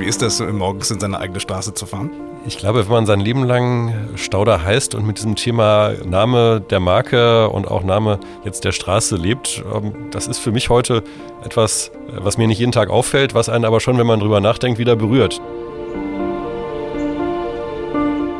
Wie 0.00 0.06
ist 0.06 0.22
das, 0.22 0.40
morgens 0.40 0.90
in 0.90 0.98
seine 0.98 1.18
eigene 1.18 1.40
Straße 1.40 1.74
zu 1.74 1.84
fahren? 1.84 2.10
Ich 2.46 2.56
glaube, 2.56 2.86
wenn 2.86 2.90
man 2.90 3.04
sein 3.04 3.20
Leben 3.20 3.44
lang 3.44 3.92
Stauder 4.16 4.64
heißt 4.64 4.94
und 4.94 5.06
mit 5.06 5.18
diesem 5.18 5.36
Thema 5.36 5.92
Name 6.06 6.62
der 6.62 6.80
Marke 6.80 7.50
und 7.50 7.68
auch 7.68 7.84
Name 7.84 8.18
jetzt 8.42 8.64
der 8.64 8.72
Straße 8.72 9.16
lebt, 9.16 9.62
ähm, 9.74 9.92
das 10.10 10.26
ist 10.26 10.38
für 10.38 10.52
mich 10.52 10.70
heute 10.70 11.02
etwas, 11.44 11.92
was 12.16 12.38
mir 12.38 12.46
nicht 12.46 12.58
jeden 12.58 12.72
Tag 12.72 12.88
auffällt, 12.88 13.34
was 13.34 13.50
einen 13.50 13.66
aber 13.66 13.78
schon, 13.78 13.98
wenn 13.98 14.06
man 14.06 14.20
drüber 14.20 14.40
nachdenkt, 14.40 14.78
wieder 14.78 14.96
berührt. 14.96 15.38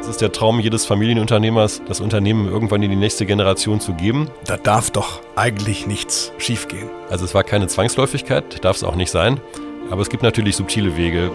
Es 0.00 0.08
ist 0.08 0.22
der 0.22 0.32
Traum 0.32 0.60
jedes 0.60 0.86
Familienunternehmers, 0.86 1.82
das 1.86 2.00
Unternehmen 2.00 2.48
irgendwann 2.48 2.82
in 2.82 2.90
die 2.90 2.96
nächste 2.96 3.26
Generation 3.26 3.80
zu 3.80 3.92
geben. 3.92 4.30
Da 4.46 4.56
darf 4.56 4.90
doch 4.90 5.20
eigentlich 5.36 5.86
nichts 5.86 6.32
schiefgehen. 6.38 6.88
Also 7.10 7.26
es 7.26 7.34
war 7.34 7.44
keine 7.44 7.66
Zwangsläufigkeit, 7.66 8.64
darf 8.64 8.76
es 8.76 8.82
auch 8.82 8.96
nicht 8.96 9.10
sein. 9.10 9.42
Aber 9.90 10.02
es 10.02 10.08
gibt 10.08 10.22
natürlich 10.22 10.56
subtile 10.56 10.96
Wege. 10.96 11.30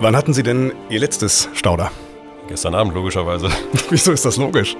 Wann 0.00 0.16
hatten 0.16 0.32
Sie 0.32 0.42
denn 0.42 0.72
Ihr 0.88 1.00
letztes 1.00 1.48
Stauder? 1.54 1.90
Gestern 2.48 2.74
Abend 2.74 2.94
logischerweise. 2.94 3.48
Wieso 3.90 4.12
ist 4.12 4.24
das 4.24 4.36
logisch? 4.36 4.76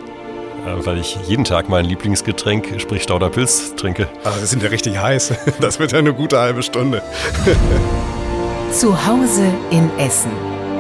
Weil 0.65 0.99
ich 0.99 1.19
jeden 1.27 1.45
Tag 1.45 1.69
mein 1.69 1.85
Lieblingsgetränk, 1.85 2.81
sprich 2.81 3.03
Stauderpilz, 3.03 3.75
trinke. 3.75 4.09
Aber 4.23 4.37
Sie 4.39 4.47
sind 4.47 4.63
ja 4.63 4.71
richtig 4.71 4.99
heiß. 4.99 5.35
Das 5.61 5.79
wird 5.79 5.93
ja 5.93 5.99
eine 5.99 6.15
gute 6.15 6.39
halbe 6.39 6.63
Stunde. 6.63 7.03
Zu 8.73 9.07
Hause 9.07 9.47
in 9.71 9.91
Essen. 9.99 10.31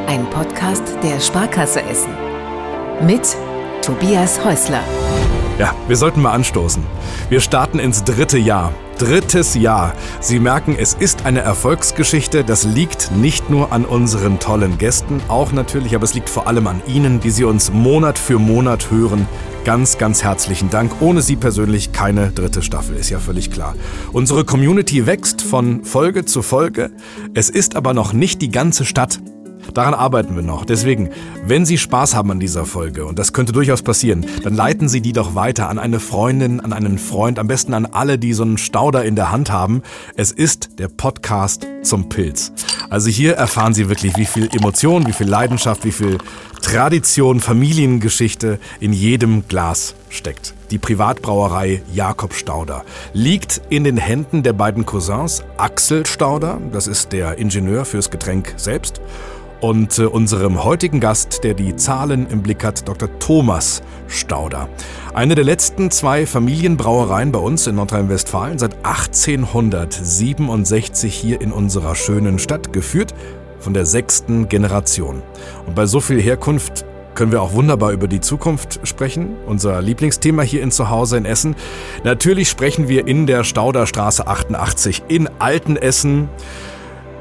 Ein 0.06 0.28
Podcast 0.30 0.84
der 1.02 1.20
Sparkasse 1.20 1.82
Essen. 1.82 2.12
Mit 3.06 3.36
Tobias 3.82 4.42
Häusler. 4.44 4.82
Ja, 5.56 5.72
wir 5.86 5.96
sollten 5.96 6.20
mal 6.20 6.32
anstoßen. 6.32 6.82
Wir 7.28 7.40
starten 7.40 7.78
ins 7.78 8.02
dritte 8.02 8.38
Jahr. 8.38 8.74
Drittes 8.98 9.54
Jahr. 9.54 9.92
Sie 10.20 10.40
merken, 10.40 10.74
es 10.76 10.94
ist 10.94 11.26
eine 11.26 11.40
Erfolgsgeschichte. 11.40 12.42
Das 12.42 12.64
liegt 12.64 13.12
nicht 13.12 13.50
nur 13.50 13.70
an 13.70 13.84
unseren 13.84 14.40
tollen 14.40 14.78
Gästen, 14.78 15.20
auch 15.28 15.52
natürlich, 15.52 15.94
aber 15.94 16.04
es 16.04 16.14
liegt 16.14 16.28
vor 16.28 16.48
allem 16.48 16.66
an 16.66 16.82
Ihnen, 16.88 17.20
die 17.20 17.30
Sie 17.30 17.44
uns 17.44 17.72
Monat 17.72 18.18
für 18.18 18.40
Monat 18.40 18.90
hören. 18.90 19.28
Ganz, 19.64 19.96
ganz 19.96 20.24
herzlichen 20.24 20.70
Dank. 20.70 20.90
Ohne 21.00 21.22
Sie 21.22 21.36
persönlich 21.36 21.92
keine 21.92 22.32
dritte 22.32 22.60
Staffel, 22.60 22.96
ist 22.96 23.10
ja 23.10 23.20
völlig 23.20 23.52
klar. 23.52 23.76
Unsere 24.12 24.44
Community 24.44 25.06
wächst 25.06 25.40
von 25.40 25.84
Folge 25.84 26.24
zu 26.24 26.42
Folge. 26.42 26.90
Es 27.32 27.48
ist 27.48 27.76
aber 27.76 27.94
noch 27.94 28.12
nicht 28.12 28.42
die 28.42 28.50
ganze 28.50 28.84
Stadt. 28.84 29.20
Daran 29.72 29.94
arbeiten 29.94 30.36
wir 30.36 30.42
noch. 30.42 30.64
Deswegen, 30.64 31.10
wenn 31.46 31.64
Sie 31.64 31.78
Spaß 31.78 32.14
haben 32.14 32.30
an 32.30 32.40
dieser 32.40 32.66
Folge, 32.66 33.06
und 33.06 33.18
das 33.18 33.32
könnte 33.32 33.52
durchaus 33.52 33.82
passieren, 33.82 34.26
dann 34.42 34.54
leiten 34.54 34.88
Sie 34.88 35.00
die 35.00 35.12
doch 35.12 35.34
weiter 35.34 35.68
an 35.68 35.78
eine 35.78 36.00
Freundin, 36.00 36.60
an 36.60 36.72
einen 36.72 36.98
Freund, 36.98 37.38
am 37.38 37.46
besten 37.46 37.74
an 37.74 37.86
alle, 37.86 38.18
die 38.18 38.32
so 38.32 38.42
einen 38.42 38.58
Stauder 38.58 39.04
in 39.04 39.16
der 39.16 39.30
Hand 39.30 39.50
haben. 39.50 39.82
Es 40.16 40.32
ist 40.32 40.78
der 40.78 40.88
Podcast 40.88 41.66
zum 41.82 42.08
Pilz. 42.08 42.52
Also 42.90 43.08
hier 43.08 43.34
erfahren 43.34 43.74
Sie 43.74 43.88
wirklich, 43.88 44.16
wie 44.16 44.26
viel 44.26 44.48
Emotion, 44.54 45.06
wie 45.06 45.12
viel 45.12 45.28
Leidenschaft, 45.28 45.84
wie 45.84 45.92
viel 45.92 46.18
Tradition, 46.62 47.40
Familiengeschichte 47.40 48.58
in 48.80 48.92
jedem 48.92 49.46
Glas 49.48 49.94
steckt. 50.08 50.54
Die 50.70 50.78
Privatbrauerei 50.78 51.82
Jakob 51.92 52.34
Stauder 52.34 52.84
liegt 53.12 53.60
in 53.68 53.84
den 53.84 53.98
Händen 53.98 54.42
der 54.42 54.54
beiden 54.54 54.86
Cousins 54.86 55.44
Axel 55.58 56.06
Stauder, 56.06 56.60
das 56.72 56.86
ist 56.86 57.12
der 57.12 57.36
Ingenieur 57.38 57.84
fürs 57.84 58.10
Getränk 58.10 58.54
selbst, 58.56 59.00
und 59.64 59.98
äh, 59.98 60.04
unserem 60.04 60.62
heutigen 60.62 61.00
Gast, 61.00 61.42
der 61.42 61.54
die 61.54 61.74
Zahlen 61.74 62.28
im 62.28 62.42
Blick 62.42 62.62
hat, 62.62 62.86
Dr. 62.86 63.08
Thomas 63.18 63.82
Stauder. 64.08 64.68
Eine 65.14 65.36
der 65.36 65.44
letzten 65.44 65.90
zwei 65.90 66.26
Familienbrauereien 66.26 67.32
bei 67.32 67.38
uns 67.38 67.66
in 67.66 67.76
Nordrhein-Westfalen, 67.76 68.58
seit 68.58 68.76
1867 68.84 71.14
hier 71.14 71.40
in 71.40 71.50
unserer 71.50 71.94
schönen 71.94 72.38
Stadt, 72.38 72.74
geführt 72.74 73.14
von 73.58 73.72
der 73.72 73.86
sechsten 73.86 74.50
Generation. 74.50 75.22
Und 75.66 75.74
bei 75.74 75.86
so 75.86 76.00
viel 76.00 76.20
Herkunft 76.20 76.84
können 77.14 77.32
wir 77.32 77.40
auch 77.40 77.54
wunderbar 77.54 77.92
über 77.92 78.06
die 78.06 78.20
Zukunft 78.20 78.86
sprechen. 78.86 79.34
Unser 79.46 79.80
Lieblingsthema 79.80 80.42
hier 80.42 80.62
in 80.62 80.72
Zuhause 80.72 81.16
in 81.16 81.24
Essen. 81.24 81.56
Natürlich 82.02 82.50
sprechen 82.50 82.88
wir 82.88 83.06
in 83.06 83.26
der 83.26 83.44
Stauderstraße 83.44 84.26
88 84.26 85.04
in 85.08 85.30
Altenessen. 85.38 86.28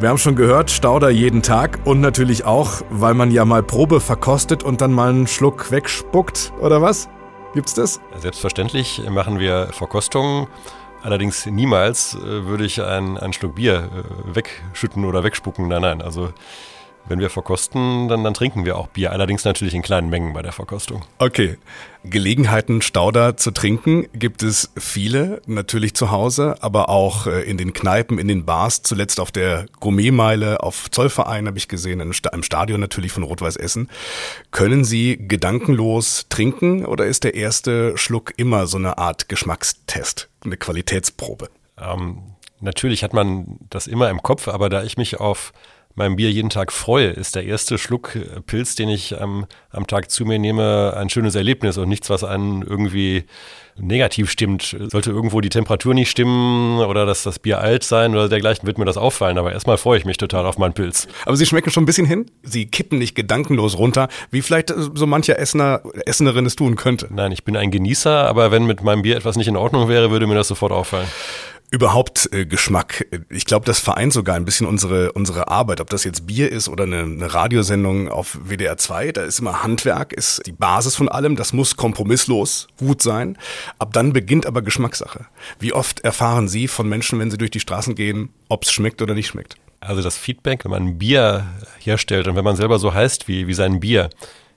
Wir 0.03 0.09
haben 0.09 0.17
schon 0.17 0.35
gehört, 0.35 0.69
Stauder 0.69 1.09
jeden 1.09 1.41
Tag 1.41 1.79
und 1.85 2.01
natürlich 2.01 2.43
auch, 2.43 2.81
weil 2.89 3.13
man 3.13 3.31
ja 3.31 3.45
mal 3.45 3.63
Probe 3.63 4.01
verkostet 4.01 4.61
und 4.61 4.81
dann 4.81 4.91
mal 4.91 5.07
einen 5.07 5.27
Schluck 5.27 5.71
wegspuckt, 5.71 6.51
oder 6.59 6.81
was? 6.81 7.07
Gibt's 7.53 7.73
das? 7.73 8.01
Selbstverständlich 8.17 9.01
machen 9.09 9.39
wir 9.39 9.69
Verkostungen. 9.71 10.47
Allerdings 11.03 11.45
niemals 11.45 12.15
äh, 12.15 12.45
würde 12.45 12.65
ich 12.65 12.81
einen, 12.81 13.17
einen 13.17 13.31
Schluck 13.31 13.55
Bier 13.55 13.91
äh, 13.95 14.35
wegschütten 14.35 15.05
oder 15.05 15.23
wegspucken. 15.23 15.69
Nein, 15.69 15.83
nein. 15.83 16.01
Also 16.01 16.33
wenn 17.07 17.19
wir 17.19 17.29
verkosten, 17.29 18.07
dann, 18.07 18.23
dann 18.23 18.33
trinken 18.33 18.65
wir 18.65 18.77
auch 18.77 18.87
Bier. 18.87 19.11
Allerdings 19.11 19.43
natürlich 19.43 19.73
in 19.73 19.81
kleinen 19.81 20.09
Mengen 20.09 20.33
bei 20.33 20.41
der 20.41 20.51
Verkostung. 20.51 21.03
Okay. 21.17 21.57
Gelegenheiten, 22.05 22.81
Stauder 22.81 23.37
zu 23.37 23.51
trinken, 23.51 24.07
gibt 24.13 24.43
es 24.43 24.71
viele, 24.77 25.41
natürlich 25.45 25.93
zu 25.93 26.11
Hause, 26.11 26.57
aber 26.61 26.89
auch 26.89 27.27
äh, 27.27 27.43
in 27.43 27.57
den 27.57 27.71
Kneipen, 27.71 28.19
in 28.19 28.27
den 28.27 28.45
Bars, 28.45 28.83
zuletzt 28.83 29.21
auf 29.21 29.31
der 29.31 29.67
Gourmetmeile, 29.79 30.61
auf 30.61 30.91
Zollverein 30.91 31.47
habe 31.47 31.57
ich 31.57 31.69
gesehen, 31.69 32.01
im 32.01 32.43
Stadion 32.43 32.81
natürlich 32.81 33.13
von 33.13 33.23
Rot-Weiß 33.23 33.55
Essen. 33.55 33.89
Können 34.51 34.83
Sie 34.83 35.17
gedankenlos 35.17 36.25
trinken 36.27 36.85
oder 36.85 37.05
ist 37.05 37.23
der 37.23 37.35
erste 37.35 37.97
Schluck 37.97 38.33
immer 38.35 38.67
so 38.67 38.77
eine 38.77 38.97
Art 38.97 39.29
Geschmackstest, 39.29 40.29
eine 40.43 40.57
Qualitätsprobe? 40.57 41.49
Ähm, 41.77 42.23
natürlich 42.59 43.03
hat 43.03 43.13
man 43.13 43.59
das 43.69 43.87
immer 43.87 44.09
im 44.09 44.21
Kopf, 44.21 44.49
aber 44.49 44.69
da 44.69 44.83
ich 44.83 44.97
mich 44.97 45.21
auf 45.21 45.53
meinem 45.95 46.15
Bier 46.15 46.31
jeden 46.31 46.49
Tag 46.49 46.71
freue, 46.71 47.07
ist 47.07 47.35
der 47.35 47.45
erste 47.45 47.77
Schluck 47.77 48.15
äh, 48.15 48.41
Pilz, 48.41 48.75
den 48.75 48.89
ich 48.89 49.13
ähm, 49.19 49.45
am 49.69 49.87
Tag 49.87 50.09
zu 50.09 50.25
mir 50.25 50.39
nehme, 50.39 50.93
ein 50.97 51.09
schönes 51.09 51.35
Erlebnis 51.35 51.77
und 51.77 51.89
nichts, 51.89 52.09
was 52.09 52.23
einen 52.23 52.61
irgendwie 52.61 53.25
negativ 53.75 54.29
stimmt. 54.29 54.75
Sollte 54.91 55.09
irgendwo 55.09 55.41
die 55.41 55.49
Temperatur 55.49 55.93
nicht 55.93 56.09
stimmen 56.09 56.79
oder 56.79 57.05
dass 57.05 57.23
das 57.23 57.39
Bier 57.39 57.59
alt 57.59 57.83
sein 57.83 58.13
oder 58.13 58.29
dergleichen, 58.29 58.67
wird 58.67 58.77
mir 58.77 58.85
das 58.85 58.97
auffallen. 58.97 59.37
Aber 59.37 59.51
erstmal 59.51 59.77
freue 59.77 59.97
ich 59.97 60.05
mich 60.05 60.17
total 60.17 60.45
auf 60.45 60.57
meinen 60.57 60.73
Pilz. 60.73 61.07
Aber 61.25 61.35
sie 61.35 61.45
schmecken 61.45 61.71
schon 61.71 61.83
ein 61.83 61.87
bisschen 61.87 62.05
hin? 62.05 62.29
Sie 62.43 62.67
kippen 62.67 62.99
nicht 62.99 63.15
gedankenlos 63.15 63.77
runter, 63.77 64.09
wie 64.31 64.41
vielleicht 64.41 64.71
äh, 64.71 64.75
so 64.93 65.07
mancher 65.07 65.39
Essener, 65.39 65.81
Essenerin 66.05 66.45
es 66.45 66.55
tun 66.55 66.75
könnte. 66.75 67.07
Nein, 67.11 67.31
ich 67.31 67.43
bin 67.43 67.57
ein 67.57 67.71
Genießer, 67.71 68.27
aber 68.27 68.51
wenn 68.51 68.65
mit 68.65 68.83
meinem 68.83 69.01
Bier 69.01 69.17
etwas 69.17 69.37
nicht 69.37 69.47
in 69.47 69.57
Ordnung 69.57 69.87
wäre, 69.87 70.11
würde 70.11 70.27
mir 70.27 70.35
das 70.35 70.47
sofort 70.47 70.71
auffallen 70.71 71.07
überhaupt 71.73 72.29
äh, 72.31 72.45
Geschmack. 72.45 73.07
Ich 73.31 73.45
glaube, 73.45 73.65
das 73.65 73.79
vereint 73.79 74.13
sogar 74.13 74.35
ein 74.35 74.45
bisschen 74.45 74.67
unsere, 74.67 75.11
unsere 75.13 75.47
Arbeit. 75.47 75.81
Ob 75.81 75.89
das 75.89 76.03
jetzt 76.03 76.27
Bier 76.27 76.51
ist 76.51 76.69
oder 76.69 76.83
eine, 76.83 76.99
eine 76.99 77.33
Radiosendung 77.33 78.09
auf 78.09 78.37
WDR 78.43 78.77
2, 78.77 79.11
da 79.11 79.23
ist 79.23 79.39
immer 79.39 79.63
Handwerk, 79.63 80.13
ist 80.13 80.43
die 80.45 80.51
Basis 80.51 80.95
von 80.95 81.09
allem. 81.09 81.35
Das 81.35 81.51
muss 81.51 81.75
kompromisslos 81.75 82.67
gut 82.77 83.01
sein. 83.01 83.39
Ab 83.79 83.91
dann 83.91 84.13
beginnt 84.13 84.45
aber 84.45 84.61
Geschmackssache. 84.61 85.25
Wie 85.57 85.73
oft 85.73 86.01
erfahren 86.01 86.47
Sie 86.47 86.67
von 86.67 86.87
Menschen, 86.87 87.17
wenn 87.19 87.31
sie 87.31 87.39
durch 87.39 87.49
die 87.49 87.59
Straßen 87.59 87.95
gehen, 87.95 88.29
ob 88.49 88.65
es 88.65 88.71
schmeckt 88.71 89.01
oder 89.01 89.15
nicht 89.15 89.27
schmeckt? 89.27 89.55
Also 89.79 90.03
das 90.03 90.15
Feedback, 90.15 90.65
wenn 90.65 90.71
man 90.71 90.83
ein 90.83 90.97
Bier 90.99 91.47
herstellt 91.79 92.27
und 92.27 92.35
wenn 92.35 92.45
man 92.45 92.55
selber 92.55 92.77
so 92.77 92.93
heißt 92.93 93.27
wie, 93.27 93.47
wie 93.47 93.53
sein 93.55 93.79
Bier, 93.79 94.11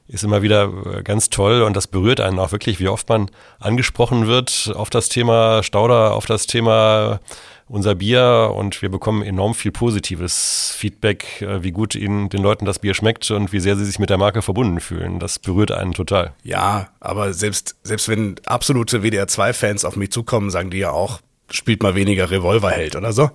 ist 0.09 0.25
immer 0.25 0.43
wieder 0.43 0.73
äh, 0.87 1.03
ganz 1.03 1.31
toll 1.31 1.63
und 1.63 1.77
das 1.77 1.87
berührt 1.87 2.21
einen 2.21 2.39
auch 2.39 2.53
wirklich, 2.53 2.81
wie 2.81 2.89
oft 2.89 3.09
man 3.09 3.31
angesprochen 3.59 4.27
wird 4.27 4.73
auf 4.75 4.91
das 4.91 5.09
Thema 5.09 5.63
Stauder, 5.63 6.15
auf 6.15 6.27
das 6.27 6.47
Thema 6.47 7.21
unser 7.69 7.97
Bier 7.97 8.53
und 8.55 8.81
wir 8.81 8.89
bekommen 8.89 9.23
enorm 9.23 9.55
viel 9.55 9.73
positives 9.73 10.75
Feedback, 10.77 11.43
äh, 11.43 11.63
wie 11.65 11.73
gut 11.73 11.95
ihnen 11.95 12.29
den 12.29 12.43
Leuten 12.43 12.65
das 12.65 12.79
Bier 12.79 12.95
schmeckt 12.95 13.31
und 13.31 13.53
wie 13.53 13.61
sehr 13.61 13.77
sie 13.77 13.85
sich 13.85 13.99
mit 13.99 14.11
der 14.11 14.19
Marke 14.19 14.43
verbunden 14.43 14.81
fühlen. 14.81 15.19
Das 15.19 15.39
berührt 15.39 15.73
einen 15.73 15.93
total. 15.93 16.33
Ja, 16.45 16.89
aber 17.01 17.33
selbst, 17.33 17.77
selbst 17.83 18.09
wenn 18.09 18.37
absolute 18.47 19.01
WDR2-Fans 19.01 19.85
auf 19.85 19.97
mich 19.97 20.13
zukommen, 20.13 20.51
sagen 20.51 20.71
die 20.71 20.79
ja 20.79 20.91
auch, 20.91 21.21
spielt 21.51 21.83
mal 21.83 21.95
weniger 21.97 22.31
Revolverheld 22.31 22.95
oder 22.95 23.13
so. 23.13 23.31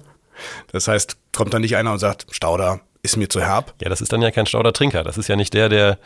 Das 0.71 0.87
heißt, 0.87 1.17
kommt 1.33 1.53
da 1.53 1.59
nicht 1.59 1.75
einer 1.75 1.91
und 1.91 1.99
sagt, 1.99 2.27
Stauder 2.31 2.79
ist 3.03 3.17
mir 3.17 3.29
zu 3.29 3.41
herb? 3.41 3.73
Ja, 3.81 3.89
das 3.89 4.01
ist 4.01 4.13
dann 4.13 4.21
ja 4.21 4.31
kein 4.31 4.45
Stauder-Trinker. 4.45 5.03
Das 5.03 5.17
ist 5.17 5.27
ja 5.27 5.35
nicht 5.35 5.53
der, 5.53 5.69
der 5.69 5.97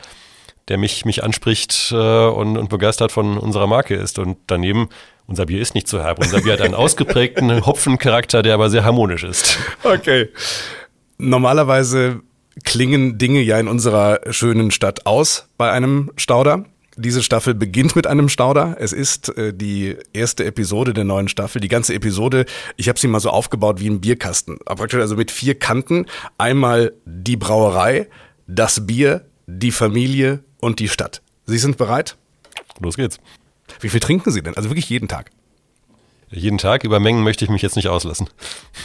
der 0.68 0.78
mich, 0.78 1.04
mich 1.04 1.22
anspricht 1.22 1.92
äh, 1.92 2.26
und, 2.26 2.56
und 2.56 2.68
begeistert 2.68 3.12
von 3.12 3.38
unserer 3.38 3.66
Marke 3.66 3.94
ist. 3.94 4.18
Und 4.18 4.38
daneben, 4.46 4.88
unser 5.26 5.46
Bier 5.46 5.60
ist 5.60 5.74
nicht 5.74 5.88
so 5.88 6.02
herb. 6.02 6.18
Unser 6.18 6.40
Bier 6.42 6.54
hat 6.54 6.60
einen 6.60 6.74
ausgeprägten 6.76 7.64
Hopfencharakter, 7.64 8.42
der 8.42 8.54
aber 8.54 8.70
sehr 8.70 8.84
harmonisch 8.84 9.24
ist. 9.24 9.58
Okay. 9.84 10.28
Normalerweise 11.18 12.20
klingen 12.64 13.18
Dinge 13.18 13.40
ja 13.40 13.58
in 13.58 13.68
unserer 13.68 14.20
schönen 14.30 14.70
Stadt 14.70 15.06
aus 15.06 15.48
bei 15.56 15.70
einem 15.70 16.10
Stauder. 16.16 16.64
Diese 16.98 17.22
Staffel 17.22 17.54
beginnt 17.54 17.94
mit 17.94 18.06
einem 18.06 18.30
Stauder. 18.30 18.76
Es 18.80 18.94
ist 18.94 19.36
äh, 19.36 19.52
die 19.52 19.96
erste 20.14 20.46
Episode 20.46 20.94
der 20.94 21.04
neuen 21.04 21.28
Staffel. 21.28 21.60
Die 21.60 21.68
ganze 21.68 21.92
Episode, 21.92 22.46
ich 22.76 22.88
habe 22.88 22.98
sie 22.98 23.06
mal 23.06 23.20
so 23.20 23.28
aufgebaut 23.28 23.80
wie 23.80 23.88
ein 23.88 24.00
Bierkasten. 24.00 24.58
Praktisch 24.64 25.00
also 25.00 25.14
mit 25.14 25.30
vier 25.30 25.58
Kanten. 25.58 26.06
Einmal 26.38 26.94
die 27.04 27.36
Brauerei, 27.36 28.08
das 28.46 28.86
Bier, 28.86 29.26
die 29.46 29.72
Familie 29.72 30.42
und 30.66 30.80
die 30.80 30.88
Stadt. 30.88 31.22
Sie 31.46 31.58
sind 31.58 31.78
bereit? 31.78 32.16
Los 32.80 32.96
geht's. 32.96 33.18
Wie 33.80 33.88
viel 33.88 34.00
trinken 34.00 34.32
Sie 34.32 34.42
denn? 34.42 34.56
Also 34.56 34.68
wirklich 34.68 34.90
jeden 34.90 35.08
Tag? 35.08 35.30
Jeden 36.28 36.58
Tag. 36.58 36.82
Über 36.82 36.98
Mengen 36.98 37.22
möchte 37.22 37.44
ich 37.44 37.50
mich 37.50 37.62
jetzt 37.62 37.76
nicht 37.76 37.88
auslassen. 37.88 38.28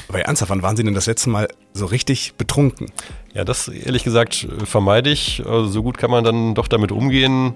Aber 0.07 0.22
ernsthaft, 0.22 0.51
wann 0.51 0.62
waren 0.62 0.78
Sie 0.78 0.83
denn 0.83 0.94
das 0.94 1.07
letzte 1.07 1.31
Mal 1.31 1.48
so 1.74 1.88
richtig 1.88 2.36
betrunken? 2.36 2.92
Ja, 3.33 3.44
das 3.44 3.68
ehrlich 3.68 4.04
gesagt 4.04 4.48
vermeide 4.63 5.10
ich. 5.10 5.44
Also 5.44 5.68
so 5.68 5.81
gut 5.81 5.98
kann 5.98 6.12
man 6.12 6.24
dann 6.24 6.54
doch 6.54 6.68
damit 6.68 6.92
umgehen. 6.92 7.56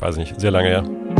Weiß 0.00 0.16
nicht, 0.16 0.38
sehr 0.38 0.50
lange 0.50 0.68
her. 0.68 0.84
Sie 0.84 1.11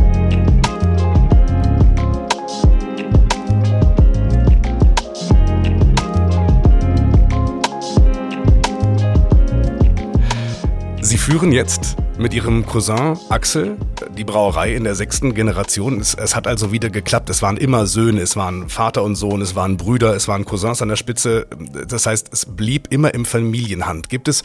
führen 11.22 11.52
jetzt 11.52 11.96
mit 12.18 12.34
Ihrem 12.34 12.66
Cousin 12.66 13.16
Axel 13.28 13.78
die 14.18 14.24
Brauerei 14.24 14.74
in 14.74 14.82
der 14.82 14.96
sechsten 14.96 15.34
Generation. 15.34 16.00
Es, 16.00 16.14
es, 16.14 16.34
hat 16.34 16.48
also 16.48 16.72
wieder 16.72 16.90
geklappt. 16.90 17.30
Es 17.30 17.42
waren 17.42 17.56
immer 17.56 17.86
Söhne, 17.86 18.20
es 18.22 18.34
waren 18.34 18.68
Vater 18.68 19.04
und 19.04 19.14
Sohn, 19.14 19.40
es 19.40 19.54
waren 19.54 19.76
Brüder, 19.76 20.16
es 20.16 20.26
waren 20.26 20.44
Cousins 20.44 20.82
an 20.82 20.88
der 20.88 20.96
Spitze. 20.96 21.46
Das 21.86 22.06
heißt, 22.06 22.30
es 22.32 22.44
blieb 22.44 22.88
immer 22.90 23.14
im 23.14 23.24
Familienhand. 23.24 24.08
Gibt 24.08 24.26
es 24.26 24.42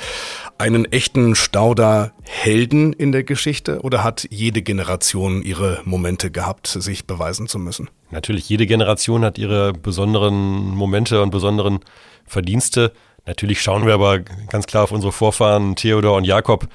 einen 0.60 0.86
echten 0.86 1.34
Stauder-Helden 1.34 2.94
in 2.94 3.12
der 3.12 3.24
Geschichte 3.24 3.82
oder 3.82 4.04
hat 4.04 4.28
jede 4.30 4.62
Generation 4.62 5.42
ihre 5.42 5.82
Momente 5.84 6.30
gehabt, 6.30 6.68
sich 6.68 7.08
beweisen 7.08 7.48
zu 7.48 7.58
müssen? 7.58 7.90
Natürlich, 8.12 8.48
jede 8.50 8.68
Generation 8.68 9.26
hat 9.26 9.40
ihre 9.40 9.74
besonderen 9.74 10.76
Momente 10.76 11.24
und 11.24 11.32
besonderen 11.32 11.80
Verdienste. 12.28 12.94
Natürlich 13.28 13.62
schauen 13.62 13.86
wir 13.86 13.94
aber 13.94 14.20
ganz 14.20 14.66
klar 14.66 14.86
auf 14.86 14.92
unsere 14.92 15.12
Vorfahren 15.12 15.76
Theodor 15.76 16.16
und 16.16 16.24
Jakob, 16.24 16.68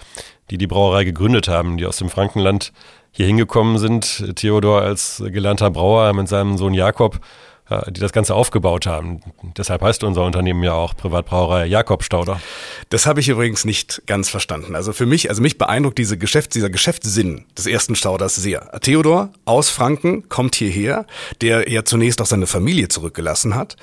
die 0.50 0.58
die 0.58 0.66
Brauerei 0.66 1.04
gegründet 1.04 1.48
haben, 1.48 1.78
die 1.78 1.86
aus 1.86 1.96
dem 1.96 2.10
Frankenland 2.10 2.72
hier 3.10 3.26
hingekommen 3.26 3.78
sind. 3.78 4.36
Theodor 4.36 4.82
als 4.82 5.22
gelernter 5.26 5.70
Brauer 5.70 6.12
mit 6.12 6.28
seinem 6.28 6.58
Sohn 6.58 6.74
Jakob, 6.74 7.20
äh, 7.70 7.90
die 7.90 8.00
das 8.00 8.12
Ganze 8.12 8.34
aufgebaut 8.34 8.84
haben. 8.84 9.20
Deshalb 9.56 9.80
heißt 9.80 10.04
unser 10.04 10.24
Unternehmen 10.24 10.62
ja 10.62 10.74
auch 10.74 10.94
Privatbrauerei 10.94 11.64
Jakob 11.64 12.04
Stauder. 12.04 12.38
Das 12.90 13.06
habe 13.06 13.20
ich 13.20 13.30
übrigens 13.30 13.64
nicht 13.64 14.02
ganz 14.06 14.28
verstanden. 14.28 14.76
Also 14.76 14.92
für 14.92 15.06
mich, 15.06 15.30
also 15.30 15.40
mich 15.40 15.56
beeindruckt 15.56 15.96
diese 15.96 16.18
Geschäft, 16.18 16.54
dieser 16.54 16.68
Geschäftssinn 16.68 17.46
des 17.56 17.66
ersten 17.66 17.94
Stauders 17.94 18.34
sehr. 18.34 18.78
Theodor 18.82 19.30
aus 19.46 19.70
Franken 19.70 20.28
kommt 20.28 20.54
hierher, 20.54 21.06
der 21.40 21.70
ja 21.70 21.84
zunächst 21.84 22.20
auch 22.20 22.26
seine 22.26 22.46
Familie 22.46 22.88
zurückgelassen 22.88 23.54
hat 23.54 23.76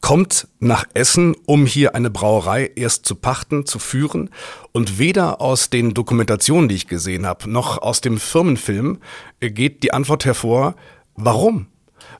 kommt 0.00 0.48
nach 0.60 0.84
Essen, 0.94 1.34
um 1.46 1.66
hier 1.66 1.94
eine 1.94 2.10
Brauerei 2.10 2.70
erst 2.74 3.06
zu 3.06 3.14
pachten, 3.14 3.66
zu 3.66 3.78
führen. 3.78 4.30
Und 4.72 4.98
weder 4.98 5.40
aus 5.40 5.70
den 5.70 5.94
Dokumentationen, 5.94 6.68
die 6.68 6.76
ich 6.76 6.86
gesehen 6.86 7.26
habe, 7.26 7.50
noch 7.50 7.78
aus 7.78 8.00
dem 8.00 8.18
Firmenfilm 8.18 8.98
geht 9.40 9.82
die 9.82 9.92
Antwort 9.92 10.24
hervor, 10.24 10.74
warum? 11.16 11.66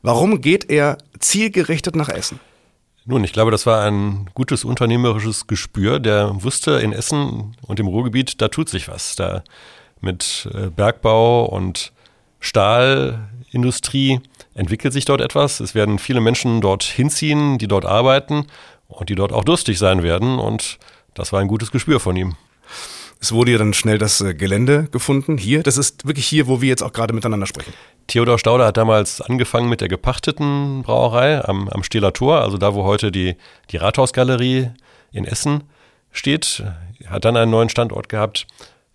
Warum 0.03 0.41
geht 0.41 0.71
er 0.71 0.99
zielgerichtet 1.19 1.97
nach 1.97 2.09
Essen? 2.09 2.41
Nun, 3.05 3.25
ich 3.25 3.33
glaube, 3.33 3.51
das 3.51 3.65
war 3.65 3.85
ein 3.87 4.29
gutes 4.35 4.65
unternehmerisches 4.65 5.47
Gespür. 5.47 5.99
Der 5.99 6.43
wusste 6.43 6.73
in 6.73 6.93
Essen 6.93 7.57
und 7.63 7.81
im 7.81 7.87
Ruhrgebiet, 7.87 8.43
da 8.43 8.49
tut 8.49 8.69
sich 8.69 8.89
was. 8.89 9.17
Da 9.17 9.43
mit 10.01 10.49
äh, 10.53 10.69
Bergbau 10.69 11.47
und 11.47 11.93
Stahlindustrie 12.41 14.21
entwickelt 14.59 14.93
sich 14.93 15.05
dort 15.05 15.21
etwas. 15.21 15.61
Es 15.61 15.75
werden 15.75 15.99
viele 15.99 16.21
Menschen 16.21 16.61
dort 16.61 16.83
hinziehen, 16.83 17.59
die 17.59 17.69
dort 17.69 17.87
arbeiten 17.87 18.47
und 18.89 19.09
die 19.09 19.15
dort 19.15 19.33
auch 19.33 19.45
durstig 19.45 19.79
sein 19.79 20.03
werden. 20.03 20.39
Und 20.39 20.79
das 21.15 21.33
war 21.33 21.41
ein 21.41 21.49
gutes 21.49 21.71
Gespür 21.71 22.01
von 22.01 22.17
ihm. 22.17 22.37
Es 23.21 23.33
wurde 23.33 23.53
ja 23.53 23.59
dann 23.59 23.73
schnell 23.73 23.99
das 23.99 24.21
äh, 24.21 24.35
Gelände 24.35 24.89
gefunden. 24.91 25.39
Hier, 25.39 25.63
das 25.63 25.77
ist 25.77 26.07
wirklich 26.07 26.27
hier, 26.27 26.47
wo 26.47 26.61
wir 26.61 26.69
jetzt 26.69 26.83
auch 26.83 26.93
gerade 26.93 27.15
miteinander 27.15 27.47
sprechen. 27.47 27.73
Theodor 28.07 28.39
Stauder 28.39 28.67
hat 28.67 28.77
damals 28.77 29.21
angefangen 29.21 29.69
mit 29.69 29.81
der 29.81 29.89
gepachteten 29.89 30.83
Brauerei 30.83 31.45
am, 31.45 31.69
am 31.69 31.83
Stehler 31.83 32.13
Tor, 32.13 32.41
also 32.41 32.59
da, 32.59 32.75
wo 32.75 32.85
heute 32.85 33.11
die, 33.11 33.37
die 33.71 33.77
Rathausgalerie 33.77 34.71
in 35.13 35.25
Essen 35.25 35.65
steht. 36.13 36.65
Hat 37.07 37.25
dann 37.25 37.37
einen 37.37 37.51
neuen 37.51 37.69
Standort 37.69 38.09
gehabt 38.09 38.47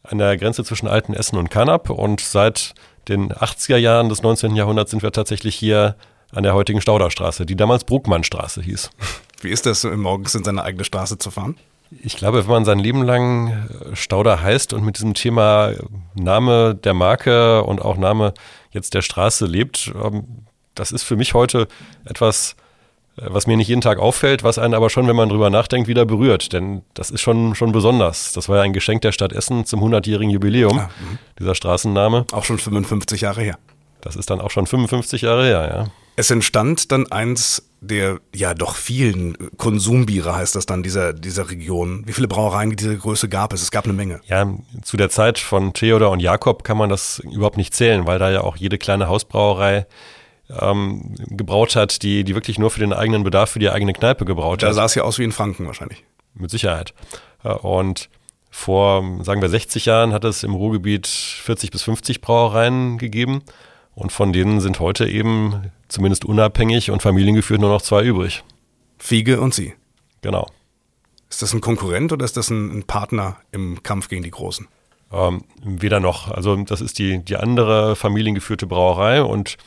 an 0.03 0.17
der 0.17 0.37
Grenze 0.37 0.63
zwischen 0.63 0.87
Alten 0.87 1.13
Essen 1.13 1.37
und 1.37 1.49
Kanab 1.49 1.89
und 1.89 2.19
seit 2.19 2.73
den 3.07 3.31
80er 3.31 3.77
Jahren 3.77 4.09
des 4.09 4.21
19. 4.23 4.55
Jahrhunderts 4.55 4.91
sind 4.91 5.03
wir 5.03 5.11
tatsächlich 5.11 5.55
hier 5.55 5.95
an 6.31 6.43
der 6.43 6.53
heutigen 6.53 6.81
Stauderstraße, 6.81 7.45
die 7.45 7.55
damals 7.55 7.83
Bruckmannstraße 7.83 8.61
hieß. 8.61 8.89
Wie 9.41 9.49
ist 9.49 9.65
das, 9.65 9.83
morgens 9.83 10.35
in 10.35 10.43
seine 10.43 10.63
eigene 10.63 10.83
Straße 10.83 11.17
zu 11.17 11.31
fahren? 11.31 11.57
Ich 12.01 12.17
glaube, 12.17 12.43
wenn 12.43 12.51
man 12.51 12.65
sein 12.65 12.79
Leben 12.79 13.03
lang 13.03 13.49
äh, 13.49 13.95
Stauder 13.95 14.41
heißt 14.41 14.73
und 14.73 14.83
mit 14.83 14.97
diesem 14.97 15.13
Thema 15.13 15.73
Name 16.15 16.75
der 16.75 16.93
Marke 16.93 17.63
und 17.63 17.81
auch 17.81 17.97
Name 17.97 18.33
jetzt 18.71 18.93
der 18.95 19.01
Straße 19.01 19.45
lebt, 19.45 19.93
ähm, 20.03 20.23
das 20.75 20.91
ist 20.91 21.03
für 21.03 21.15
mich 21.15 21.35
heute 21.35 21.67
etwas 22.05 22.53
äh, 22.53 22.62
was 23.15 23.47
mir 23.47 23.57
nicht 23.57 23.67
jeden 23.67 23.81
Tag 23.81 23.99
auffällt, 23.99 24.43
was 24.43 24.57
einen 24.57 24.73
aber 24.73 24.89
schon, 24.89 25.07
wenn 25.07 25.15
man 25.15 25.29
drüber 25.29 25.49
nachdenkt, 25.49 25.87
wieder 25.87 26.05
berührt. 26.05 26.53
Denn 26.53 26.81
das 26.93 27.11
ist 27.11 27.21
schon, 27.21 27.55
schon 27.55 27.71
besonders. 27.71 28.33
Das 28.33 28.49
war 28.49 28.57
ja 28.57 28.63
ein 28.63 28.73
Geschenk 28.73 29.01
der 29.01 29.11
Stadt 29.11 29.33
Essen 29.33 29.65
zum 29.65 29.83
100-jährigen 29.83 30.31
Jubiläum, 30.31 30.79
ah, 30.79 30.89
dieser 31.39 31.55
Straßenname. 31.55 32.25
Auch 32.31 32.43
schon 32.43 32.57
55 32.57 33.21
Jahre 33.21 33.41
her. 33.41 33.57
Das 34.01 34.15
ist 34.15 34.29
dann 34.29 34.41
auch 34.41 34.51
schon 34.51 34.67
55 34.67 35.21
Jahre 35.21 35.45
her, 35.45 35.69
ja. 35.73 35.87
Es 36.15 36.29
entstand 36.29 36.91
dann 36.91 37.11
eins 37.11 37.63
der 37.83 38.19
ja 38.33 38.53
doch 38.53 38.75
vielen 38.75 39.35
Konsumbiere, 39.57 40.35
heißt 40.35 40.55
das 40.55 40.65
dann, 40.65 40.83
dieser, 40.83 41.11
dieser 41.11 41.49
Region. 41.49 42.03
Wie 42.05 42.13
viele 42.13 42.29
Brauereien 42.29 42.75
dieser 42.75 42.95
Größe 42.95 43.27
gab 43.27 43.51
es? 43.51 43.61
Es 43.61 43.71
gab 43.71 43.83
eine 43.83 43.93
Menge. 43.93 44.21
Ja, 44.27 44.47
zu 44.83 44.95
der 44.95 45.09
Zeit 45.09 45.37
von 45.37 45.73
Theodor 45.73 46.11
und 46.11 46.21
Jakob 46.21 46.63
kann 46.63 46.77
man 46.77 46.89
das 46.89 47.19
überhaupt 47.19 47.57
nicht 47.57 47.73
zählen, 47.73 48.07
weil 48.07 48.19
da 48.19 48.31
ja 48.31 48.41
auch 48.41 48.55
jede 48.55 48.77
kleine 48.77 49.09
Hausbrauerei 49.09 49.85
ähm, 50.59 51.15
gebraut 51.29 51.75
hat, 51.75 52.03
die, 52.03 52.23
die 52.23 52.35
wirklich 52.35 52.59
nur 52.59 52.69
für 52.69 52.79
den 52.79 52.93
eigenen 52.93 53.23
Bedarf, 53.23 53.51
für 53.51 53.59
die 53.59 53.69
eigene 53.69 53.93
Kneipe 53.93 54.25
gebraut 54.25 54.61
da 54.61 54.67
hat. 54.67 54.71
Da 54.71 54.75
sah 54.75 54.85
es 54.85 54.95
ja 54.95 55.03
aus 55.03 55.19
wie 55.19 55.23
in 55.23 55.31
Franken 55.31 55.65
wahrscheinlich. 55.67 56.03
Mit 56.33 56.49
Sicherheit. 56.49 56.93
Und 57.43 58.09
vor, 58.49 59.03
sagen 59.23 59.41
wir, 59.41 59.49
60 59.49 59.85
Jahren 59.85 60.13
hat 60.13 60.23
es 60.23 60.43
im 60.43 60.53
Ruhrgebiet 60.53 61.07
40 61.07 61.71
bis 61.71 61.81
50 61.83 62.21
Brauereien 62.21 62.97
gegeben. 62.97 63.41
Und 63.95 64.11
von 64.11 64.33
denen 64.33 64.59
sind 64.59 64.79
heute 64.79 65.07
eben 65.07 65.71
zumindest 65.87 66.25
unabhängig 66.25 66.91
und 66.91 67.01
familiengeführt 67.01 67.61
nur 67.61 67.69
noch 67.69 67.81
zwei 67.81 68.03
übrig. 68.03 68.43
Fiege 68.97 69.41
und 69.41 69.53
Sie. 69.53 69.73
Genau. 70.21 70.47
Ist 71.29 71.41
das 71.41 71.53
ein 71.53 71.61
Konkurrent 71.61 72.11
oder 72.11 72.25
ist 72.25 72.37
das 72.37 72.49
ein 72.49 72.83
Partner 72.83 73.37
im 73.51 73.81
Kampf 73.83 74.07
gegen 74.07 74.23
die 74.23 74.31
Großen? 74.31 74.67
Ähm, 75.11 75.43
weder 75.63 75.99
noch. 75.99 76.29
Also 76.31 76.55
das 76.55 76.81
ist 76.81 76.99
die, 76.99 77.19
die 77.23 77.37
andere 77.37 77.95
familiengeführte 77.95 78.67
Brauerei 78.67 79.21
und 79.21 79.57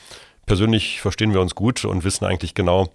persönlich 0.47 1.01
verstehen 1.01 1.33
wir 1.33 1.41
uns 1.41 1.55
gut 1.55 1.85
und 1.85 2.05
wissen 2.05 2.25
eigentlich 2.25 2.55
genau, 2.55 2.89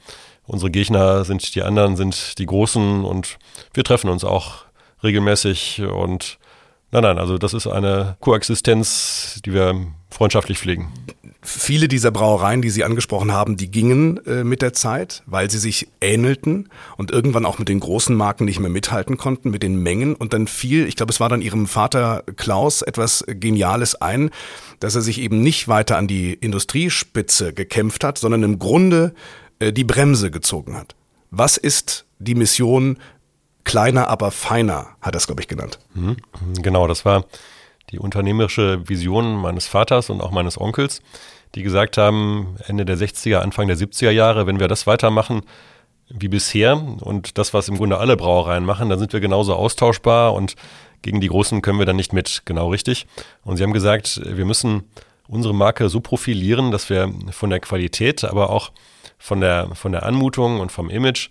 unsere 0.48 0.72
Gegner 0.72 1.24
sind 1.24 1.54
die 1.56 1.62
anderen, 1.62 1.96
sind 1.96 2.40
die 2.40 2.46
Großen 2.46 3.06
und 3.06 3.38
wir 3.74 3.84
treffen 3.84 4.10
uns 4.10 4.24
auch 4.24 4.66
regelmäßig 5.04 5.82
und 5.82 6.40
nein, 6.92 7.04
nein, 7.04 7.18
also 7.18 7.38
das 7.38 7.54
ist 7.54 7.68
eine 7.68 8.18
Koexistenz, 8.20 9.42
die 9.46 9.54
wir 9.54 9.76
freundschaftlich 10.10 10.60
pflegen. 10.60 10.92
Viele 11.44 11.88
dieser 11.88 12.12
Brauereien, 12.12 12.62
die 12.62 12.70
Sie 12.70 12.84
angesprochen 12.84 13.32
haben, 13.32 13.58
die 13.58 13.72
gingen 13.72 14.24
äh, 14.28 14.44
mit 14.44 14.62
der 14.62 14.74
Zeit, 14.74 15.24
weil 15.26 15.50
sie 15.50 15.58
sich 15.58 15.88
ähnelten 16.00 16.70
und 16.98 17.10
irgendwann 17.10 17.48
auch 17.48 17.58
mit 17.58 17.68
den 17.68 17.80
großen 17.80 18.16
Marken 18.16 18.46
nicht 18.46 18.60
mehr 18.60 18.70
mithalten 18.70 19.18
konnten, 19.18 19.50
mit 19.50 19.64
den 19.64 19.82
Mengen. 19.82 20.14
Und 20.14 20.34
dann 20.34 20.46
fiel, 20.46 20.86
ich 20.88 20.96
glaube, 20.96 21.12
es 21.12 21.20
war 21.20 21.30
dann 21.30 21.42
Ihrem 21.42 21.66
Vater 21.66 22.24
Klaus 22.36 22.84
etwas 22.84 23.26
Geniales 23.28 23.96
ein, 23.96 24.30
dass 24.80 24.94
er 24.94 25.02
sich 25.02 25.20
eben 25.20 25.42
nicht 25.42 25.68
weiter 25.68 25.98
an 25.98 26.08
die 26.08 26.34
Industriespitze 26.34 27.54
gekämpft 27.54 28.04
hat, 28.04 28.20
sondern 28.20 28.44
im 28.44 28.60
Grunde 28.60 29.16
äh, 29.58 29.74
die 29.74 29.84
Bremse 29.84 30.30
gezogen 30.30 30.78
hat. 30.78 30.96
Was 31.32 31.58
ist 31.58 32.06
die 32.20 32.36
Mission 32.36 33.00
kleiner, 33.64 34.10
aber 34.10 34.30
feiner, 34.30 34.90
hat 35.02 35.16
er 35.16 35.18
es, 35.18 35.26
glaube 35.26 35.42
ich, 35.42 35.48
genannt. 35.48 35.80
Mhm. 35.94 36.18
Genau, 36.62 36.88
das 36.88 37.04
war 37.06 37.26
die 37.92 38.00
unternehmerische 38.00 38.88
Vision 38.88 39.36
meines 39.36 39.68
Vaters 39.68 40.10
und 40.10 40.22
auch 40.22 40.32
meines 40.32 40.60
Onkels, 40.60 41.02
die 41.56 41.64
gesagt 41.64 41.98
haben, 41.98 42.56
Ende 42.68 42.86
der 42.86 42.98
60er, 42.98 43.38
Anfang 43.38 43.68
der 43.68 43.78
70er 43.78 44.12
Jahre, 44.12 44.48
wenn 44.48 44.60
wir 44.60 44.68
das 44.68 44.88
weitermachen 44.88 45.42
wie 46.10 46.28
bisher 46.28 46.82
und 47.02 47.38
das, 47.38 47.54
was 47.54 47.68
im 47.68 47.78
Grunde 47.78 47.98
alle 47.98 48.18
Brauereien 48.18 48.66
machen, 48.66 48.90
dann 48.90 49.00
sind 49.00 49.14
wir 49.14 49.20
genauso 49.20 49.56
austauschbar 49.56 50.34
und 50.34 50.56
gegen 51.02 51.22
die 51.22 51.28
Großen 51.28 51.62
können 51.62 51.80
wir 51.80 51.86
dann 51.86 51.96
nicht 51.96 52.14
mit, 52.14 52.44
genau 52.46 52.70
richtig. 52.70 53.08
Und 53.44 53.58
sie 53.58 53.64
haben 53.64 53.74
gesagt, 53.74 54.22
wir 54.24 54.46
müssen 54.46 54.84
unsere 55.28 55.54
Marke 55.54 55.90
so 55.90 56.00
profilieren, 56.02 56.72
dass 56.72 56.90
wir 56.90 57.12
von 57.32 57.50
der 57.50 57.60
Qualität, 57.60 58.24
aber 58.24 58.50
auch 58.50 58.72
von 59.18 59.40
der, 59.42 59.74
von 59.74 59.92
der 59.92 60.04
Anmutung 60.04 60.60
und 60.60 60.72
vom 60.72 60.90
Image 60.90 61.30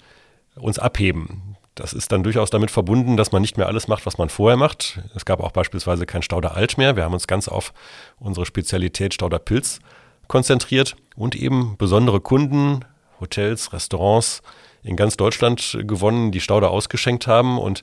uns 0.57 0.79
abheben. 0.79 1.57
Das 1.75 1.93
ist 1.93 2.12
dann 2.12 2.23
durchaus 2.23 2.50
damit 2.50 2.71
verbunden, 2.71 3.17
dass 3.17 3.33
man 3.33 3.43
nicht 3.43 3.57
mehr 3.57 3.67
alles 3.67 3.89
macht, 3.89 4.05
was 4.05 4.19
man 4.19 4.29
vorher 4.29 4.57
macht. 4.57 5.00
Es 5.15 5.25
gab 5.25 5.41
auch 5.41 5.53
beispielsweise 5.53 6.05
kein 6.05 6.23
Stauder 6.23 6.57
Alt 6.57 6.79
mehr. 6.79 6.97
Wir 6.97 7.05
haben 7.05 7.15
uns 7.15 7.27
ganz 7.27 7.49
auf 7.49 7.73
unsere 8.19 8.45
Spezialität 8.45 9.15
Stauder 9.15 9.39
Pilz 9.39 9.81
konzentriert 10.27 10.97
und 11.17 11.35
eben 11.35 11.77
besondere 11.79 12.21
Kunden, 12.21 12.85
Hotels, 13.21 13.73
Restaurants 13.73 14.43
in 14.83 14.97
ganz 14.97 15.17
Deutschland 15.17 15.79
gewonnen, 15.83 16.33
die 16.33 16.41
Stauder 16.41 16.71
ausgeschenkt 16.71 17.27
haben 17.27 17.59
und 17.59 17.83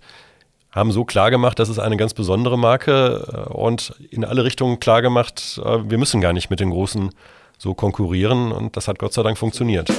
haben 0.72 0.92
so 0.92 1.06
klar 1.06 1.32
gemacht, 1.32 1.60
das 1.60 1.70
ist 1.70 1.80
eine 1.80 1.98
ganz 1.98 2.14
besondere 2.14 2.58
Marke 2.58 3.48
äh, 3.50 3.54
und 3.54 3.96
in 4.12 4.26
alle 4.26 4.44
Richtungen 4.44 4.80
klar 4.80 5.02
gemacht, 5.02 5.60
äh, 5.64 5.90
wir 5.90 5.98
müssen 5.98 6.22
gar 6.22 6.34
nicht 6.34 6.50
mit 6.50 6.60
den 6.60 6.70
Großen 6.70 7.10
so 7.58 7.74
konkurrieren 7.74 8.52
und 8.52 8.78
das 8.78 8.88
hat 8.88 9.00
Gott 9.00 9.14
sei 9.14 9.24
Dank 9.24 9.38
funktioniert. 9.38 9.90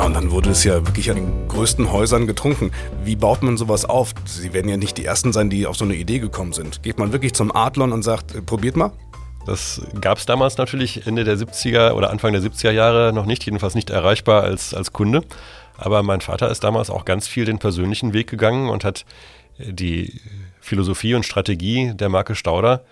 Ja, 0.00 0.06
und 0.06 0.14
dann 0.14 0.30
wurde 0.30 0.48
es 0.48 0.64
ja 0.64 0.86
wirklich 0.86 1.10
an 1.10 1.16
den 1.16 1.46
größten 1.48 1.92
Häusern 1.92 2.26
getrunken. 2.26 2.70
Wie 3.04 3.16
baut 3.16 3.42
man 3.42 3.58
sowas 3.58 3.84
auf? 3.84 4.14
Sie 4.24 4.54
werden 4.54 4.66
ja 4.66 4.78
nicht 4.78 4.96
die 4.96 5.04
Ersten 5.04 5.34
sein, 5.34 5.50
die 5.50 5.66
auf 5.66 5.76
so 5.76 5.84
eine 5.84 5.94
Idee 5.94 6.20
gekommen 6.20 6.54
sind. 6.54 6.82
Geht 6.82 6.98
man 6.98 7.12
wirklich 7.12 7.34
zum 7.34 7.54
Adlon 7.54 7.92
und 7.92 8.02
sagt, 8.02 8.34
äh, 8.34 8.40
probiert 8.40 8.76
mal? 8.76 8.92
Das 9.44 9.82
gab 10.00 10.16
es 10.16 10.24
damals 10.24 10.56
natürlich 10.56 11.06
Ende 11.06 11.24
der 11.24 11.36
70er 11.36 11.92
oder 11.92 12.08
Anfang 12.08 12.32
der 12.32 12.40
70er 12.40 12.70
Jahre 12.70 13.12
noch 13.12 13.26
nicht, 13.26 13.44
jedenfalls 13.44 13.74
nicht 13.74 13.90
erreichbar 13.90 14.42
als, 14.42 14.72
als 14.72 14.94
Kunde. 14.94 15.22
Aber 15.76 16.02
mein 16.02 16.22
Vater 16.22 16.50
ist 16.50 16.64
damals 16.64 16.88
auch 16.88 17.04
ganz 17.04 17.28
viel 17.28 17.44
den 17.44 17.58
persönlichen 17.58 18.14
Weg 18.14 18.30
gegangen 18.30 18.70
und 18.70 18.84
hat 18.84 19.04
die 19.58 20.18
Philosophie 20.62 21.12
und 21.12 21.26
Strategie 21.26 21.92
der 21.92 22.08
Marke 22.08 22.36
Stauder 22.36 22.84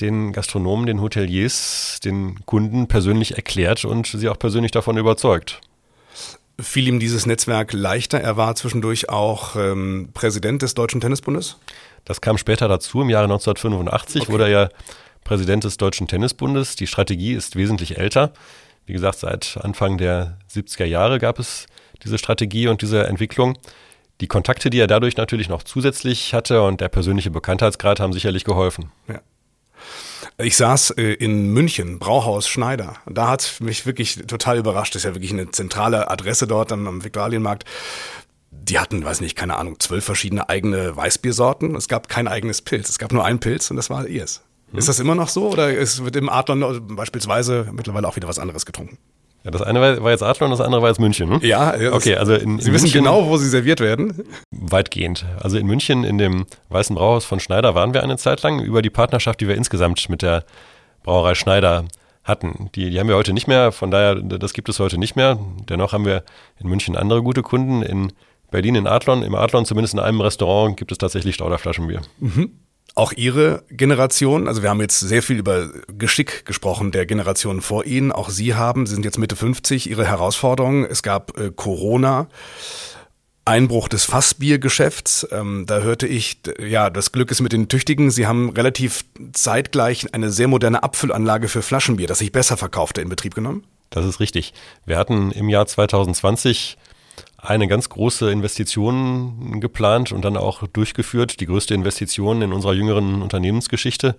den 0.00 0.32
Gastronomen, 0.32 0.86
den 0.86 1.00
Hoteliers, 1.00 2.00
den 2.04 2.44
Kunden 2.44 2.88
persönlich 2.88 3.36
erklärt 3.36 3.84
und 3.84 4.08
sie 4.08 4.28
auch 4.28 4.38
persönlich 4.38 4.72
davon 4.72 4.96
überzeugt. 4.96 5.60
Fiel 6.62 6.88
ihm 6.88 7.00
dieses 7.00 7.26
Netzwerk 7.26 7.72
leichter? 7.72 8.20
Er 8.20 8.36
war 8.36 8.54
zwischendurch 8.54 9.08
auch 9.08 9.56
ähm, 9.56 10.10
Präsident 10.14 10.62
des 10.62 10.74
Deutschen 10.74 11.00
Tennisbundes? 11.00 11.58
Das 12.04 12.20
kam 12.20 12.38
später 12.38 12.68
dazu. 12.68 13.02
Im 13.02 13.10
Jahre 13.10 13.24
1985 13.24 14.22
okay. 14.22 14.32
wurde 14.32 14.44
er 14.44 14.50
ja 14.50 14.68
Präsident 15.24 15.64
des 15.64 15.76
Deutschen 15.76 16.08
Tennisbundes. 16.08 16.76
Die 16.76 16.86
Strategie 16.86 17.32
ist 17.32 17.56
wesentlich 17.56 17.98
älter. 17.98 18.32
Wie 18.86 18.92
gesagt, 18.92 19.18
seit 19.18 19.58
Anfang 19.60 19.98
der 19.98 20.38
70er 20.52 20.84
Jahre 20.84 21.18
gab 21.18 21.38
es 21.38 21.66
diese 22.02 22.18
Strategie 22.18 22.68
und 22.68 22.82
diese 22.82 23.06
Entwicklung. 23.06 23.58
Die 24.20 24.26
Kontakte, 24.26 24.70
die 24.70 24.78
er 24.78 24.86
dadurch 24.86 25.16
natürlich 25.16 25.48
noch 25.48 25.62
zusätzlich 25.62 26.34
hatte 26.34 26.62
und 26.62 26.80
der 26.80 26.88
persönliche 26.88 27.30
Bekanntheitsgrad 27.30 28.00
haben 28.00 28.12
sicherlich 28.12 28.44
geholfen. 28.44 28.90
Ja. 29.08 29.20
Ich 30.38 30.56
saß 30.56 30.90
äh, 30.92 31.14
in 31.14 31.52
München, 31.52 31.98
Brauhaus 31.98 32.48
Schneider. 32.48 32.94
Da 33.06 33.28
hat 33.28 33.56
mich 33.60 33.86
wirklich 33.86 34.16
total 34.26 34.58
überrascht. 34.58 34.94
Das 34.94 35.00
ist 35.02 35.08
ja 35.08 35.14
wirklich 35.14 35.32
eine 35.32 35.50
zentrale 35.50 36.10
Adresse 36.10 36.46
dort 36.46 36.72
am, 36.72 36.86
am 36.86 37.04
Viktualienmarkt. 37.04 37.64
Die 38.50 38.78
hatten, 38.78 39.04
weiß 39.04 39.20
nicht, 39.20 39.36
keine 39.36 39.56
Ahnung, 39.56 39.78
zwölf 39.80 40.04
verschiedene 40.04 40.48
eigene 40.48 40.96
Weißbiersorten. 40.96 41.74
Es 41.76 41.88
gab 41.88 42.08
kein 42.08 42.28
eigenes 42.28 42.62
Pilz. 42.62 42.88
Es 42.88 42.98
gab 42.98 43.12
nur 43.12 43.24
einen 43.24 43.40
Pilz 43.40 43.70
und 43.70 43.76
das 43.76 43.90
war 43.90 44.06
ihrs. 44.06 44.42
Hm. 44.70 44.78
Ist 44.78 44.88
das 44.88 45.00
immer 45.00 45.14
noch 45.14 45.28
so 45.28 45.48
oder 45.48 45.72
ist, 45.72 46.04
wird 46.04 46.16
im 46.16 46.28
Adlon 46.28 46.96
beispielsweise 46.96 47.68
mittlerweile 47.72 48.08
auch 48.08 48.16
wieder 48.16 48.28
was 48.28 48.38
anderes 48.38 48.66
getrunken? 48.66 48.98
Ja, 49.44 49.50
das 49.50 49.62
eine 49.62 49.80
war 50.02 50.10
jetzt 50.10 50.22
Adler 50.22 50.46
und 50.46 50.50
das 50.50 50.60
andere 50.60 50.82
war 50.82 50.88
jetzt 50.88 51.00
München. 51.00 51.30
Hm? 51.30 51.40
Ja, 51.42 51.74
okay, 51.92 52.16
also 52.16 52.34
in, 52.34 52.58
Sie 52.58 52.68
in 52.68 52.74
wissen 52.74 52.84
München 52.84 53.04
genau, 53.04 53.26
wo 53.26 53.38
sie 53.38 53.48
serviert 53.48 53.80
werden. 53.80 54.24
Weitgehend. 54.50 55.24
Also 55.40 55.56
in 55.56 55.66
München 55.66 56.04
in 56.04 56.18
dem 56.18 56.46
Weißen 56.68 56.94
Brauhaus 56.94 57.24
von 57.24 57.40
Schneider 57.40 57.74
waren 57.74 57.94
wir 57.94 58.02
eine 58.02 58.18
Zeit 58.18 58.42
lang 58.42 58.60
über 58.60 58.82
die 58.82 58.90
Partnerschaft, 58.90 59.40
die 59.40 59.48
wir 59.48 59.56
insgesamt 59.56 60.08
mit 60.10 60.20
der 60.22 60.44
Brauerei 61.02 61.34
Schneider 61.34 61.84
hatten. 62.22 62.70
Die, 62.74 62.90
die 62.90 63.00
haben 63.00 63.08
wir 63.08 63.16
heute 63.16 63.32
nicht 63.32 63.48
mehr, 63.48 63.72
von 63.72 63.90
daher, 63.90 64.16
das 64.16 64.52
gibt 64.52 64.68
es 64.68 64.78
heute 64.78 64.98
nicht 64.98 65.16
mehr. 65.16 65.38
Dennoch 65.68 65.94
haben 65.94 66.04
wir 66.04 66.22
in 66.58 66.68
München 66.68 66.94
andere 66.94 67.22
gute 67.22 67.42
Kunden. 67.42 67.82
In 67.82 68.12
Berlin 68.50 68.74
in 68.74 68.86
Adlon, 68.86 69.22
im 69.22 69.34
Adlon 69.34 69.64
zumindest 69.64 69.94
in 69.94 70.00
einem 70.00 70.20
Restaurant 70.20 70.76
gibt 70.76 70.92
es 70.92 70.98
tatsächlich 70.98 71.36
Stauderflaschenbier. 71.36 72.02
Mhm 72.18 72.52
auch 72.94 73.12
Ihre 73.12 73.62
Generation, 73.70 74.48
also 74.48 74.62
wir 74.62 74.70
haben 74.70 74.80
jetzt 74.80 75.00
sehr 75.00 75.22
viel 75.22 75.38
über 75.38 75.68
Geschick 75.96 76.44
gesprochen 76.44 76.92
der 76.92 77.06
Generation 77.06 77.60
vor 77.60 77.84
Ihnen, 77.84 78.12
auch 78.12 78.28
Sie 78.28 78.54
haben, 78.54 78.86
Sie 78.86 78.94
sind 78.94 79.04
jetzt 79.04 79.18
Mitte 79.18 79.36
50, 79.36 79.88
Ihre 79.88 80.06
Herausforderungen, 80.06 80.84
es 80.84 81.02
gab 81.02 81.38
äh, 81.38 81.50
Corona, 81.54 82.28
Einbruch 83.44 83.88
des 83.88 84.04
Fassbiergeschäfts, 84.04 85.26
ähm, 85.32 85.64
da 85.66 85.80
hörte 85.80 86.06
ich, 86.06 86.38
ja, 86.58 86.90
das 86.90 87.12
Glück 87.12 87.30
ist 87.30 87.40
mit 87.40 87.52
den 87.52 87.68
Tüchtigen, 87.68 88.10
Sie 88.10 88.26
haben 88.26 88.50
relativ 88.50 89.04
zeitgleich 89.32 90.12
eine 90.14 90.30
sehr 90.30 90.48
moderne 90.48 90.82
Abfüllanlage 90.82 91.48
für 91.48 91.62
Flaschenbier, 91.62 92.06
das 92.06 92.18
sich 92.18 92.32
besser 92.32 92.56
verkaufte, 92.56 93.00
in 93.00 93.08
Betrieb 93.08 93.34
genommen? 93.34 93.64
Das 93.90 94.04
ist 94.04 94.20
richtig. 94.20 94.52
Wir 94.86 94.98
hatten 94.98 95.32
im 95.32 95.48
Jahr 95.48 95.66
2020 95.66 96.76
eine 97.42 97.68
ganz 97.68 97.88
große 97.88 98.30
Investition 98.30 99.60
geplant 99.60 100.12
und 100.12 100.24
dann 100.24 100.36
auch 100.36 100.66
durchgeführt, 100.66 101.40
die 101.40 101.46
größte 101.46 101.74
Investition 101.74 102.42
in 102.42 102.52
unserer 102.52 102.74
jüngeren 102.74 103.22
Unternehmensgeschichte, 103.22 104.16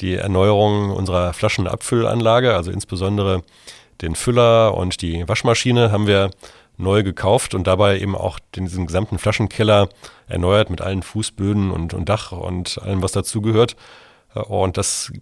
die 0.00 0.14
Erneuerung 0.14 0.90
unserer 0.90 1.32
Flaschenabfüllanlage, 1.32 2.54
also 2.54 2.70
insbesondere 2.70 3.42
den 4.00 4.14
Füller 4.14 4.74
und 4.74 5.02
die 5.02 5.28
Waschmaschine 5.28 5.90
haben 5.90 6.06
wir 6.06 6.30
neu 6.76 7.02
gekauft 7.02 7.54
und 7.54 7.66
dabei 7.66 7.98
eben 7.98 8.14
auch 8.14 8.38
den, 8.54 8.64
diesen 8.64 8.86
gesamten 8.86 9.18
Flaschenkeller 9.18 9.88
erneuert 10.28 10.70
mit 10.70 10.80
allen 10.80 11.02
Fußböden 11.02 11.70
und, 11.70 11.92
und 11.92 12.08
Dach 12.08 12.32
und 12.32 12.80
allem, 12.82 13.02
was 13.02 13.12
dazugehört. 13.12 13.76
Und 14.34 14.76
das 14.76 15.12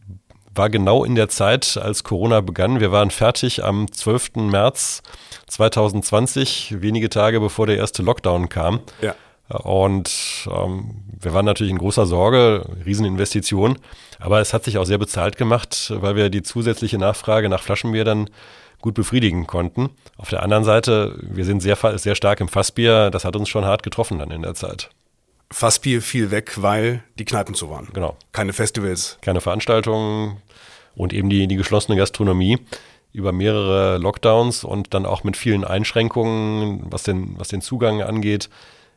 war 0.56 0.70
genau 0.70 1.04
in 1.04 1.14
der 1.14 1.28
Zeit, 1.28 1.78
als 1.80 2.04
Corona 2.04 2.40
begann. 2.40 2.80
Wir 2.80 2.92
waren 2.92 3.10
fertig 3.10 3.64
am 3.64 3.90
12. 3.90 4.36
März 4.36 5.02
2020, 5.48 6.80
wenige 6.80 7.08
Tage 7.08 7.40
bevor 7.40 7.66
der 7.66 7.76
erste 7.76 8.02
Lockdown 8.02 8.48
kam. 8.48 8.80
Ja. 9.00 9.14
Und 9.48 10.48
ähm, 10.50 11.02
wir 11.20 11.32
waren 11.32 11.44
natürlich 11.44 11.70
in 11.70 11.78
großer 11.78 12.06
Sorge, 12.06 12.64
Rieseninvestition. 12.84 13.78
Aber 14.18 14.40
es 14.40 14.52
hat 14.52 14.64
sich 14.64 14.78
auch 14.78 14.86
sehr 14.86 14.98
bezahlt 14.98 15.36
gemacht, 15.36 15.92
weil 15.94 16.16
wir 16.16 16.30
die 16.30 16.42
zusätzliche 16.42 16.98
Nachfrage 16.98 17.48
nach 17.48 17.62
Flaschenbier 17.62 18.04
dann 18.04 18.28
gut 18.80 18.94
befriedigen 18.94 19.46
konnten. 19.46 19.90
Auf 20.16 20.30
der 20.30 20.42
anderen 20.42 20.64
Seite, 20.64 21.16
wir 21.22 21.44
sind 21.44 21.60
sehr, 21.60 21.76
sehr 21.98 22.14
stark 22.14 22.40
im 22.40 22.48
Fassbier. 22.48 23.10
Das 23.10 23.24
hat 23.24 23.36
uns 23.36 23.48
schon 23.48 23.64
hart 23.64 23.82
getroffen 23.82 24.18
dann 24.18 24.30
in 24.30 24.42
der 24.42 24.54
Zeit. 24.54 24.90
Fassbier 25.50 26.02
fiel 26.02 26.30
weg, 26.30 26.54
weil 26.56 27.02
die 27.18 27.24
Kneipen 27.24 27.54
zu 27.54 27.70
waren. 27.70 27.88
Genau. 27.92 28.16
Keine 28.32 28.52
Festivals. 28.52 29.18
Keine 29.20 29.40
Veranstaltungen 29.40 30.38
und 30.94 31.12
eben 31.12 31.30
die, 31.30 31.46
die 31.46 31.56
geschlossene 31.56 31.96
Gastronomie 31.96 32.58
über 33.12 33.32
mehrere 33.32 33.98
Lockdowns 33.98 34.64
und 34.64 34.92
dann 34.92 35.06
auch 35.06 35.24
mit 35.24 35.36
vielen 35.36 35.64
Einschränkungen, 35.64 36.82
was 36.90 37.04
den, 37.04 37.38
was 37.38 37.48
den 37.48 37.62
Zugang 37.62 38.02
angeht 38.02 38.50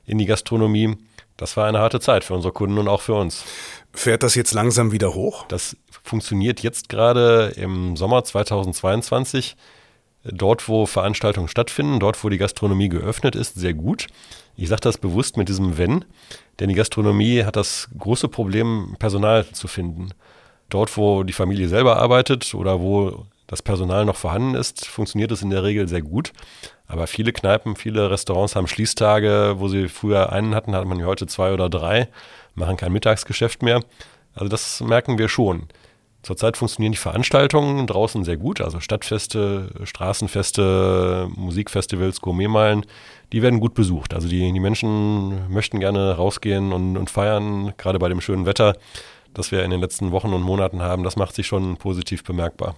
in 0.06 0.18
die 0.18 0.26
Gastronomie. 0.26 0.98
Das 1.38 1.56
war 1.56 1.68
eine 1.68 1.80
harte 1.80 2.02
Zeit 2.02 2.26
für 2.26 2.34
unsere 2.34 2.52
Kunden 2.52 2.78
und 2.78 2.90
auch 2.90 3.00
für 3.00 3.14
uns. 3.14 3.46
Fährt 3.94 4.24
das 4.24 4.36
jetzt 4.36 4.54
langsam 4.54 4.92
wieder 4.92 5.14
hoch? 5.14 5.46
Das 5.48 5.78
funktioniert 6.04 6.62
jetzt 6.62 6.90
gerade 6.90 7.54
im 7.56 7.96
Sommer 7.96 8.24
2022. 8.26 9.56
Dort, 10.32 10.68
wo 10.68 10.86
Veranstaltungen 10.86 11.48
stattfinden, 11.48 12.00
dort, 12.00 12.24
wo 12.24 12.30
die 12.30 12.38
Gastronomie 12.38 12.90
geöffnet 12.90 13.36
ist, 13.36 13.56
sehr 13.56 13.74
gut. 13.74 14.08
Ich 14.56 14.70
sage 14.70 14.82
das 14.82 14.98
bewusst 14.98 15.38
mit 15.38 15.50
diesem 15.50 15.78
Wenn, 15.78 16.06
denn 16.60 16.70
die 16.70 16.76
Gastronomie 16.76 17.44
hat 17.44 17.56
das 17.56 17.90
große 17.98 18.28
Problem, 18.28 18.96
Personal 19.00 19.46
zu 19.48 19.68
finden. 19.68 20.10
Dort, 20.70 20.98
wo 20.98 21.24
die 21.24 21.34
Familie 21.34 21.68
selber 21.68 21.98
arbeitet 21.98 22.54
oder 22.54 22.80
wo 22.80 23.26
das 23.48 23.64
Personal 23.64 24.06
noch 24.06 24.16
vorhanden 24.16 24.56
ist, 24.56 24.86
funktioniert 24.86 25.32
es 25.32 25.42
in 25.42 25.50
der 25.50 25.64
Regel 25.64 25.88
sehr 25.88 26.02
gut. 26.02 26.32
Aber 26.88 27.08
viele 27.08 27.34
Kneipen, 27.34 27.76
viele 27.76 28.12
Restaurants 28.12 28.56
haben 28.56 28.68
Schließtage, 28.68 29.56
wo 29.58 29.68
sie 29.68 29.88
früher 29.88 30.32
einen 30.32 30.54
hatten, 30.54 30.76
hat 30.76 30.86
man 30.86 31.04
heute 31.04 31.26
zwei 31.26 31.54
oder 31.54 31.70
drei, 31.70 32.10
machen 32.54 32.78
kein 32.78 32.92
Mittagsgeschäft 32.92 33.64
mehr. 33.64 33.82
Also 34.36 34.50
das 34.50 34.82
merken 34.82 35.18
wir 35.18 35.30
schon. 35.30 35.68
Zurzeit 36.22 36.58
funktionieren 36.58 36.92
die 36.92 36.98
Veranstaltungen 36.98 37.88
draußen 37.88 38.24
sehr 38.26 38.38
gut, 38.38 38.60
also 38.60 38.80
Stadtfeste, 38.80 39.70
Straßenfeste, 39.84 41.30
Musikfestivals, 41.36 42.20
Gourmetmeilen, 42.20 42.86
die 43.32 43.42
werden 43.42 43.60
gut 43.60 43.74
besucht. 43.74 44.14
Also 44.14 44.28
die, 44.28 44.52
die 44.52 44.60
Menschen 44.60 45.52
möchten 45.52 45.80
gerne 45.80 46.16
rausgehen 46.16 46.74
und, 46.74 46.98
und 46.98 47.10
feiern, 47.10 47.74
gerade 47.78 48.00
bei 48.00 48.10
dem 48.10 48.22
schönen 48.22 48.46
Wetter 48.46 48.76
das 49.34 49.52
wir 49.52 49.64
in 49.64 49.72
den 49.72 49.80
letzten 49.80 50.12
Wochen 50.12 50.34
und 50.34 50.42
Monaten 50.42 50.82
haben, 50.82 51.04
das 51.04 51.16
macht 51.16 51.36
sich 51.36 51.48
schon 51.48 51.78
positiv 51.78 52.24
bemerkbar. 52.24 52.76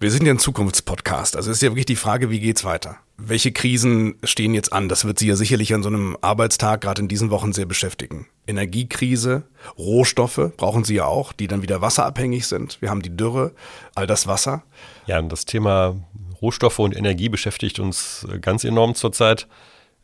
Wir 0.00 0.10
sind 0.10 0.26
ja 0.26 0.32
ein 0.32 0.38
Zukunftspodcast. 0.38 1.36
Also 1.36 1.50
ist 1.50 1.60
ja 1.60 1.70
wirklich 1.70 1.86
die 1.86 1.96
Frage, 1.96 2.30
wie 2.30 2.40
geht's 2.40 2.64
weiter? 2.64 2.98
Welche 3.20 3.52
Krisen 3.52 4.14
stehen 4.22 4.54
jetzt 4.54 4.72
an? 4.72 4.88
Das 4.88 5.04
wird 5.04 5.18
Sie 5.18 5.26
ja 5.26 5.36
sicherlich 5.36 5.74
an 5.74 5.82
so 5.82 5.88
einem 5.88 6.16
Arbeitstag 6.20 6.80
gerade 6.80 7.02
in 7.02 7.08
diesen 7.08 7.30
Wochen 7.30 7.52
sehr 7.52 7.66
beschäftigen. 7.66 8.28
Energiekrise, 8.46 9.42
Rohstoffe 9.76 10.52
brauchen 10.56 10.84
Sie 10.84 10.94
ja 10.94 11.04
auch, 11.04 11.32
die 11.32 11.48
dann 11.48 11.62
wieder 11.62 11.80
wasserabhängig 11.82 12.46
sind. 12.46 12.80
Wir 12.80 12.90
haben 12.90 13.02
die 13.02 13.16
Dürre, 13.16 13.52
all 13.94 14.06
das 14.06 14.26
Wasser. 14.28 14.62
Ja, 15.06 15.20
das 15.20 15.44
Thema 15.44 15.96
Rohstoffe 16.40 16.78
und 16.78 16.96
Energie 16.96 17.28
beschäftigt 17.28 17.80
uns 17.80 18.26
ganz 18.40 18.64
enorm 18.64 18.94
zurzeit. 18.94 19.48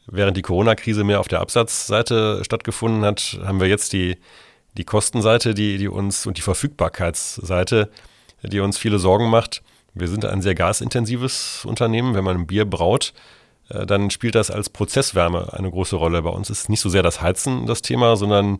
Während 0.06 0.36
die 0.36 0.42
Corona-Krise 0.42 1.04
mehr 1.04 1.20
auf 1.20 1.28
der 1.28 1.40
Absatzseite 1.40 2.42
stattgefunden 2.44 3.04
hat, 3.04 3.38
haben 3.44 3.60
wir 3.60 3.68
jetzt 3.68 3.92
die 3.92 4.18
die 4.76 4.84
Kostenseite, 4.84 5.54
die, 5.54 5.78
die 5.78 5.88
uns 5.88 6.26
und 6.26 6.36
die 6.36 6.42
Verfügbarkeitsseite, 6.42 7.90
die 8.42 8.60
uns 8.60 8.78
viele 8.78 8.98
Sorgen 8.98 9.30
macht. 9.30 9.62
Wir 9.94 10.08
sind 10.08 10.24
ein 10.24 10.42
sehr 10.42 10.54
gasintensives 10.54 11.64
Unternehmen. 11.64 12.14
Wenn 12.14 12.24
man 12.24 12.36
ein 12.36 12.46
Bier 12.46 12.64
braut, 12.64 13.12
äh, 13.68 13.86
dann 13.86 14.10
spielt 14.10 14.34
das 14.34 14.50
als 14.50 14.70
Prozesswärme 14.70 15.52
eine 15.52 15.70
große 15.70 15.96
Rolle. 15.96 16.22
Bei 16.22 16.30
uns 16.30 16.50
ist 16.50 16.68
nicht 16.68 16.80
so 16.80 16.88
sehr 16.88 17.02
das 17.02 17.20
Heizen 17.20 17.66
das 17.66 17.82
Thema, 17.82 18.16
sondern 18.16 18.58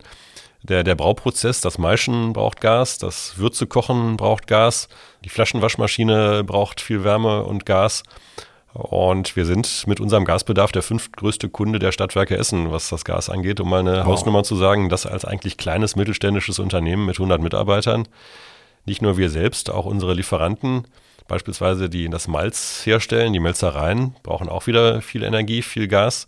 der, 0.63 0.83
der 0.83 0.95
Brauprozess, 0.95 1.61
das 1.61 1.77
Maischen 1.77 2.33
braucht 2.33 2.59
Gas, 2.59 2.97
das 2.97 3.37
Würzekochen 3.37 4.17
braucht 4.17 4.47
Gas, 4.47 4.87
die 5.23 5.29
Flaschenwaschmaschine 5.29 6.43
braucht 6.43 6.81
viel 6.81 7.03
Wärme 7.03 7.43
und 7.43 7.65
Gas. 7.65 8.03
Und 8.73 9.35
wir 9.37 9.45
sind 9.45 9.87
mit 9.87 10.01
unserem 10.01 10.25
Gasbedarf 10.25 10.71
der 10.71 10.81
fünftgrößte 10.81 11.49
Kunde 11.49 11.79
der 11.79 11.93
Stadtwerke 11.93 12.37
Essen, 12.37 12.71
was 12.71 12.89
das 12.89 13.05
Gas 13.05 13.29
angeht, 13.29 13.61
um 13.61 13.69
mal 13.69 13.79
eine 13.79 13.99
wow. 13.99 14.05
Hausnummer 14.05 14.43
zu 14.43 14.55
sagen, 14.55 14.89
das 14.89 15.05
als 15.05 15.23
eigentlich 15.23 15.57
kleines 15.57 15.95
mittelständisches 15.95 16.59
Unternehmen 16.59 17.05
mit 17.05 17.15
100 17.15 17.41
Mitarbeitern, 17.41 18.07
nicht 18.85 19.01
nur 19.01 19.17
wir 19.17 19.29
selbst, 19.29 19.69
auch 19.69 19.85
unsere 19.85 20.13
Lieferanten, 20.13 20.87
beispielsweise 21.27 21.89
die 21.89 22.09
das 22.09 22.27
Malz 22.27 22.85
herstellen, 22.85 23.33
die 23.33 23.39
Melzereien, 23.39 24.15
brauchen 24.23 24.49
auch 24.49 24.67
wieder 24.67 25.01
viel 25.01 25.23
Energie, 25.23 25.61
viel 25.61 25.87
Gas. 25.87 26.27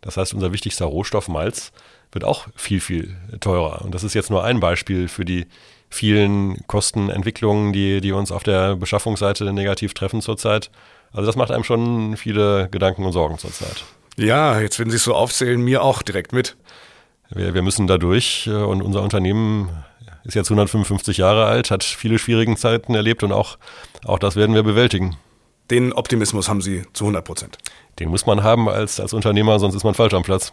Das 0.00 0.16
heißt, 0.16 0.34
unser 0.34 0.52
wichtigster 0.52 0.86
Rohstoff 0.86 1.28
Malz 1.28 1.72
wird 2.12 2.24
auch 2.24 2.46
viel, 2.56 2.80
viel 2.80 3.16
teurer. 3.40 3.82
Und 3.82 3.94
das 3.94 4.04
ist 4.04 4.14
jetzt 4.14 4.30
nur 4.30 4.44
ein 4.44 4.60
Beispiel 4.60 5.08
für 5.08 5.24
die 5.24 5.46
vielen 5.88 6.66
Kostenentwicklungen, 6.66 7.72
die, 7.72 8.00
die 8.00 8.12
uns 8.12 8.32
auf 8.32 8.42
der 8.42 8.76
Beschaffungsseite 8.76 9.52
negativ 9.52 9.94
treffen 9.94 10.22
zurzeit. 10.22 10.70
Also 11.12 11.26
das 11.26 11.36
macht 11.36 11.50
einem 11.50 11.64
schon 11.64 12.16
viele 12.16 12.68
Gedanken 12.70 13.04
und 13.04 13.12
Sorgen 13.12 13.38
zurzeit. 13.38 13.84
Ja, 14.16 14.60
jetzt 14.60 14.78
wenn 14.78 14.90
Sie 14.90 14.96
es 14.96 15.04
so 15.04 15.14
aufzählen, 15.14 15.60
mir 15.60 15.82
auch 15.82 16.02
direkt 16.02 16.32
mit. 16.32 16.56
Wir, 17.30 17.54
wir 17.54 17.62
müssen 17.62 17.86
da 17.86 17.98
durch 17.98 18.46
äh, 18.46 18.50
und 18.50 18.82
unser 18.82 19.02
Unternehmen 19.02 19.70
ist 20.24 20.34
jetzt 20.34 20.50
155 20.50 21.16
Jahre 21.16 21.46
alt, 21.46 21.70
hat 21.70 21.84
viele 21.84 22.18
schwierige 22.18 22.54
Zeiten 22.56 22.94
erlebt 22.94 23.22
und 23.22 23.32
auch, 23.32 23.58
auch 24.04 24.18
das 24.18 24.36
werden 24.36 24.54
wir 24.54 24.62
bewältigen. 24.62 25.16
Den 25.70 25.92
Optimismus 25.92 26.48
haben 26.48 26.60
Sie 26.60 26.82
zu 26.92 27.04
100 27.04 27.24
Prozent. 27.24 27.58
Den 27.98 28.08
muss 28.08 28.26
man 28.26 28.42
haben 28.42 28.68
als, 28.68 29.00
als 29.00 29.12
Unternehmer, 29.12 29.58
sonst 29.58 29.74
ist 29.74 29.84
man 29.84 29.94
falsch 29.94 30.14
am 30.14 30.22
Platz. 30.22 30.52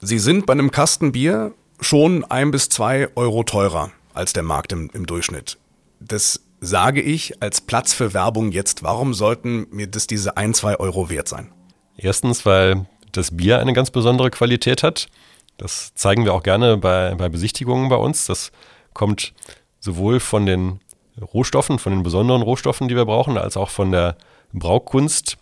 Sie 0.00 0.18
sind 0.18 0.46
bei 0.46 0.52
einem 0.52 0.70
Kasten 0.70 1.12
Bier 1.12 1.52
schon 1.80 2.24
ein 2.24 2.50
bis 2.50 2.68
zwei 2.68 3.08
Euro 3.16 3.42
teurer 3.42 3.90
als 4.14 4.32
der 4.32 4.42
Markt 4.42 4.72
im, 4.72 4.90
im 4.92 5.06
Durchschnitt. 5.06 5.58
Das 6.00 6.40
sage 6.60 7.02
ich 7.02 7.42
als 7.42 7.60
Platz 7.60 7.92
für 7.92 8.14
Werbung 8.14 8.52
jetzt. 8.52 8.82
Warum 8.82 9.14
sollten 9.14 9.66
mir 9.70 9.86
das 9.86 10.06
diese 10.06 10.36
ein, 10.36 10.54
zwei 10.54 10.76
Euro 10.76 11.10
wert 11.10 11.28
sein? 11.28 11.52
Erstens, 11.96 12.46
weil 12.46 12.86
das 13.12 13.36
Bier 13.36 13.58
eine 13.58 13.72
ganz 13.72 13.90
besondere 13.90 14.30
Qualität 14.30 14.82
hat. 14.82 15.08
Das 15.56 15.94
zeigen 15.94 16.24
wir 16.24 16.34
auch 16.34 16.42
gerne 16.42 16.76
bei, 16.76 17.14
bei 17.14 17.28
Besichtigungen 17.28 17.88
bei 17.88 17.96
uns. 17.96 18.26
Das 18.26 18.52
kommt 18.92 19.32
sowohl 19.80 20.20
von 20.20 20.46
den 20.46 20.80
Rohstoffen, 21.20 21.78
von 21.78 21.92
den 21.92 22.02
besonderen 22.02 22.42
Rohstoffen, 22.42 22.88
die 22.88 22.96
wir 22.96 23.06
brauchen, 23.06 23.38
als 23.38 23.56
auch 23.56 23.70
von 23.70 23.90
der 23.90 24.16
Braukunst. 24.52 25.38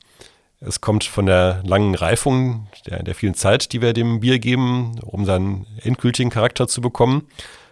Es 0.60 0.80
kommt 0.80 1.04
von 1.04 1.26
der 1.26 1.62
langen 1.64 1.94
Reifung, 1.94 2.68
der, 2.86 3.02
der 3.02 3.14
vielen 3.14 3.34
Zeit, 3.34 3.72
die 3.72 3.82
wir 3.82 3.92
dem 3.92 4.20
Bier 4.20 4.38
geben, 4.38 4.98
um 5.02 5.24
seinen 5.24 5.66
endgültigen 5.82 6.30
Charakter 6.30 6.68
zu 6.68 6.80
bekommen. 6.80 7.28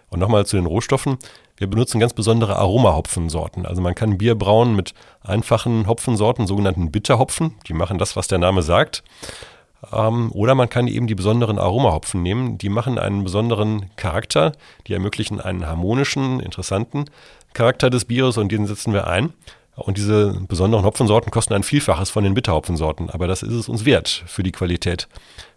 Und 0.09 0.19
nochmal 0.19 0.45
zu 0.45 0.57
den 0.57 0.67
Rohstoffen. 0.67 1.17
Wir 1.57 1.65
benutzen 1.67 1.99
ganz 1.99 2.13
besondere 2.13 2.57
Aromahopfensorten. 2.57 3.65
Also 3.65 3.81
man 3.81 3.95
kann 3.95 4.19
Bier 4.19 4.35
brauen 4.35 4.75
mit 4.75 4.93
einfachen 5.23 5.87
Hopfensorten, 5.87 6.45
sogenannten 6.45 6.91
Bitterhopfen. 6.91 7.55
Die 7.67 7.73
machen 7.73 7.97
das, 7.97 8.15
was 8.15 8.27
der 8.27 8.37
Name 8.37 8.61
sagt. 8.61 9.03
Ähm, 9.91 10.31
oder 10.31 10.55
man 10.55 10.69
kann 10.69 10.87
eben 10.87 11.07
die 11.07 11.15
besonderen 11.15 11.59
Aromahopfen 11.59 12.21
nehmen. 12.21 12.57
Die 12.57 12.69
machen 12.69 12.97
einen 12.97 13.23
besonderen 13.23 13.89
Charakter. 13.95 14.53
Die 14.87 14.93
ermöglichen 14.93 15.41
einen 15.41 15.65
harmonischen, 15.65 16.39
interessanten 16.39 17.05
Charakter 17.53 17.89
des 17.89 18.05
Bieres 18.05 18.37
und 18.37 18.51
den 18.51 18.65
setzen 18.65 18.93
wir 18.93 19.07
ein. 19.07 19.33
Und 19.75 19.97
diese 19.97 20.39
besonderen 20.47 20.85
Hopfensorten 20.85 21.31
kosten 21.31 21.53
ein 21.53 21.63
Vielfaches 21.63 22.11
von 22.11 22.23
den 22.23 22.35
Bitterhopfensorten, 22.35 23.09
aber 23.09 23.27
das 23.27 23.41
ist 23.41 23.53
es 23.53 23.67
uns 23.67 23.85
wert 23.85 24.23
für 24.27 24.43
die 24.43 24.51
Qualität 24.51 25.07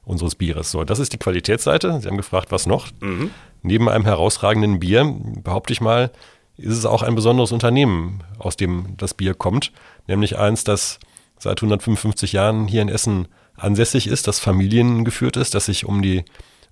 unseres 0.07 0.37
Bieres. 0.37 0.71
So, 0.71 0.85
das 0.85 1.01
ist 1.01 1.13
die 1.13 1.19
Qualitätsseite. 1.19 2.01
Sie 2.01 2.09
haben 2.09 2.17
gefragt, 2.17 2.51
was 2.51 2.67
noch? 2.67 2.87
Mhm. 3.01 3.31
Neben 3.63 3.91
einem 3.91 4.05
herausragenden 4.05 4.81
Bier, 4.81 5.05
behaupte 5.43 5.73
ich 5.75 5.83
mal, 5.83 6.11
ist 6.57 6.79
es 6.79 6.87
auch 6.87 7.03
ein 7.03 7.15
besonderes 7.15 7.53
Unternehmen, 7.53 8.23
aus 8.39 8.57
dem 8.57 8.97
das 8.97 9.13
Bier 9.13 9.35
kommt, 9.35 9.73
nämlich 10.07 10.39
eins, 10.39 10.65
das 10.65 10.99
seit 11.39 11.59
155 11.59 12.33
Jahren 12.33 12.67
hier 12.67 12.81
in 12.81 12.89
Essen 12.89 13.29
ansässig 13.57 14.07
ist, 14.07 14.27
das 14.27 14.39
familiengeführt 14.39 15.37
ist, 15.37 15.55
das 15.55 15.67
sich 15.67 15.85
um 15.85 16.03
die 16.03 16.25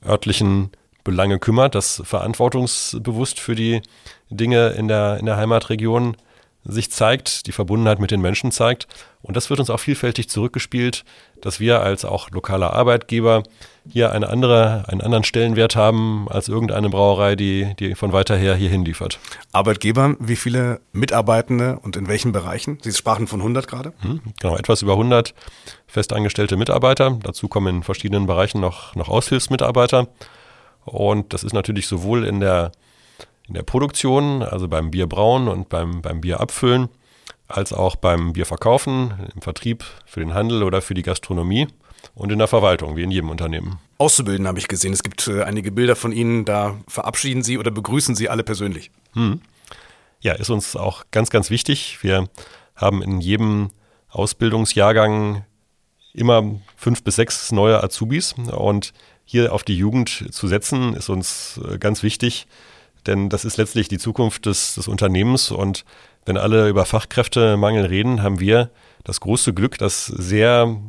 örtlichen 0.07 0.71
Belange 1.03 1.39
kümmert, 1.39 1.75
das 1.75 2.03
verantwortungsbewusst 2.05 3.39
für 3.39 3.55
die 3.55 3.83
Dinge 4.31 4.71
in 4.71 4.89
der, 4.89 5.19
in 5.19 5.27
der 5.27 5.37
Heimatregion 5.37 6.17
sich 6.65 6.91
zeigt, 6.91 7.47
die 7.47 7.53
Verbundenheit 7.53 7.99
mit 7.99 8.11
den 8.11 8.23
Menschen 8.23 8.51
zeigt. 8.51 8.89
Und 9.23 9.37
das 9.37 9.51
wird 9.51 9.61
uns 9.61 9.69
auch 9.71 9.81
vielfältig 9.81 10.31
zurückgespielt, 10.31 11.05
dass 11.43 11.61
wir 11.61 11.83
als 11.83 12.07
auch 12.07 12.31
lokaler 12.31 12.73
Arbeitgeber 12.73 13.43
hier 13.89 14.13
eine 14.13 14.29
andere, 14.29 14.85
einen 14.89 15.01
anderen 15.01 15.25
Stellenwert 15.25 15.77
haben 15.77 16.27
als 16.31 16.49
irgendeine 16.49 16.89
Brauerei, 16.89 17.37
die, 17.37 17.75
die 17.79 17.95
von 17.95 18.13
weiter 18.13 18.37
her 18.37 18.55
hierhin 18.55 18.85
liefert. 18.85 19.19
Arbeitgeber, 19.53 20.17
wie 20.19 20.37
viele 20.37 20.81
Mitarbeitende 20.93 21.79
und 21.81 21.97
in 21.97 22.09
welchen 22.09 22.33
Bereichen? 22.33 22.79
Sie 22.83 22.93
sprachen 22.93 23.27
von 23.27 23.41
100 23.41 23.69
gerade? 23.69 23.93
Hm, 24.01 24.21
genau, 24.41 24.57
etwas 24.57 24.83
über 24.83 24.93
100 24.93 25.35
festangestellte 25.87 26.57
Mitarbeiter. 26.57 27.19
Dazu 27.23 27.49
kommen 27.49 27.77
in 27.77 27.83
verschiedenen 27.83 28.27
Bereichen 28.27 28.61
noch, 28.61 28.95
noch 28.95 29.09
Aushilfsmitarbeiter. 29.09 30.09
Und 30.85 31.33
das 31.33 31.45
ist 31.45 31.53
natürlich 31.53 31.87
sowohl 31.87 32.25
in 32.25 32.41
der 32.41 32.73
in 33.47 33.55
der 33.55 33.63
Produktion, 33.63 34.43
also 34.43 34.69
beim 34.69 34.91
Bierbrauen 34.91 35.49
und 35.49 35.69
beim, 35.69 36.01
beim 36.03 36.21
Bierabfüllen, 36.21 36.89
als 37.47 37.73
auch 37.73 37.97
beim 37.97 38.33
Bierverkaufen, 38.33 39.31
im 39.35 39.43
Vertrieb, 39.43 39.85
für 40.07 40.21
den 40.21 40.35
Handel 40.35 40.63
oder 40.63 40.81
für 40.81 40.95
die 40.95 41.03
Gastronomie 41.03 41.69
und 42.15 42.31
in 42.31 42.39
der 42.39 42.49
Verwaltung, 42.49 42.97
wie 42.97 43.03
in 43.03 43.11
jedem 43.11 43.31
Unternehmen. 43.31 43.79
Auszubilden 43.99 44.47
habe 44.47 44.59
ich 44.59 44.69
gesehen. 44.69 44.93
Es 44.93 45.03
gibt 45.03 45.27
äh, 45.29 45.43
einige 45.43 45.73
Bilder 45.73 45.97
von 45.97 46.13
Ihnen, 46.13 46.45
da 46.45 46.77
verabschieden 46.89 47.43
Sie 47.43 47.59
oder 47.59 47.71
begrüßen 47.71 48.15
Sie 48.15 48.29
alle 48.29 48.45
persönlich. 48.45 48.91
Hm. 49.15 49.41
Ja, 50.21 50.33
ist 50.35 50.51
uns 50.51 50.77
auch 50.77 51.05
ganz, 51.11 51.31
ganz 51.31 51.51
wichtig. 51.51 51.99
Wir 52.03 52.29
haben 52.77 53.03
in 53.03 53.21
jedem 53.21 53.71
Ausbildungsjahrgang 54.09 55.45
immer 56.13 56.61
fünf 56.77 57.03
bis 57.03 57.17
sechs 57.17 57.53
neue 57.53 57.83
Azubis 57.83 58.35
und 58.51 58.93
hier 59.25 59.53
auf 59.53 59.65
die 59.65 59.77
Jugend 59.77 60.33
zu 60.33 60.49
setzen, 60.49 60.95
ist 60.95 61.09
uns 61.09 61.61
äh, 61.69 61.79
ganz 61.79 62.03
wichtig, 62.03 62.47
denn 63.07 63.29
das 63.29 63.45
ist 63.45 63.57
letztlich 63.57 63.89
die 63.89 63.99
Zukunft 63.99 64.47
des, 64.47 64.75
des 64.75 64.87
Unternehmens 64.87 65.51
und 65.51 65.85
wenn 66.27 66.37
alle 66.37 66.69
über 66.69 66.85
Fachkräftemangel 66.87 67.87
reden, 67.87 68.23
haben 68.23 68.41
wir 68.41 68.71
das 69.03 69.21
große 69.21 69.53
Glück, 69.53 69.77
dass 69.79 70.07
sehr 70.07 70.81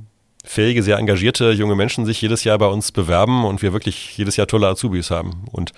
fähige, 0.46 0.84
sehr 0.84 0.98
engagierte 0.98 1.52
junge 1.52 1.76
Menschen 1.76 2.06
sich 2.06 2.22
jedes 2.22 2.44
Jahr 2.44 2.58
bei 2.58 2.68
uns 2.68 2.92
bewerben 2.92 3.46
und 3.46 3.62
wir 3.62 3.74
wirklich 3.74 4.18
jedes 4.18 4.38
Jahr 4.38 4.48
tolle 4.48 4.68
Azubis 4.68 5.12
haben. 5.12 5.46
Und 5.52 5.72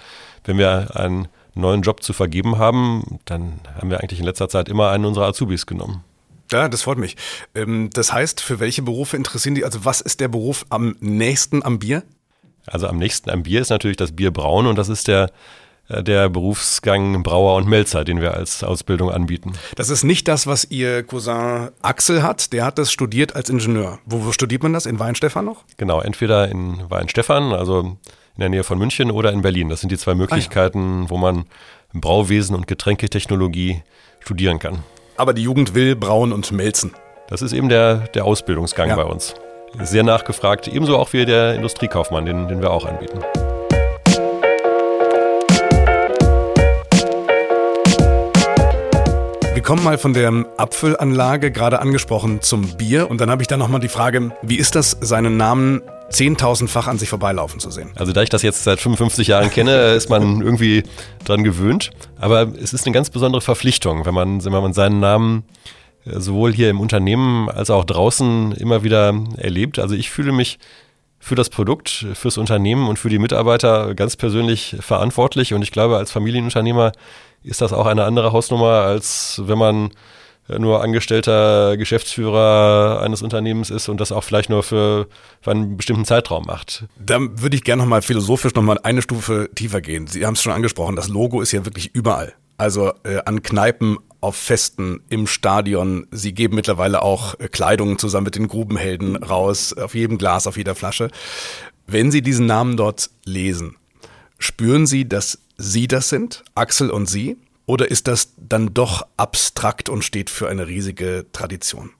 wenn 0.43 0.57
wir 0.57 0.95
einen 0.95 1.27
neuen 1.55 1.81
Job 1.81 2.03
zu 2.03 2.13
vergeben 2.13 2.57
haben, 2.57 3.19
dann 3.25 3.59
haben 3.75 3.89
wir 3.89 4.01
eigentlich 4.01 4.19
in 4.19 4.25
letzter 4.25 4.49
Zeit 4.49 4.69
immer 4.69 4.91
einen 4.91 5.05
unserer 5.05 5.27
Azubis 5.27 5.65
genommen. 5.65 6.03
Ja, 6.51 6.69
das 6.69 6.83
freut 6.83 6.97
mich. 6.97 7.15
Ähm, 7.55 7.89
das 7.91 8.13
heißt, 8.13 8.41
für 8.41 8.59
welche 8.59 8.81
Berufe 8.81 9.17
interessieren 9.17 9.55
die? 9.55 9.65
Also 9.65 9.83
was 9.83 10.01
ist 10.01 10.19
der 10.19 10.27
Beruf 10.27 10.65
am 10.69 10.95
nächsten 10.99 11.63
am 11.63 11.79
Bier? 11.79 12.03
Also 12.65 12.87
am 12.87 12.97
nächsten 12.97 13.29
am 13.29 13.43
Bier 13.43 13.61
ist 13.61 13.69
natürlich 13.69 13.97
das 13.97 14.13
Bier 14.13 14.31
brauen 14.31 14.65
und 14.67 14.77
das 14.77 14.89
ist 14.89 15.07
der 15.07 15.31
der 15.89 16.29
Berufsgang 16.29 17.23
Brauer 17.23 17.55
und 17.55 17.67
Melzer, 17.67 18.03
den 18.03 18.21
wir 18.21 18.33
als 18.33 18.63
Ausbildung 18.63 19.09
anbieten. 19.09 19.53
Das 19.75 19.89
ist 19.89 20.03
nicht 20.03 20.27
das, 20.27 20.47
was 20.47 20.65
Ihr 20.65 21.03
Cousin 21.03 21.69
Axel 21.81 22.23
hat. 22.23 22.51
Der 22.53 22.65
hat 22.65 22.77
das 22.77 22.91
studiert 22.91 23.35
als 23.35 23.49
Ingenieur. 23.49 23.99
Wo, 24.05 24.25
wo 24.25 24.31
studiert 24.31 24.63
man 24.63 24.73
das? 24.73 24.85
In 24.85 24.99
Weinstefan 24.99 25.45
noch? 25.45 25.63
Genau, 25.77 26.01
entweder 26.01 26.49
in 26.49 26.89
Weinstefan, 26.89 27.53
also 27.53 27.79
in 27.79 27.97
der 28.39 28.49
Nähe 28.49 28.63
von 28.63 28.77
München, 28.77 29.11
oder 29.11 29.31
in 29.31 29.41
Berlin. 29.41 29.69
Das 29.69 29.81
sind 29.81 29.91
die 29.91 29.97
zwei 29.97 30.13
Möglichkeiten, 30.13 30.99
ah, 30.99 31.03
ja. 31.03 31.09
wo 31.09 31.17
man 31.17 31.45
Brauwesen 31.93 32.55
und 32.55 32.67
Getränketechnologie 32.67 33.81
studieren 34.19 34.59
kann. 34.59 34.79
Aber 35.15 35.33
die 35.33 35.43
Jugend 35.43 35.73
will 35.73 35.95
brauen 35.95 36.33
und 36.33 36.51
melzen. 36.51 36.93
Das 37.29 37.41
ist 37.41 37.53
eben 37.53 37.69
der, 37.69 38.07
der 38.09 38.25
Ausbildungsgang 38.25 38.89
ja. 38.89 38.95
bei 38.95 39.03
uns. 39.03 39.33
Sehr 39.81 40.03
nachgefragt, 40.03 40.67
ebenso 40.67 40.97
auch 40.97 41.11
wie 41.13 41.25
der 41.25 41.55
Industriekaufmann, 41.55 42.25
den, 42.25 42.47
den 42.47 42.61
wir 42.61 42.71
auch 42.71 42.85
anbieten. 42.85 43.19
Kommen 49.61 49.83
mal 49.83 49.97
von 49.97 50.13
der 50.13 50.45
Apfelanlage, 50.57 51.51
gerade 51.51 51.79
angesprochen, 51.79 52.41
zum 52.41 52.77
Bier. 52.77 53.09
Und 53.09 53.21
dann 53.21 53.29
habe 53.29 53.41
ich 53.41 53.47
da 53.47 53.57
nochmal 53.57 53.79
die 53.79 53.87
Frage, 53.87 54.31
wie 54.41 54.57
ist 54.57 54.75
das, 54.75 54.97
seinen 55.01 55.37
Namen 55.37 55.81
zehntausendfach 56.09 56.87
an 56.87 56.97
sich 56.97 57.09
vorbeilaufen 57.09 57.59
zu 57.59 57.71
sehen? 57.71 57.91
Also 57.95 58.13
da 58.13 58.21
ich 58.21 58.29
das 58.29 58.41
jetzt 58.41 58.63
seit 58.63 58.79
55 58.79 59.27
Jahren 59.27 59.49
kenne, 59.49 59.91
ist 59.95 60.09
man 60.09 60.41
irgendwie 60.41 60.83
dran 61.25 61.43
gewöhnt. 61.43 61.91
Aber 62.19 62.53
es 62.61 62.73
ist 62.73 62.85
eine 62.85 62.93
ganz 62.93 63.09
besondere 63.09 63.41
Verpflichtung, 63.41 64.05
wenn 64.05 64.13
man, 64.13 64.43
wenn 64.43 64.51
man 64.51 64.73
seinen 64.73 64.99
Namen 64.99 65.43
äh, 66.05 66.19
sowohl 66.19 66.53
hier 66.53 66.69
im 66.69 66.79
Unternehmen 66.79 67.49
als 67.49 67.69
auch 67.69 67.85
draußen 67.85 68.51
immer 68.53 68.83
wieder 68.83 69.13
erlebt. 69.37 69.79
Also 69.79 69.95
ich 69.95 70.09
fühle 70.09 70.31
mich 70.31 70.59
für 71.19 71.35
das 71.35 71.49
Produkt, 71.49 72.05
fürs 72.13 72.37
Unternehmen 72.37 72.87
und 72.87 72.99
für 72.99 73.09
die 73.09 73.19
Mitarbeiter 73.19 73.95
ganz 73.95 74.15
persönlich 74.15 74.75
verantwortlich. 74.79 75.53
Und 75.53 75.61
ich 75.61 75.71
glaube, 75.71 75.97
als 75.97 76.11
Familienunternehmer 76.11 76.91
ist 77.47 77.61
das 77.61 77.73
auch 77.73 77.85
eine 77.85 78.03
andere 78.03 78.31
Hausnummer, 78.31 78.81
als 78.81 79.41
wenn 79.45 79.57
man 79.57 79.91
nur 80.57 80.81
angestellter 80.81 81.75
Geschäftsführer 81.77 83.01
eines 83.01 83.21
Unternehmens 83.21 83.69
ist 83.69 83.89
und 83.89 83.99
das 83.99 84.11
auch 84.11 84.23
vielleicht 84.23 84.49
nur 84.49 84.63
für, 84.63 85.07
für 85.41 85.51
einen 85.51 85.75
bestimmten 85.75 86.05
Zeitraum 86.05 86.45
macht. 86.45 86.85
Da 86.97 87.19
würde 87.19 87.55
ich 87.55 87.63
gerne 87.63 87.81
nochmal 87.81 88.01
philosophisch 88.01 88.53
nochmal 88.55 88.79
eine 88.83 89.01
Stufe 89.01 89.49
tiefer 89.53 89.81
gehen. 89.81 90.07
Sie 90.07 90.25
haben 90.25 90.35
es 90.35 90.41
schon 90.41 90.53
angesprochen, 90.53 90.95
das 90.95 91.09
Logo 91.09 91.41
ist 91.41 91.51
ja 91.51 91.65
wirklich 91.65 91.93
überall. 91.93 92.33
Also 92.57 92.93
äh, 93.03 93.19
an 93.25 93.43
Kneipen 93.43 93.97
auf 94.19 94.35
Festen, 94.35 95.01
im 95.09 95.27
Stadion. 95.27 96.07
Sie 96.11 96.33
geben 96.33 96.55
mittlerweile 96.55 97.01
auch 97.01 97.39
äh, 97.39 97.49
Kleidung 97.49 97.99
zusammen 97.99 98.25
mit 98.25 98.35
den 98.35 98.47
Grubenhelden 98.47 99.15
raus, 99.15 99.73
auf 99.73 99.93
jedem 99.93 100.17
Glas, 100.17 100.47
auf 100.47 100.57
jeder 100.57 100.75
Flasche. 100.75 101.11
Wenn 101.85 102.11
Sie 102.11 102.21
diesen 102.21 102.45
Namen 102.47 102.77
dort 102.77 103.09
lesen, 103.25 103.75
spüren 104.39 104.87
Sie, 104.87 105.07
dass 105.07 105.39
Sie 105.57 105.87
das 105.87 106.09
sind, 106.09 106.43
Axel 106.55 106.89
und 106.89 107.07
Sie? 107.07 107.37
Oder 107.65 107.91
ist 107.91 108.07
das 108.07 108.33
dann 108.37 108.73
doch 108.73 109.05
abstrakt 109.17 109.89
und 109.89 110.03
steht 110.03 110.29
für 110.29 110.47
eine 110.47 110.67
riesige 110.67 111.25
Tradition? 111.33 111.91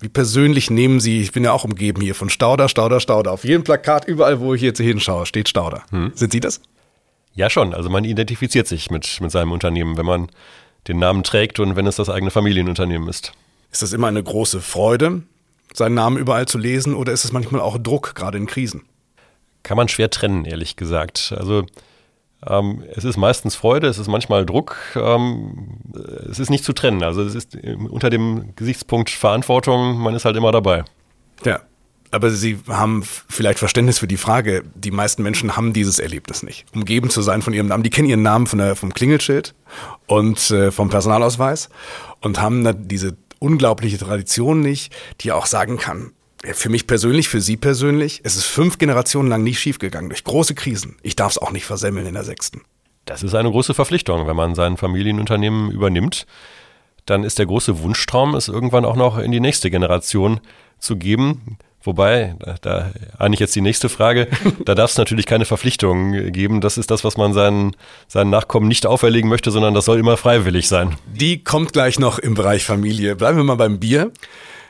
Wie 0.00 0.08
persönlich 0.08 0.70
nehmen 0.70 1.00
Sie, 1.00 1.20
ich 1.20 1.32
bin 1.32 1.42
ja 1.42 1.52
auch 1.52 1.64
umgeben 1.64 2.00
hier 2.00 2.14
von 2.14 2.30
Stauder, 2.30 2.68
Stauder, 2.68 3.00
Stauder. 3.00 3.32
Auf 3.32 3.44
jedem 3.44 3.64
Plakat, 3.64 4.06
überall, 4.06 4.38
wo 4.38 4.54
ich 4.54 4.62
jetzt 4.62 4.78
hinschaue, 4.78 5.26
steht 5.26 5.48
Stauder. 5.48 5.82
Hm. 5.90 6.12
Sind 6.14 6.30
Sie 6.32 6.40
das? 6.40 6.60
Ja, 7.34 7.50
schon. 7.50 7.74
Also 7.74 7.90
man 7.90 8.04
identifiziert 8.04 8.68
sich 8.68 8.90
mit, 8.90 9.20
mit 9.20 9.30
seinem 9.32 9.50
Unternehmen, 9.50 9.96
wenn 9.96 10.06
man 10.06 10.28
den 10.86 11.00
Namen 11.00 11.24
trägt 11.24 11.58
und 11.58 11.74
wenn 11.74 11.86
es 11.86 11.96
das 11.96 12.10
eigene 12.10 12.30
Familienunternehmen 12.30 13.08
ist. 13.08 13.32
Ist 13.72 13.82
das 13.82 13.92
immer 13.92 14.06
eine 14.06 14.22
große 14.22 14.60
Freude, 14.60 15.22
seinen 15.74 15.94
Namen 15.94 16.16
überall 16.16 16.46
zu 16.46 16.58
lesen, 16.58 16.94
oder 16.94 17.12
ist 17.12 17.24
es 17.24 17.32
manchmal 17.32 17.60
auch 17.60 17.76
Druck, 17.78 18.14
gerade 18.14 18.38
in 18.38 18.46
Krisen? 18.46 18.82
Kann 19.64 19.76
man 19.76 19.88
schwer 19.88 20.10
trennen, 20.10 20.44
ehrlich 20.44 20.76
gesagt. 20.76 21.34
Also 21.36 21.66
ähm, 22.46 22.84
es 22.94 23.04
ist 23.04 23.16
meistens 23.16 23.56
Freude, 23.56 23.88
es 23.88 23.98
ist 23.98 24.08
manchmal 24.08 24.46
Druck. 24.46 24.76
Ähm, 24.94 25.80
es 26.30 26.38
ist 26.38 26.50
nicht 26.50 26.64
zu 26.64 26.72
trennen. 26.72 27.02
Also 27.02 27.22
es 27.22 27.34
ist 27.34 27.56
unter 27.90 28.10
dem 28.10 28.54
Gesichtspunkt 28.54 29.10
Verantwortung, 29.10 29.98
man 29.98 30.14
ist 30.14 30.24
halt 30.24 30.36
immer 30.36 30.52
dabei. 30.52 30.84
Ja, 31.44 31.60
aber 32.10 32.30
Sie 32.30 32.58
haben 32.68 33.02
vielleicht 33.02 33.58
Verständnis 33.58 33.98
für 33.98 34.06
die 34.06 34.16
Frage. 34.16 34.62
Die 34.74 34.90
meisten 34.90 35.22
Menschen 35.22 35.56
haben 35.56 35.72
dieses 35.72 35.98
Erlebnis 35.98 36.42
nicht. 36.42 36.64
Umgeben 36.74 37.10
zu 37.10 37.22
sein 37.22 37.42
von 37.42 37.52
ihrem 37.52 37.66
Namen. 37.66 37.82
Die 37.82 37.90
kennen 37.90 38.08
ihren 38.08 38.22
Namen 38.22 38.46
von 38.46 38.58
der, 38.58 38.76
vom 38.76 38.94
Klingelschild 38.94 39.54
und 40.06 40.50
äh, 40.50 40.70
vom 40.70 40.88
Personalausweis 40.88 41.68
und 42.20 42.40
haben 42.40 42.88
diese 42.88 43.16
unglaubliche 43.40 43.98
Tradition 43.98 44.60
nicht, 44.60 44.94
die 45.20 45.32
auch 45.32 45.46
sagen 45.46 45.76
kann, 45.76 46.12
für 46.44 46.68
mich 46.68 46.86
persönlich, 46.86 47.28
für 47.28 47.40
Sie 47.40 47.56
persönlich, 47.56 48.20
es 48.24 48.36
ist 48.36 48.46
fünf 48.46 48.78
Generationen 48.78 49.28
lang 49.28 49.42
nicht 49.42 49.58
schiefgegangen 49.58 50.10
durch 50.10 50.24
große 50.24 50.54
Krisen. 50.54 50.96
Ich 51.02 51.16
darf 51.16 51.32
es 51.32 51.38
auch 51.38 51.50
nicht 51.50 51.64
versemmeln 51.64 52.06
in 52.06 52.14
der 52.14 52.24
sechsten. 52.24 52.62
Das 53.04 53.22
ist 53.22 53.34
eine 53.34 53.50
große 53.50 53.74
Verpflichtung, 53.74 54.26
wenn 54.26 54.36
man 54.36 54.54
sein 54.54 54.76
Familienunternehmen 54.76 55.70
übernimmt. 55.70 56.26
Dann 57.06 57.24
ist 57.24 57.38
der 57.38 57.46
große 57.46 57.82
Wunschtraum, 57.82 58.34
es 58.34 58.48
irgendwann 58.48 58.84
auch 58.84 58.96
noch 58.96 59.18
in 59.18 59.32
die 59.32 59.40
nächste 59.40 59.70
Generation 59.70 60.40
zu 60.78 60.96
geben. 60.96 61.58
Wobei, 61.82 62.34
da, 62.38 62.56
da 62.60 62.92
eigentlich 63.18 63.40
jetzt 63.40 63.56
die 63.56 63.62
nächste 63.62 63.88
Frage, 63.88 64.28
da 64.66 64.74
darf 64.74 64.90
es 64.90 64.98
natürlich 64.98 65.24
keine 65.24 65.46
Verpflichtungen 65.46 66.32
geben. 66.32 66.60
Das 66.60 66.76
ist 66.76 66.90
das, 66.90 67.02
was 67.02 67.16
man 67.16 67.32
seinen, 67.32 67.74
seinen 68.08 68.30
Nachkommen 68.30 68.68
nicht 68.68 68.84
auferlegen 68.84 69.30
möchte, 69.30 69.50
sondern 69.50 69.72
das 69.72 69.86
soll 69.86 69.98
immer 69.98 70.18
freiwillig 70.18 70.68
sein. 70.68 70.96
Die 71.06 71.42
kommt 71.42 71.72
gleich 71.72 71.98
noch 71.98 72.18
im 72.18 72.34
Bereich 72.34 72.64
Familie. 72.64 73.16
Bleiben 73.16 73.38
wir 73.38 73.44
mal 73.44 73.54
beim 73.54 73.80
Bier. 73.80 74.12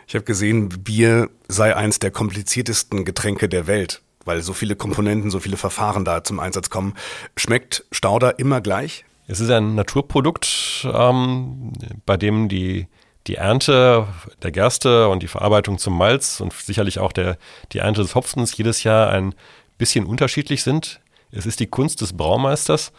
Ich 0.09 0.15
habe 0.15 0.25
gesehen, 0.25 0.71
Bier 0.71 1.29
sei 1.49 1.77
eins 1.77 1.99
der 1.99 2.11
kompliziertesten 2.11 3.05
Getränke 3.05 3.47
der 3.47 3.67
Welt, 3.67 4.01
weil 4.25 4.41
so 4.43 4.55
viele 4.55 4.75
Komponenten, 4.75 5.31
so 5.31 5.39
viele 5.39 5.59
Verfahren 5.59 6.07
da 6.07 6.25
zum 6.25 6.41
Einsatz 6.41 6.71
kommen. 6.71 6.95
Schmeckt 7.37 7.85
Stauder 7.93 8.39
immer 8.39 8.63
gleich? 8.63 9.05
Es 9.27 9.39
ist 9.39 9.51
ein 9.51 9.75
Naturprodukt, 9.75 10.89
ähm, 10.91 11.75
bei 12.07 12.17
dem 12.17 12.49
die, 12.49 12.87
die 13.27 13.35
Ernte 13.35 14.09
der 14.43 14.51
Gerste 14.51 15.11
und 15.11 15.23
die 15.23 15.29
Verarbeitung 15.29 15.77
zum 15.77 15.99
Malz 15.99 16.41
und 16.41 16.55
sicherlich 16.55 17.01
auch 17.01 17.13
der, 17.13 17.37
die 17.73 17.81
Ernte 17.81 18.01
des 18.01 18.15
Hopfens 18.15 18.57
jedes 18.57 18.85
Jahr 18.85 19.11
ein 19.11 19.35
bisschen 19.77 20.07
unterschiedlich 20.07 20.63
sind. 20.63 21.03
Es 21.33 21.45
ist 21.45 21.61
die 21.61 21.67
Kunst 21.67 22.01
des 22.01 22.17
Braumeisters 22.17 22.93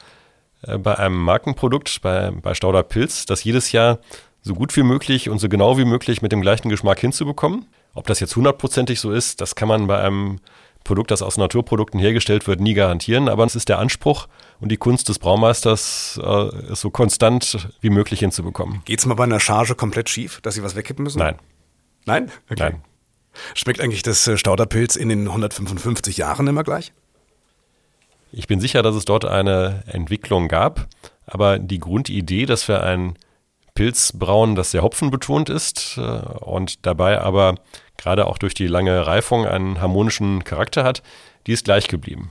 äh, 0.61 0.77
bei 0.77 0.95
einem 0.99 1.17
Markenprodukt, 1.17 2.01
bei, 2.03 2.29
bei 2.29 2.53
Stauder 2.53 2.83
Pilz, 2.83 3.25
das 3.25 3.43
jedes 3.43 3.71
Jahr 3.71 3.97
so 4.41 4.53
gut 4.53 4.75
wie 4.75 4.83
möglich 4.83 5.29
und 5.29 5.39
so 5.39 5.49
genau 5.49 5.77
wie 5.77 5.85
möglich 5.85 6.21
mit 6.21 6.31
dem 6.31 6.41
gleichen 6.41 6.69
Geschmack 6.69 6.99
hinzubekommen. 6.99 7.65
Ob 7.93 8.07
das 8.07 8.19
jetzt 8.19 8.35
hundertprozentig 8.35 8.99
so 8.99 9.11
ist, 9.11 9.41
das 9.41 9.55
kann 9.55 9.67
man 9.67 9.87
bei 9.87 9.99
einem 9.99 10.39
Produkt, 10.83 11.11
das 11.11 11.21
aus 11.21 11.37
Naturprodukten 11.37 11.99
hergestellt 11.99 12.47
wird, 12.47 12.61
nie 12.61 12.73
garantieren. 12.73 13.27
Aber 13.27 13.45
es 13.45 13.55
ist 13.55 13.69
der 13.69 13.79
Anspruch 13.79 14.27
und 14.59 14.71
die 14.71 14.77
Kunst 14.77 15.09
des 15.09 15.19
Braumeisters, 15.19 16.19
äh, 16.23 16.71
es 16.71 16.81
so 16.81 16.89
konstant 16.89 17.69
wie 17.81 17.89
möglich 17.89 18.21
hinzubekommen. 18.21 18.81
Geht 18.85 18.99
es 18.99 19.05
mal 19.05 19.15
bei 19.15 19.25
einer 19.25 19.39
Charge 19.39 19.75
komplett 19.75 20.09
schief, 20.09 20.39
dass 20.41 20.55
Sie 20.55 20.63
was 20.63 20.75
wegkippen 20.75 21.03
müssen? 21.03 21.19
Nein. 21.19 21.35
Nein? 22.05 22.31
Okay. 22.49 22.63
Nein. 22.63 22.81
Schmeckt 23.53 23.81
eigentlich 23.81 24.03
das 24.03 24.27
äh, 24.27 24.37
Stauderpilz 24.37 24.95
in 24.95 25.09
den 25.09 25.27
155 25.27 26.17
Jahren 26.17 26.47
immer 26.47 26.63
gleich? 26.63 26.93
Ich 28.31 28.47
bin 28.47 28.59
sicher, 28.59 28.81
dass 28.81 28.95
es 28.95 29.05
dort 29.05 29.25
eine 29.25 29.83
Entwicklung 29.87 30.47
gab. 30.47 30.87
Aber 31.25 31.59
die 31.59 31.79
Grundidee, 31.79 32.45
dass 32.45 32.67
wir 32.67 32.83
ein 32.83 33.15
Pilzbrauen, 33.79 34.55
das 34.55 34.71
sehr 34.71 34.81
hopfenbetont 34.81 35.49
ist 35.49 35.97
äh, 35.97 36.01
und 36.01 36.85
dabei 36.85 37.21
aber 37.21 37.55
gerade 37.95 38.27
auch 38.27 38.37
durch 38.37 38.53
die 38.53 38.67
lange 38.67 39.07
Reifung 39.07 39.45
einen 39.45 39.79
harmonischen 39.79 40.43
Charakter 40.43 40.83
hat, 40.83 41.01
die 41.47 41.53
ist 41.53 41.63
gleich 41.63 41.87
geblieben. 41.87 42.27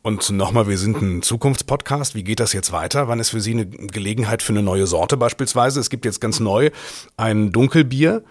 Und 0.00 0.30
nochmal, 0.30 0.68
wir 0.68 0.78
sind 0.78 1.02
ein 1.02 1.20
Zukunftspodcast. 1.20 2.14
Wie 2.14 2.24
geht 2.24 2.40
das 2.40 2.54
jetzt 2.54 2.72
weiter? 2.72 3.08
Wann 3.08 3.20
ist 3.20 3.28
für 3.28 3.42
Sie 3.42 3.50
eine 3.50 3.66
Gelegenheit 3.66 4.42
für 4.42 4.54
eine 4.54 4.62
neue 4.62 4.86
Sorte 4.86 5.18
beispielsweise? 5.18 5.80
Es 5.80 5.90
gibt 5.90 6.06
jetzt 6.06 6.22
ganz 6.22 6.40
neu 6.40 6.70
ein 7.18 7.52
Dunkelbier, 7.52 8.24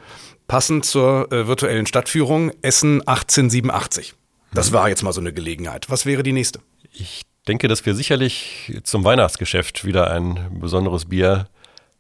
passend 0.47 0.86
zur 0.86 1.32
äh, 1.32 1.45
virtuellen 1.45 1.86
Stadtführung, 1.86 2.51
Essen 2.63 3.01
1887. 3.01 4.15
Das 4.56 4.73
war 4.73 4.89
jetzt 4.89 5.04
mal 5.04 5.13
so 5.13 5.21
eine 5.21 5.34
Gelegenheit. 5.34 5.91
Was 5.91 6.08
wäre 6.08 6.23
die 6.23 6.34
nächste? 6.34 6.62
Ich 6.91 7.21
denke, 7.47 7.67
dass 7.67 7.86
wir 7.86 7.93
sicherlich 7.93 8.82
zum 8.84 9.04
Weihnachtsgeschäft 9.04 9.86
wieder 9.86 10.10
ein 10.10 10.60
besonderes 10.60 11.06
Bier 11.06 11.47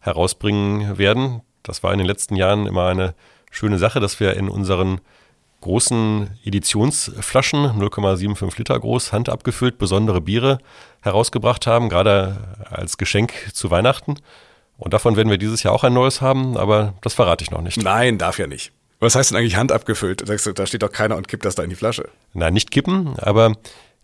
herausbringen 0.05 0.97
werden. 0.97 1.41
Das 1.63 1.83
war 1.83 1.91
in 1.91 1.97
den 1.97 2.07
letzten 2.07 2.35
Jahren 2.35 2.67
immer 2.67 2.87
eine 2.87 3.15
schöne 3.51 3.79
Sache, 3.79 3.99
dass 3.99 4.19
wir 4.19 4.35
in 4.35 4.49
unseren 4.49 5.01
großen 5.61 6.37
Editionsflaschen, 6.43 7.65
0,75 7.81 8.57
Liter 8.59 8.79
groß, 8.79 9.11
handabgefüllt, 9.11 9.79
besondere 9.79 10.21
Biere 10.21 10.59
herausgebracht 11.01 11.65
haben, 11.65 11.89
gerade 11.89 12.37
als 12.69 12.97
Geschenk 12.97 13.33
zu 13.53 13.71
Weihnachten. 13.71 14.15
Und 14.77 14.93
davon 14.93 15.15
werden 15.15 15.29
wir 15.29 15.39
dieses 15.39 15.63
Jahr 15.63 15.73
auch 15.73 15.83
ein 15.83 15.93
neues 15.93 16.21
haben, 16.21 16.55
aber 16.55 16.93
das 17.01 17.15
verrate 17.15 17.43
ich 17.43 17.49
noch 17.49 17.61
nicht. 17.61 17.81
Nein, 17.81 18.17
darf 18.19 18.37
ja 18.37 18.45
nicht. 18.45 18.73
Was 18.99 19.15
heißt 19.15 19.31
denn 19.31 19.37
eigentlich 19.39 19.55
handabgefüllt? 19.55 20.23
Da 20.29 20.67
steht 20.67 20.83
doch 20.83 20.91
keiner 20.91 21.15
und 21.15 21.27
kippt 21.27 21.45
das 21.45 21.55
da 21.55 21.63
in 21.63 21.69
die 21.69 21.75
Flasche. 21.75 22.09
Nein, 22.33 22.53
nicht 22.53 22.69
kippen, 22.69 23.17
aber 23.17 23.55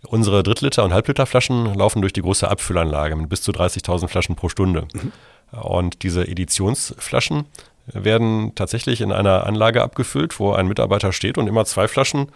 unsere 0.08 0.42
Drittliter- 0.42 0.84
und 0.84 0.94
Halbliterflaschen 0.94 1.76
laufen 1.76 2.02
durch 2.02 2.14
die 2.14 2.22
große 2.22 2.50
Abfüllanlage 2.50 3.16
mit 3.16 3.30
bis 3.30 3.44
zu 3.44 3.52
30.000 3.52 4.08
Flaschen 4.08 4.36
pro 4.36 4.50
Stunde. 4.50 4.88
Mhm. 4.94 5.12
Und 5.52 6.04
diese 6.04 6.28
Editionsflaschen 6.28 7.46
werden 7.88 8.54
tatsächlich 8.56 9.02
in 9.02 9.12
einer 9.12 9.46
Anlage 9.46 9.82
abgefüllt, 9.82 10.40
wo 10.40 10.54
ein 10.54 10.68
Mitarbeiter 10.68 11.12
steht 11.12 11.38
und 11.38 11.48
immer 11.48 11.66
zwei 11.66 11.88
Flaschen, 11.88 12.28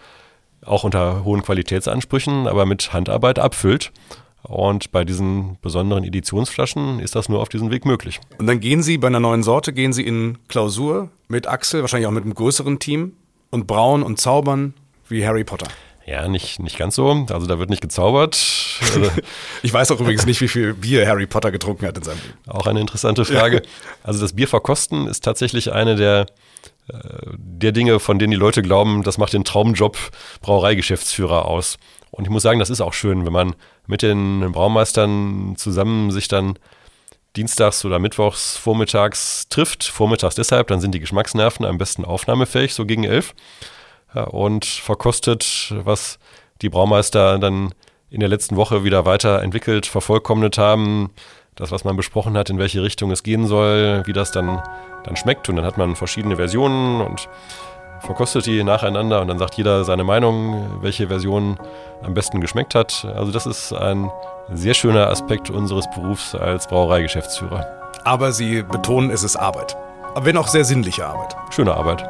auch 0.64 0.84
unter 0.84 1.24
hohen 1.24 1.42
Qualitätsansprüchen, 1.42 2.46
aber 2.46 2.66
mit 2.66 2.92
Handarbeit 2.92 3.38
abfüllt. 3.38 3.92
Und 4.42 4.92
bei 4.92 5.04
diesen 5.04 5.58
besonderen 5.60 6.04
Editionsflaschen 6.04 7.00
ist 7.00 7.16
das 7.16 7.28
nur 7.28 7.40
auf 7.40 7.48
diesem 7.48 7.70
Weg 7.70 7.84
möglich. 7.84 8.20
Und 8.38 8.46
dann 8.46 8.60
gehen 8.60 8.82
Sie 8.82 8.96
bei 8.96 9.08
einer 9.08 9.20
neuen 9.20 9.42
Sorte, 9.42 9.72
gehen 9.72 9.92
Sie 9.92 10.06
in 10.06 10.38
Klausur 10.48 11.10
mit 11.28 11.48
Axel, 11.48 11.80
wahrscheinlich 11.80 12.06
auch 12.06 12.12
mit 12.12 12.24
einem 12.24 12.34
größeren 12.34 12.78
Team 12.78 13.14
und 13.50 13.66
brauen 13.66 14.02
und 14.02 14.20
zaubern 14.20 14.74
wie 15.08 15.26
Harry 15.26 15.44
Potter. 15.44 15.66
Ja, 16.06 16.28
nicht, 16.28 16.60
nicht 16.60 16.78
ganz 16.78 16.94
so. 16.94 17.26
Also 17.30 17.48
da 17.48 17.58
wird 17.58 17.68
nicht 17.68 17.82
gezaubert. 17.82 18.36
Also 18.80 19.10
ich 19.64 19.72
weiß 19.72 19.90
auch 19.90 19.98
übrigens 19.98 20.24
nicht, 20.24 20.40
wie 20.40 20.46
viel 20.46 20.72
Bier 20.72 21.04
Harry 21.04 21.26
Potter 21.26 21.50
getrunken 21.50 21.84
hat 21.84 21.98
in 21.98 22.04
seinem 22.04 22.18
Leben. 22.18 22.38
Auch 22.46 22.68
eine 22.68 22.80
interessante 22.80 23.24
Frage. 23.24 23.62
Also 24.04 24.20
das 24.20 24.34
Bier 24.34 24.46
verkosten 24.46 25.08
ist 25.08 25.24
tatsächlich 25.24 25.72
eine 25.72 25.96
der, 25.96 26.26
äh, 26.88 26.98
der 27.36 27.72
Dinge, 27.72 27.98
von 27.98 28.20
denen 28.20 28.30
die 28.30 28.36
Leute 28.36 28.62
glauben, 28.62 29.02
das 29.02 29.18
macht 29.18 29.32
den 29.32 29.42
Traumjob 29.42 29.98
Brauereigeschäftsführer 30.42 31.44
aus. 31.44 31.76
Und 32.12 32.22
ich 32.22 32.30
muss 32.30 32.44
sagen, 32.44 32.60
das 32.60 32.70
ist 32.70 32.80
auch 32.80 32.94
schön, 32.94 33.26
wenn 33.26 33.32
man 33.32 33.56
mit 33.88 34.02
den 34.02 34.52
Braumeistern 34.52 35.54
zusammen 35.56 36.12
sich 36.12 36.28
dann 36.28 36.56
dienstags 37.34 37.84
oder 37.84 37.98
mittwochs 37.98 38.56
vormittags 38.56 39.48
trifft. 39.48 39.82
Vormittags 39.82 40.36
deshalb, 40.36 40.68
dann 40.68 40.80
sind 40.80 40.94
die 40.94 41.00
Geschmacksnerven 41.00 41.66
am 41.66 41.78
besten 41.78 42.04
aufnahmefähig, 42.04 42.74
so 42.74 42.86
gegen 42.86 43.02
elf 43.02 43.34
und 44.14 44.64
verkostet, 44.64 45.74
was 45.84 46.18
die 46.62 46.68
Braumeister 46.68 47.38
dann 47.38 47.72
in 48.10 48.20
der 48.20 48.28
letzten 48.28 48.56
Woche 48.56 48.84
wieder 48.84 49.04
weiterentwickelt, 49.04 49.86
vervollkommnet 49.86 50.58
haben. 50.58 51.10
Das, 51.54 51.70
was 51.70 51.84
man 51.84 51.96
besprochen 51.96 52.36
hat, 52.36 52.50
in 52.50 52.58
welche 52.58 52.82
Richtung 52.82 53.10
es 53.10 53.22
gehen 53.22 53.46
soll, 53.46 54.02
wie 54.04 54.12
das 54.12 54.30
dann, 54.30 54.62
dann 55.04 55.16
schmeckt. 55.16 55.48
Und 55.48 55.56
dann 55.56 55.64
hat 55.64 55.78
man 55.78 55.96
verschiedene 55.96 56.36
Versionen 56.36 57.00
und 57.00 57.28
verkostet 58.00 58.46
die 58.46 58.62
nacheinander 58.62 59.22
und 59.22 59.28
dann 59.28 59.38
sagt 59.38 59.54
jeder 59.54 59.84
seine 59.84 60.04
Meinung, 60.04 60.82
welche 60.82 61.08
Version 61.08 61.58
am 62.02 62.14
besten 62.14 62.40
geschmeckt 62.40 62.74
hat. 62.74 63.06
Also 63.14 63.32
das 63.32 63.46
ist 63.46 63.72
ein 63.72 64.10
sehr 64.52 64.74
schöner 64.74 65.08
Aspekt 65.08 65.50
unseres 65.50 65.86
Berufs 65.90 66.34
als 66.34 66.66
Brauereigeschäftsführer. 66.66 67.66
Aber 68.04 68.32
Sie 68.32 68.62
betonen, 68.62 69.10
es 69.10 69.22
ist 69.22 69.36
Arbeit. 69.36 69.76
Aber 70.14 70.26
wenn 70.26 70.36
auch 70.36 70.48
sehr 70.48 70.64
sinnliche 70.64 71.06
Arbeit. 71.06 71.36
Schöne 71.50 71.74
Arbeit. 71.74 72.04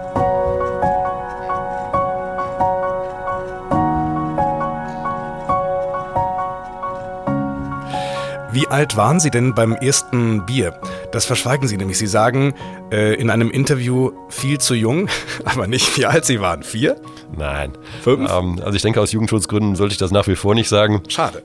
Wie 8.56 8.68
alt 8.68 8.96
waren 8.96 9.20
Sie 9.20 9.28
denn 9.28 9.54
beim 9.54 9.74
ersten 9.74 10.46
Bier, 10.46 10.80
Das 11.12 11.26
verschweigen 11.26 11.68
Sie 11.68 11.76
nämlich. 11.76 11.98
Sie 11.98 12.06
sagen 12.06 12.54
äh, 12.90 13.12
in 13.20 13.28
einem 13.28 13.50
Interview 13.50 14.12
viel 14.30 14.56
zu 14.56 14.72
jung, 14.72 15.10
aber 15.44 15.66
nicht 15.66 15.98
wie 15.98 16.06
alt 16.06 16.24
Sie 16.24 16.40
waren. 16.40 16.62
Vier? 16.62 16.96
Nein. 17.36 17.76
Fünf? 18.00 18.32
Ähm, 18.32 18.58
also 18.64 18.74
ich 18.74 18.80
denke, 18.80 19.02
aus 19.02 19.12
Jugendschutzgründen 19.12 19.76
sollte 19.76 19.92
ich 19.92 19.98
das 19.98 20.10
nach 20.10 20.26
wie 20.26 20.36
vor 20.36 20.54
nicht 20.54 20.70
sagen. 20.70 21.02
Schade. 21.08 21.42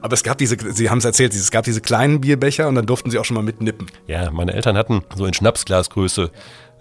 Aber 0.00 0.14
es 0.14 0.24
gab 0.24 0.36
diese, 0.36 0.56
Sie 0.72 0.90
haben 0.90 0.98
es 0.98 1.04
erzählt, 1.04 1.32
es 1.32 1.52
gab 1.52 1.64
diese 1.64 1.80
kleinen 1.80 2.20
Bierbecher 2.20 2.66
und 2.66 2.74
dann 2.74 2.86
durften 2.86 3.12
Sie 3.12 3.20
auch 3.20 3.24
schon 3.24 3.36
mal 3.36 3.44
mitnippen. 3.44 3.86
Ja, 4.08 4.28
meine 4.32 4.52
Eltern 4.52 4.76
hatten 4.76 5.04
so 5.14 5.26
in 5.26 5.34
Schnapsglasgröße 5.34 6.32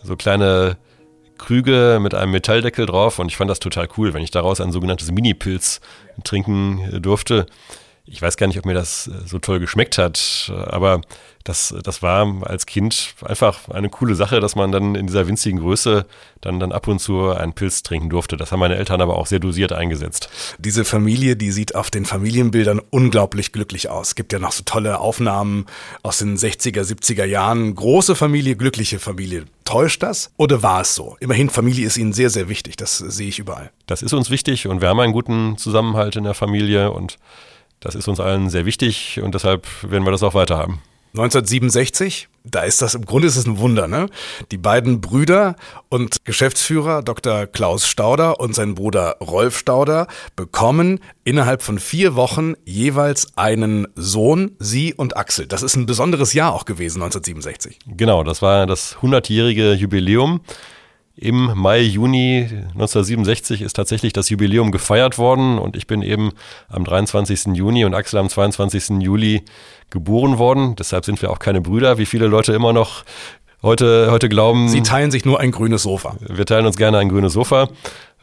so 0.01 0.15
kleine 0.15 0.77
Krüge 1.37 1.99
mit 2.01 2.15
einem 2.15 2.31
Metalldeckel 2.31 2.87
drauf 2.87 3.19
und 3.19 3.27
ich 3.27 3.37
fand 3.37 3.51
das 3.51 3.59
total 3.59 3.87
cool, 3.95 4.15
wenn 4.15 4.23
ich 4.23 4.31
daraus 4.31 4.59
ein 4.59 4.71
sogenanntes 4.71 5.11
Mini-Pilz 5.11 5.81
trinken 6.23 6.99
durfte. 6.99 7.45
Ich 8.05 8.21
weiß 8.21 8.37
gar 8.37 8.47
nicht, 8.47 8.57
ob 8.57 8.65
mir 8.65 8.73
das 8.73 9.07
äh, 9.07 9.27
so 9.27 9.39
toll 9.39 9.59
geschmeckt 9.59 9.97
hat, 9.97 10.51
aber 10.67 11.01
das, 11.43 11.73
das 11.83 12.01
war 12.01 12.27
als 12.47 12.65
Kind 12.65 13.15
einfach 13.23 13.69
eine 13.69 13.89
coole 13.89 14.15
Sache, 14.15 14.39
dass 14.39 14.55
man 14.55 14.71
dann 14.71 14.95
in 14.95 15.07
dieser 15.07 15.27
winzigen 15.27 15.59
Größe 15.59 16.05
dann, 16.41 16.59
dann 16.59 16.71
ab 16.71 16.87
und 16.87 16.99
zu 16.99 17.29
einen 17.29 17.53
Pilz 17.53 17.83
trinken 17.83 18.09
durfte. 18.09 18.37
Das 18.37 18.51
haben 18.51 18.59
meine 18.59 18.75
Eltern 18.75 19.01
aber 19.01 19.17
auch 19.17 19.27
sehr 19.27 19.39
dosiert 19.39 19.73
eingesetzt. 19.73 20.29
Diese 20.59 20.85
Familie, 20.85 21.35
die 21.35 21.51
sieht 21.51 21.75
auf 21.75 21.89
den 21.89 22.05
Familienbildern 22.05 22.81
unglaublich 22.89 23.51
glücklich 23.51 23.89
aus. 23.89 24.09
Es 24.09 24.15
gibt 24.15 24.33
ja 24.33 24.39
noch 24.39 24.51
so 24.51 24.63
tolle 24.65 24.99
Aufnahmen 24.99 25.65
aus 26.03 26.19
den 26.19 26.37
60er, 26.37 26.81
70er 26.81 27.25
Jahren. 27.25 27.75
Große 27.75 28.15
Familie, 28.15 28.55
glückliche 28.55 28.99
Familie. 28.99 29.45
Täuscht 29.65 30.03
das 30.03 30.31
oder 30.37 30.63
war 30.63 30.81
es 30.81 30.95
so? 30.95 31.17
Immerhin, 31.19 31.49
Familie 31.49 31.87
ist 31.87 31.97
Ihnen 31.97 32.13
sehr, 32.13 32.29
sehr 32.29 32.49
wichtig. 32.49 32.75
Das 32.77 32.97
sehe 32.97 33.29
ich 33.29 33.39
überall. 33.39 33.71
Das 33.87 34.01
ist 34.01 34.13
uns 34.13 34.29
wichtig 34.29 34.67
und 34.67 34.81
wir 34.81 34.89
haben 34.89 34.99
einen 34.99 35.13
guten 35.13 35.57
Zusammenhalt 35.57 36.15
in 36.15 36.23
der 36.23 36.33
Familie 36.33 36.91
und 36.91 37.17
das 37.81 37.95
ist 37.95 38.07
uns 38.07 38.19
allen 38.19 38.49
sehr 38.49 38.65
wichtig 38.65 39.19
und 39.21 39.35
deshalb 39.35 39.67
werden 39.83 40.05
wir 40.05 40.11
das 40.11 40.23
auch 40.23 40.33
weiter 40.33 40.57
haben. 40.57 40.81
1967, 41.13 42.29
da 42.45 42.61
ist 42.61 42.81
das 42.81 42.95
im 42.95 43.05
Grunde 43.05 43.27
ist 43.27 43.35
es 43.35 43.45
ein 43.45 43.57
Wunder, 43.57 43.89
ne? 43.89 44.07
Die 44.49 44.57
beiden 44.57 45.01
Brüder 45.01 45.57
und 45.89 46.23
Geschäftsführer 46.23 47.03
Dr. 47.03 47.47
Klaus 47.47 47.85
Stauder 47.85 48.39
und 48.39 48.55
sein 48.55 48.75
Bruder 48.75 49.17
Rolf 49.19 49.57
Stauder 49.57 50.07
bekommen 50.37 51.01
innerhalb 51.25 51.63
von 51.63 51.79
vier 51.79 52.15
Wochen 52.15 52.53
jeweils 52.63 53.37
einen 53.37 53.87
Sohn, 53.95 54.55
sie 54.57 54.93
und 54.93 55.17
Axel. 55.17 55.47
Das 55.47 55.63
ist 55.63 55.75
ein 55.75 55.85
besonderes 55.85 56.31
Jahr 56.31 56.53
auch 56.53 56.63
gewesen, 56.63 57.03
1967. 57.03 57.79
Genau, 57.87 58.23
das 58.23 58.41
war 58.41 58.65
das 58.65 58.95
100-jährige 59.01 59.73
Jubiläum. 59.73 60.39
Im 61.21 61.51
Mai, 61.53 61.81
Juni 61.81 62.47
1967 62.73 63.61
ist 63.61 63.73
tatsächlich 63.73 64.11
das 64.11 64.29
Jubiläum 64.29 64.71
gefeiert 64.71 65.19
worden 65.19 65.59
und 65.59 65.77
ich 65.77 65.85
bin 65.85 66.01
eben 66.01 66.31
am 66.67 66.83
23. 66.83 67.53
Juni 67.53 67.85
und 67.85 67.93
Axel 67.93 68.17
am 68.17 68.27
22. 68.27 69.01
Juli 69.01 69.43
geboren 69.91 70.39
worden. 70.39 70.75
Deshalb 70.75 71.05
sind 71.05 71.21
wir 71.21 71.29
auch 71.29 71.37
keine 71.37 71.61
Brüder, 71.61 71.99
wie 71.99 72.07
viele 72.07 72.25
Leute 72.25 72.53
immer 72.53 72.73
noch 72.73 73.03
heute, 73.61 74.09
heute 74.09 74.29
glauben. 74.29 74.67
Sie 74.67 74.81
teilen 74.81 75.11
sich 75.11 75.23
nur 75.23 75.39
ein 75.39 75.51
grünes 75.51 75.83
Sofa. 75.83 76.15
Wir 76.27 76.47
teilen 76.47 76.65
uns 76.65 76.75
gerne 76.75 76.97
ein 76.97 77.09
grünes 77.09 77.33
Sofa 77.33 77.69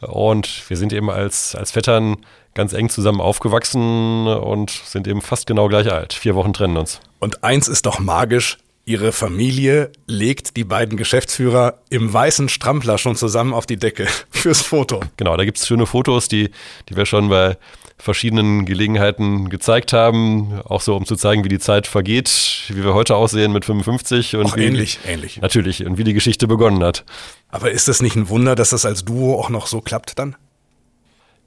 und 0.01 0.69
wir 0.69 0.75
sind 0.75 0.91
eben 0.91 1.09
als, 1.09 1.55
als 1.55 1.71
Vettern 1.71 2.17
ganz 2.53 2.73
eng 2.73 2.89
zusammen 2.89 3.21
aufgewachsen 3.21 4.27
und 4.27 4.71
sind 4.71 5.07
eben 5.07 5.21
fast 5.21 5.47
genau 5.47 5.69
gleich 5.69 5.89
alt. 5.89 6.11
Vier 6.11 6.35
Wochen 6.35 6.51
trennen 6.51 6.75
uns. 6.75 6.99
Und 7.19 7.45
eins 7.45 7.69
ist 7.69 7.85
doch 7.85 7.99
magisch, 7.99 8.57
Ihre 8.89 9.11
Familie 9.11 9.91
legt 10.07 10.57
die 10.57 10.63
beiden 10.63 10.97
Geschäftsführer 10.97 11.75
im 11.91 12.11
weißen 12.11 12.49
Strampler 12.49 12.97
schon 12.97 13.15
zusammen 13.15 13.53
auf 13.53 13.67
die 13.67 13.77
Decke 13.77 14.07
fürs 14.31 14.63
Foto. 14.63 15.01
Genau, 15.15 15.37
da 15.37 15.45
gibt 15.45 15.59
es 15.59 15.67
schöne 15.67 15.85
Fotos, 15.85 16.27
die, 16.27 16.49
die 16.89 16.97
wir 16.97 17.05
schon 17.05 17.29
bei 17.29 17.55
verschiedenen 17.99 18.65
Gelegenheiten 18.65 19.49
gezeigt 19.49 19.93
haben, 19.93 20.59
auch 20.65 20.81
so 20.81 20.95
um 20.95 21.05
zu 21.05 21.15
zeigen, 21.15 21.43
wie 21.43 21.49
die 21.49 21.59
Zeit 21.59 21.85
vergeht, 21.85 22.63
wie 22.69 22.83
wir 22.83 22.95
heute 22.95 23.15
aussehen 23.15 23.51
mit 23.53 23.63
55 23.63 24.37
und 24.37 24.47
auch 24.47 24.57
wie, 24.57 24.63
ähnlich, 24.63 24.97
ähnlich. 25.05 25.39
Natürlich 25.39 25.85
und 25.85 25.99
wie 25.99 26.03
die 26.03 26.15
Geschichte 26.15 26.47
begonnen 26.47 26.83
hat. 26.83 27.05
Aber 27.49 27.69
ist 27.69 27.87
das 27.87 28.01
nicht 28.01 28.15
ein 28.15 28.27
Wunder, 28.27 28.55
dass 28.55 28.71
das 28.71 28.85
als 28.85 29.05
Duo 29.05 29.39
auch 29.39 29.49
noch 29.49 29.67
so 29.67 29.81
klappt 29.81 30.17
dann? 30.17 30.35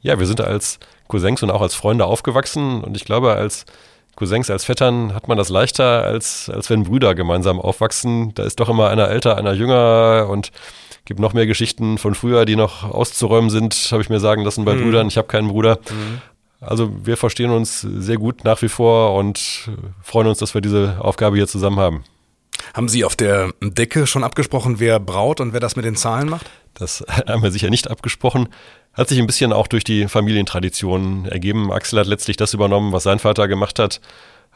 Ja, 0.00 0.20
wir 0.20 0.26
sind 0.26 0.40
als 0.40 0.78
Cousins 1.08 1.42
und 1.42 1.50
auch 1.50 1.60
als 1.60 1.74
Freunde 1.74 2.04
aufgewachsen 2.04 2.84
und 2.84 2.96
ich 2.96 3.04
glaube, 3.04 3.32
als 3.32 3.66
Cousins, 4.16 4.50
als 4.50 4.64
Vettern 4.64 5.14
hat 5.14 5.28
man 5.28 5.38
das 5.38 5.48
leichter, 5.48 6.02
als, 6.04 6.50
als 6.50 6.68
wenn 6.70 6.84
Brüder 6.84 7.14
gemeinsam 7.14 7.60
aufwachsen. 7.60 8.34
Da 8.34 8.44
ist 8.44 8.60
doch 8.60 8.68
immer 8.68 8.88
einer 8.90 9.08
älter, 9.08 9.36
einer 9.36 9.52
jünger 9.52 10.26
und 10.28 10.50
gibt 11.04 11.18
noch 11.18 11.32
mehr 11.32 11.46
Geschichten 11.46 11.98
von 11.98 12.14
früher, 12.14 12.44
die 12.44 12.56
noch 12.56 12.84
auszuräumen 12.84 13.50
sind, 13.50 13.74
habe 13.90 14.02
ich 14.02 14.10
mir 14.10 14.20
sagen 14.20 14.42
lassen 14.42 14.64
bei 14.64 14.74
mhm. 14.74 14.82
Brüdern. 14.82 15.08
Ich 15.08 15.16
habe 15.16 15.28
keinen 15.28 15.48
Bruder. 15.48 15.78
Mhm. 15.90 16.20
Also 16.60 16.92
wir 17.04 17.16
verstehen 17.16 17.50
uns 17.50 17.80
sehr 17.80 18.18
gut 18.18 18.44
nach 18.44 18.62
wie 18.62 18.68
vor 18.68 19.14
und 19.16 19.68
freuen 20.00 20.28
uns, 20.28 20.38
dass 20.38 20.54
wir 20.54 20.60
diese 20.60 20.98
Aufgabe 21.00 21.36
hier 21.36 21.48
zusammen 21.48 21.80
haben. 21.80 22.04
Haben 22.74 22.88
Sie 22.88 23.04
auf 23.04 23.16
der 23.16 23.52
Decke 23.60 24.06
schon 24.06 24.24
abgesprochen, 24.24 24.80
wer 24.80 25.00
braut 25.00 25.40
und 25.40 25.52
wer 25.52 25.60
das 25.60 25.76
mit 25.76 25.84
den 25.84 25.96
Zahlen 25.96 26.28
macht? 26.28 26.50
Das 26.74 27.04
haben 27.08 27.42
wir 27.42 27.50
sicher 27.50 27.70
nicht 27.70 27.90
abgesprochen. 27.90 28.48
Hat 28.94 29.08
sich 29.08 29.18
ein 29.18 29.26
bisschen 29.26 29.52
auch 29.52 29.66
durch 29.66 29.84
die 29.84 30.08
Familientradition 30.08 31.26
ergeben. 31.26 31.72
Axel 31.72 31.98
hat 31.98 32.06
letztlich 32.06 32.36
das 32.36 32.52
übernommen, 32.54 32.92
was 32.92 33.04
sein 33.04 33.18
Vater 33.18 33.48
gemacht 33.48 33.78
hat. 33.78 34.00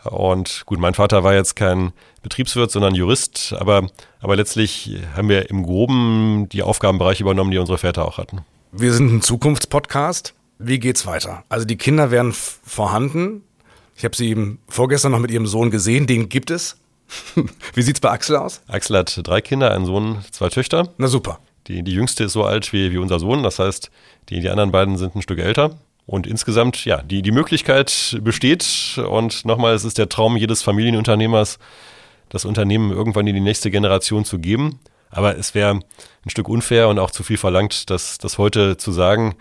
Und 0.04 0.64
gut, 0.66 0.78
mein 0.78 0.94
Vater 0.94 1.24
war 1.24 1.34
jetzt 1.34 1.56
kein 1.56 1.92
Betriebswirt, 2.22 2.70
sondern 2.70 2.94
Jurist, 2.94 3.54
aber, 3.58 3.88
aber 4.20 4.36
letztlich 4.36 4.98
haben 5.16 5.28
wir 5.28 5.50
im 5.50 5.62
Groben 5.62 6.48
die 6.50 6.62
Aufgabenbereiche 6.62 7.22
übernommen, 7.22 7.50
die 7.50 7.58
unsere 7.58 7.78
Väter 7.78 8.06
auch 8.06 8.18
hatten. 8.18 8.40
Wir 8.72 8.92
sind 8.92 9.12
ein 9.12 9.22
Zukunftspodcast. 9.22 10.34
Wie 10.58 10.78
geht's 10.78 11.06
weiter? 11.06 11.44
Also 11.48 11.64
die 11.64 11.76
Kinder 11.76 12.10
werden 12.10 12.32
vorhanden. 12.32 13.42
Ich 13.96 14.04
habe 14.04 14.16
sie 14.16 14.58
vorgestern 14.68 15.12
noch 15.12 15.18
mit 15.18 15.30
ihrem 15.30 15.46
Sohn 15.46 15.70
gesehen, 15.70 16.06
den 16.06 16.28
gibt 16.28 16.50
es. 16.50 16.76
Wie 17.74 17.82
sieht's 17.82 18.00
bei 18.00 18.10
Axel 18.10 18.36
aus? 18.36 18.62
Axel 18.68 18.98
hat 18.98 19.20
drei 19.22 19.40
Kinder, 19.40 19.70
einen 19.70 19.86
Sohn, 19.86 20.24
zwei 20.30 20.48
Töchter. 20.48 20.88
Na 20.98 21.06
super. 21.06 21.38
Die, 21.66 21.82
die 21.82 21.92
jüngste 21.92 22.24
ist 22.24 22.32
so 22.32 22.44
alt 22.44 22.72
wie, 22.72 22.92
wie 22.92 22.98
unser 22.98 23.18
Sohn, 23.18 23.42
das 23.42 23.58
heißt, 23.58 23.90
die, 24.28 24.40
die 24.40 24.48
anderen 24.48 24.70
beiden 24.70 24.96
sind 24.96 25.16
ein 25.16 25.22
Stück 25.22 25.38
älter. 25.38 25.78
Und 26.06 26.28
insgesamt, 26.28 26.84
ja, 26.84 27.02
die, 27.02 27.20
die 27.20 27.32
Möglichkeit 27.32 28.18
besteht. 28.22 28.98
Und 29.08 29.44
nochmal, 29.44 29.74
es 29.74 29.84
ist 29.84 29.98
der 29.98 30.08
Traum 30.08 30.36
jedes 30.36 30.62
Familienunternehmers, 30.62 31.58
das 32.28 32.44
Unternehmen 32.44 32.92
irgendwann 32.92 33.26
in 33.26 33.34
die 33.34 33.40
nächste 33.40 33.72
Generation 33.72 34.24
zu 34.24 34.38
geben. 34.38 34.78
Aber 35.10 35.36
es 35.36 35.54
wäre 35.54 35.74
ein 35.74 36.30
Stück 36.30 36.48
unfair 36.48 36.88
und 36.88 36.98
auch 37.00 37.10
zu 37.10 37.24
viel 37.24 37.38
verlangt, 37.38 37.90
das, 37.90 38.18
das 38.18 38.38
heute 38.38 38.76
zu 38.76 38.92
sagen. 38.92 39.34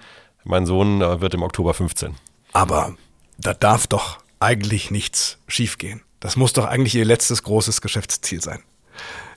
Mein 0.43 0.65
Sohn 0.65 1.01
äh, 1.01 1.21
wird 1.21 1.33
im 1.33 1.43
Oktober 1.43 1.73
15. 1.73 2.15
Aber 2.53 2.95
da 3.37 3.53
darf 3.53 3.85
doch 3.85 4.17
eigentlich 4.39 4.89
nichts 4.91 5.37
schiefgehen. 5.47 6.01
Das 6.25 6.37
muss 6.37 6.53
doch 6.53 6.65
eigentlich 6.65 6.95
Ihr 6.95 7.05
letztes 7.05 7.43
großes 7.43 7.81
Geschäftsziel 7.81 8.41
sein. 8.41 8.63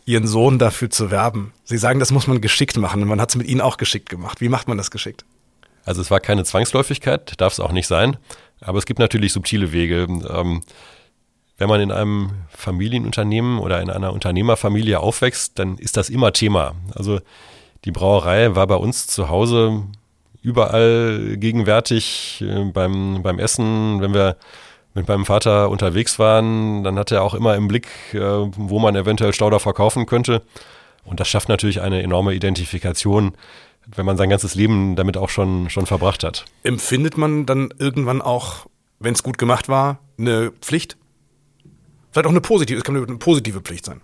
Ihren 0.06 0.26
Sohn 0.26 0.58
dafür 0.58 0.88
zu 0.88 1.10
werben. 1.10 1.52
Sie 1.64 1.76
sagen, 1.76 2.00
das 2.00 2.12
muss 2.12 2.26
man 2.26 2.40
geschickt 2.40 2.78
machen 2.78 3.02
und 3.02 3.08
man 3.08 3.20
hat 3.20 3.28
es 3.28 3.36
mit 3.36 3.46
Ihnen 3.46 3.60
auch 3.60 3.76
geschickt 3.76 4.08
gemacht. 4.08 4.40
Wie 4.40 4.48
macht 4.48 4.68
man 4.68 4.78
das 4.78 4.90
geschickt? 4.90 5.26
Also 5.84 6.00
es 6.00 6.10
war 6.10 6.18
keine 6.18 6.44
Zwangsläufigkeit, 6.44 7.38
darf 7.42 7.52
es 7.52 7.60
auch 7.60 7.72
nicht 7.72 7.88
sein, 7.88 8.16
aber 8.62 8.78
es 8.78 8.86
gibt 8.86 9.00
natürlich 9.00 9.34
subtile 9.34 9.70
Wege. 9.70 10.06
Ähm, 10.30 10.62
wenn 11.58 11.68
man 11.68 11.82
in 11.82 11.92
einem 11.92 12.30
Familienunternehmen 12.48 13.58
oder 13.58 13.82
in 13.82 13.90
einer 13.90 14.14
Unternehmerfamilie 14.14 14.98
aufwächst, 14.98 15.58
dann 15.58 15.76
ist 15.76 15.98
das 15.98 16.08
immer 16.08 16.32
Thema. 16.32 16.74
Also 16.94 17.20
die 17.84 17.92
Brauerei 17.92 18.54
war 18.54 18.66
bei 18.66 18.76
uns 18.76 19.06
zu 19.08 19.28
Hause 19.28 19.82
überall 20.40 21.36
gegenwärtig 21.36 22.42
äh, 22.48 22.64
beim, 22.64 23.22
beim 23.22 23.38
Essen, 23.38 24.00
wenn 24.00 24.14
wir 24.14 24.38
mit 24.98 25.08
meinem 25.08 25.24
Vater 25.24 25.70
unterwegs 25.70 26.18
waren, 26.18 26.82
dann 26.82 26.98
hat 26.98 27.10
er 27.10 27.22
auch 27.22 27.34
immer 27.34 27.54
im 27.56 27.68
Blick, 27.68 27.86
äh, 28.12 28.18
wo 28.20 28.78
man 28.78 28.96
eventuell 28.96 29.32
Stauder 29.32 29.60
verkaufen 29.60 30.06
könnte. 30.06 30.42
Und 31.04 31.20
das 31.20 31.28
schafft 31.28 31.48
natürlich 31.48 31.80
eine 31.80 32.02
enorme 32.02 32.34
Identifikation, 32.34 33.32
wenn 33.86 34.04
man 34.04 34.16
sein 34.16 34.28
ganzes 34.28 34.54
Leben 34.54 34.96
damit 34.96 35.16
auch 35.16 35.30
schon, 35.30 35.70
schon 35.70 35.86
verbracht 35.86 36.24
hat. 36.24 36.44
Empfindet 36.62 37.16
man 37.16 37.46
dann 37.46 37.72
irgendwann 37.78 38.20
auch, 38.20 38.66
wenn 38.98 39.14
es 39.14 39.22
gut 39.22 39.38
gemacht 39.38 39.68
war, 39.68 40.00
eine 40.18 40.50
Pflicht? 40.60 40.96
Vielleicht 42.10 42.26
auch 42.26 42.30
eine 42.30 42.40
positive, 42.40 42.78
es 42.78 42.84
kann 42.84 42.96
eine 42.96 43.16
positive 43.16 43.60
Pflicht 43.60 43.86
sein. 43.86 44.02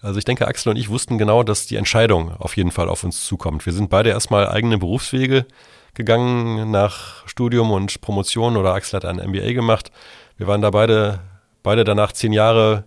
Also 0.00 0.18
ich 0.18 0.24
denke, 0.24 0.46
Axel 0.46 0.70
und 0.70 0.76
ich 0.76 0.90
wussten 0.90 1.18
genau, 1.18 1.42
dass 1.42 1.66
die 1.66 1.76
Entscheidung 1.76 2.32
auf 2.38 2.56
jeden 2.56 2.70
Fall 2.70 2.88
auf 2.88 3.02
uns 3.04 3.24
zukommt. 3.24 3.64
Wir 3.66 3.72
sind 3.72 3.90
beide 3.90 4.10
erstmal 4.10 4.48
eigene 4.48 4.78
Berufswege 4.78 5.46
gegangen 5.94 6.70
nach 6.70 7.26
Studium 7.26 7.70
und 7.70 8.00
Promotion 8.00 8.56
oder 8.56 8.74
Axel 8.74 8.96
hat 8.96 9.04
ein 9.04 9.16
MBA 9.16 9.52
gemacht. 9.52 9.90
Wir 10.36 10.46
waren 10.46 10.62
da 10.62 10.70
beide, 10.70 11.20
beide 11.62 11.84
danach 11.84 12.12
zehn 12.12 12.32
Jahre 12.32 12.84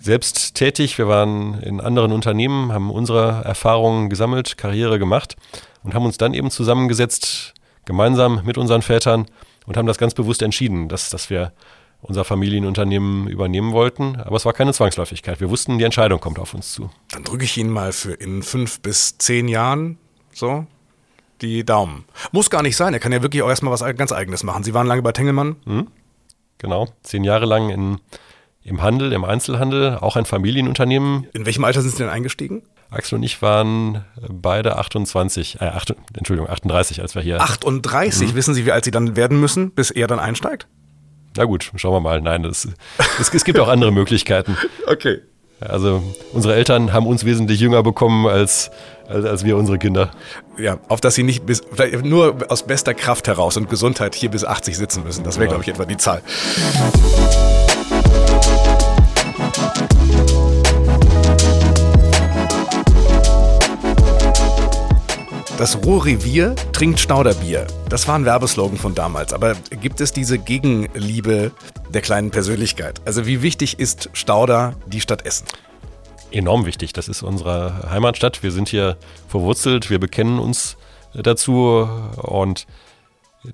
selbst 0.00 0.54
tätig. 0.54 0.98
Wir 0.98 1.08
waren 1.08 1.60
in 1.60 1.80
anderen 1.80 2.12
Unternehmen, 2.12 2.72
haben 2.72 2.90
unsere 2.90 3.42
Erfahrungen 3.44 4.10
gesammelt, 4.10 4.56
Karriere 4.56 4.98
gemacht 4.98 5.36
und 5.82 5.94
haben 5.94 6.04
uns 6.04 6.18
dann 6.18 6.34
eben 6.34 6.50
zusammengesetzt, 6.50 7.54
gemeinsam 7.84 8.42
mit 8.44 8.58
unseren 8.58 8.82
Vätern 8.82 9.26
und 9.66 9.76
haben 9.76 9.86
das 9.86 9.98
ganz 9.98 10.14
bewusst 10.14 10.42
entschieden, 10.42 10.88
dass, 10.88 11.10
dass 11.10 11.30
wir 11.30 11.52
unser 12.00 12.24
Familienunternehmen 12.24 13.28
übernehmen 13.28 13.72
wollten. 13.72 14.16
Aber 14.16 14.36
es 14.36 14.44
war 14.44 14.52
keine 14.52 14.72
Zwangsläufigkeit. 14.72 15.40
Wir 15.40 15.50
wussten, 15.50 15.78
die 15.78 15.84
Entscheidung 15.84 16.20
kommt 16.20 16.38
auf 16.38 16.52
uns 16.52 16.72
zu. 16.72 16.90
Dann 17.10 17.24
drücke 17.24 17.44
ich 17.44 17.56
Ihnen 17.56 17.70
mal 17.70 17.92
für 17.92 18.12
in 18.12 18.42
fünf 18.42 18.80
bis 18.80 19.18
zehn 19.18 19.48
Jahren 19.48 19.98
so 20.32 20.66
die 21.42 21.64
Daumen. 21.64 22.04
Muss 22.30 22.50
gar 22.50 22.62
nicht 22.62 22.76
sein. 22.76 22.94
Er 22.94 23.00
kann 23.00 23.12
ja 23.12 23.22
wirklich 23.22 23.42
auch 23.42 23.48
erstmal 23.48 23.72
was 23.72 23.84
ganz 23.96 24.12
Eigenes 24.12 24.42
machen. 24.44 24.64
Sie 24.64 24.74
waren 24.74 24.86
lange 24.86 25.02
bei 25.02 25.12
Tengelmann. 25.12 25.56
Mhm. 25.64 25.88
Genau. 26.58 26.88
Zehn 27.02 27.24
Jahre 27.24 27.46
lang 27.46 27.70
in 27.70 27.98
im 28.64 28.80
Handel, 28.80 29.12
im 29.12 29.24
Einzelhandel, 29.24 29.98
auch 30.00 30.16
ein 30.16 30.24
Familienunternehmen. 30.24 31.26
In 31.32 31.46
welchem 31.46 31.64
Alter 31.64 31.82
sind 31.82 31.90
Sie 31.90 31.98
denn 31.98 32.08
eingestiegen? 32.08 32.62
Axel 32.90 33.16
und 33.16 33.22
ich 33.22 33.42
waren 33.42 34.04
beide 34.28 34.76
28, 34.76 35.60
äh, 35.60 35.64
8, 35.64 35.96
Entschuldigung, 36.16 36.48
38, 36.50 37.00
als 37.00 37.14
wir 37.14 37.22
hier. 37.22 37.40
38? 37.40 38.30
Mhm. 38.30 38.34
Wissen 38.36 38.54
Sie, 38.54 38.66
wie 38.66 38.72
alt 38.72 38.84
Sie 38.84 38.90
dann 38.90 39.16
werden 39.16 39.40
müssen, 39.40 39.72
bis 39.72 39.90
er 39.90 40.06
dann 40.06 40.20
einsteigt? 40.20 40.68
Na 41.36 41.44
gut, 41.44 41.72
schauen 41.76 41.94
wir 41.94 42.00
mal. 42.00 42.20
Nein, 42.20 42.42
das, 42.42 42.68
es, 43.18 43.32
es 43.32 43.44
gibt 43.44 43.58
auch 43.58 43.68
andere 43.68 43.92
Möglichkeiten. 43.92 44.56
Okay. 44.86 45.20
Also 45.68 46.02
unsere 46.32 46.54
Eltern 46.54 46.92
haben 46.92 47.06
uns 47.06 47.24
wesentlich 47.24 47.60
jünger 47.60 47.82
bekommen 47.82 48.26
als, 48.26 48.70
als, 49.08 49.24
als 49.24 49.44
wir 49.44 49.56
unsere 49.56 49.78
Kinder. 49.78 50.10
Ja, 50.58 50.78
auf 50.88 51.00
dass 51.00 51.14
sie 51.14 51.22
nicht 51.22 51.46
bis, 51.46 51.62
nur 52.02 52.36
aus 52.48 52.64
bester 52.64 52.94
Kraft 52.94 53.28
heraus 53.28 53.56
und 53.56 53.70
Gesundheit 53.70 54.14
hier 54.14 54.30
bis 54.30 54.44
80 54.44 54.76
sitzen 54.76 55.04
müssen. 55.04 55.24
Das 55.24 55.36
wäre, 55.36 55.46
ja. 55.46 55.50
glaube 55.50 55.62
ich, 55.62 55.68
etwa 55.68 55.84
die 55.84 55.96
Zahl. 55.96 56.22
Das 65.62 65.84
Ruhrrevier 65.84 66.56
trinkt 66.72 66.98
Stauderbier. 66.98 67.68
Das 67.88 68.08
war 68.08 68.16
ein 68.16 68.24
Werbeslogan 68.24 68.76
von 68.78 68.96
damals. 68.96 69.32
Aber 69.32 69.54
gibt 69.80 70.00
es 70.00 70.12
diese 70.12 70.36
Gegenliebe 70.36 71.52
der 71.88 72.02
kleinen 72.02 72.32
Persönlichkeit? 72.32 73.00
Also 73.04 73.26
wie 73.26 73.42
wichtig 73.42 73.78
ist 73.78 74.10
Stauder 74.12 74.74
die 74.86 75.00
Stadt 75.00 75.24
Essen? 75.24 75.46
Enorm 76.32 76.66
wichtig. 76.66 76.94
Das 76.94 77.06
ist 77.06 77.22
unsere 77.22 77.88
Heimatstadt. 77.88 78.42
Wir 78.42 78.50
sind 78.50 78.70
hier 78.70 78.96
verwurzelt. 79.28 79.88
Wir 79.88 80.00
bekennen 80.00 80.40
uns 80.40 80.76
dazu. 81.14 81.88
Und 82.16 82.66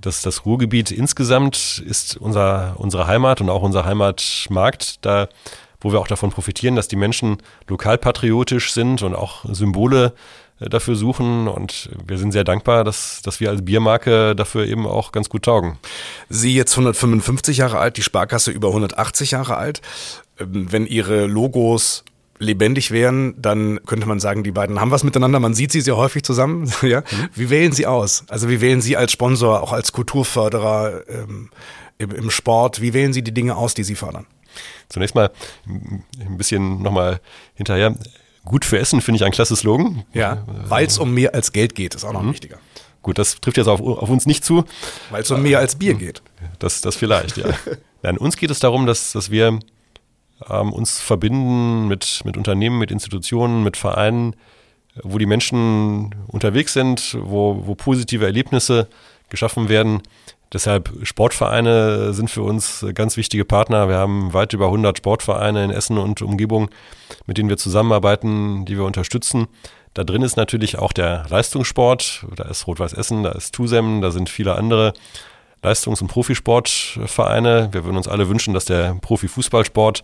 das, 0.00 0.22
das 0.22 0.46
Ruhrgebiet 0.46 0.90
insgesamt 0.90 1.84
ist 1.86 2.16
unser, 2.16 2.76
unsere 2.78 3.06
Heimat 3.06 3.42
und 3.42 3.50
auch 3.50 3.62
unser 3.62 3.84
Heimatmarkt. 3.84 5.04
Da 5.04 5.28
wo 5.80 5.92
wir 5.92 6.00
auch 6.00 6.08
davon 6.08 6.30
profitieren, 6.30 6.74
dass 6.74 6.88
die 6.88 6.96
Menschen 6.96 7.38
lokalpatriotisch 7.68 8.72
sind 8.72 9.02
und 9.02 9.14
auch 9.14 9.44
Symbole 9.44 10.12
dafür 10.60 10.96
suchen 10.96 11.46
und 11.46 11.90
wir 12.06 12.18
sind 12.18 12.32
sehr 12.32 12.44
dankbar, 12.44 12.84
dass, 12.84 13.22
dass 13.22 13.40
wir 13.40 13.50
als 13.50 13.64
Biermarke 13.64 14.34
dafür 14.34 14.66
eben 14.66 14.86
auch 14.86 15.12
ganz 15.12 15.28
gut 15.28 15.44
taugen. 15.44 15.78
Sie 16.28 16.54
jetzt 16.54 16.72
155 16.72 17.58
Jahre 17.58 17.78
alt, 17.78 17.96
die 17.96 18.02
Sparkasse 18.02 18.50
über 18.50 18.68
180 18.68 19.32
Jahre 19.32 19.56
alt. 19.56 19.80
Ähm, 20.38 20.72
wenn 20.72 20.86
Ihre 20.86 21.26
Logos 21.26 22.04
lebendig 22.40 22.90
wären, 22.90 23.34
dann 23.40 23.80
könnte 23.86 24.06
man 24.06 24.20
sagen, 24.20 24.44
die 24.44 24.52
beiden 24.52 24.80
haben 24.80 24.90
was 24.90 25.04
miteinander. 25.04 25.40
Man 25.40 25.54
sieht 25.54 25.72
sie 25.72 25.80
sehr 25.80 25.96
häufig 25.96 26.22
zusammen. 26.22 26.72
ja? 26.82 27.00
Mhm. 27.00 27.28
Wie 27.34 27.50
wählen 27.50 27.72
Sie 27.72 27.86
aus? 27.86 28.24
Also 28.28 28.48
wie 28.48 28.60
wählen 28.60 28.80
Sie 28.80 28.96
als 28.96 29.12
Sponsor, 29.12 29.62
auch 29.62 29.72
als 29.72 29.92
Kulturförderer 29.92 31.02
ähm, 31.08 31.50
im, 31.98 32.10
im 32.12 32.30
Sport, 32.30 32.80
wie 32.80 32.94
wählen 32.94 33.12
Sie 33.12 33.22
die 33.22 33.34
Dinge 33.34 33.56
aus, 33.56 33.74
die 33.74 33.84
Sie 33.84 33.96
fördern? 33.96 34.26
Zunächst 34.88 35.14
mal 35.14 35.30
ein 35.66 36.38
bisschen 36.38 36.82
nochmal 36.82 37.20
hinterher. 37.54 37.94
Gut 38.48 38.64
für 38.64 38.78
Essen 38.78 39.02
finde 39.02 39.16
ich 39.16 39.24
ein 39.24 39.30
klasse 39.32 39.54
Slogan. 39.54 40.04
Ja, 40.14 40.42
weil 40.46 40.86
es 40.86 40.98
um 40.98 41.12
mehr 41.12 41.34
als 41.34 41.52
Geld 41.52 41.74
geht, 41.74 41.94
ist 41.94 42.04
auch 42.04 42.14
noch 42.14 42.22
mhm. 42.22 42.32
wichtiger. 42.32 42.58
Gut, 43.02 43.18
das 43.18 43.40
trifft 43.40 43.58
jetzt 43.58 43.68
auf, 43.68 43.80
auf 43.80 44.08
uns 44.08 44.26
nicht 44.26 44.42
zu. 44.42 44.64
Weil 45.10 45.22
es 45.22 45.30
um 45.30 45.42
mehr 45.42 45.58
als 45.58 45.76
Bier 45.76 45.94
geht. 45.94 46.22
Das, 46.58 46.80
das 46.80 46.96
vielleicht, 46.96 47.36
ja. 47.36 47.46
Nein, 48.02 48.16
uns 48.16 48.36
geht 48.36 48.50
es 48.50 48.58
darum, 48.58 48.86
dass, 48.86 49.12
dass 49.12 49.30
wir 49.30 49.58
ähm, 50.48 50.72
uns 50.72 50.98
verbinden 50.98 51.88
mit, 51.88 52.22
mit 52.24 52.36
Unternehmen, 52.36 52.78
mit 52.78 52.90
Institutionen, 52.90 53.62
mit 53.62 53.76
Vereinen, 53.76 54.34
wo 55.02 55.18
die 55.18 55.26
Menschen 55.26 56.14
unterwegs 56.26 56.72
sind, 56.72 57.16
wo, 57.20 57.66
wo 57.66 57.74
positive 57.74 58.24
Erlebnisse 58.24 58.88
geschaffen 59.28 59.68
werden. 59.68 60.02
Deshalb 60.52 60.90
Sportvereine 61.02 62.14
sind 62.14 62.30
für 62.30 62.42
uns 62.42 62.86
ganz 62.94 63.16
wichtige 63.16 63.44
Partner. 63.44 63.88
Wir 63.88 63.96
haben 63.96 64.32
weit 64.32 64.54
über 64.54 64.66
100 64.66 64.96
Sportvereine 64.98 65.64
in 65.64 65.70
Essen 65.70 65.98
und 65.98 66.22
Umgebung, 66.22 66.70
mit 67.26 67.36
denen 67.36 67.50
wir 67.50 67.58
zusammenarbeiten, 67.58 68.64
die 68.64 68.76
wir 68.76 68.84
unterstützen. 68.84 69.48
Da 69.92 70.04
drin 70.04 70.22
ist 70.22 70.36
natürlich 70.36 70.78
auch 70.78 70.92
der 70.92 71.26
Leistungssport. 71.28 72.24
Da 72.36 72.44
ist 72.44 72.66
Rot-Weiß 72.66 72.94
Essen, 72.94 73.24
da 73.24 73.32
ist 73.32 73.54
Tusem, 73.54 74.00
da 74.00 74.10
sind 74.10 74.30
viele 74.30 74.54
andere 74.54 74.94
Leistungs- 75.62 76.00
und 76.00 76.08
Profisportvereine. 76.08 77.68
Wir 77.72 77.84
würden 77.84 77.96
uns 77.96 78.08
alle 78.08 78.28
wünschen, 78.28 78.54
dass 78.54 78.64
der 78.64 78.94
Profifußballsport 79.00 80.02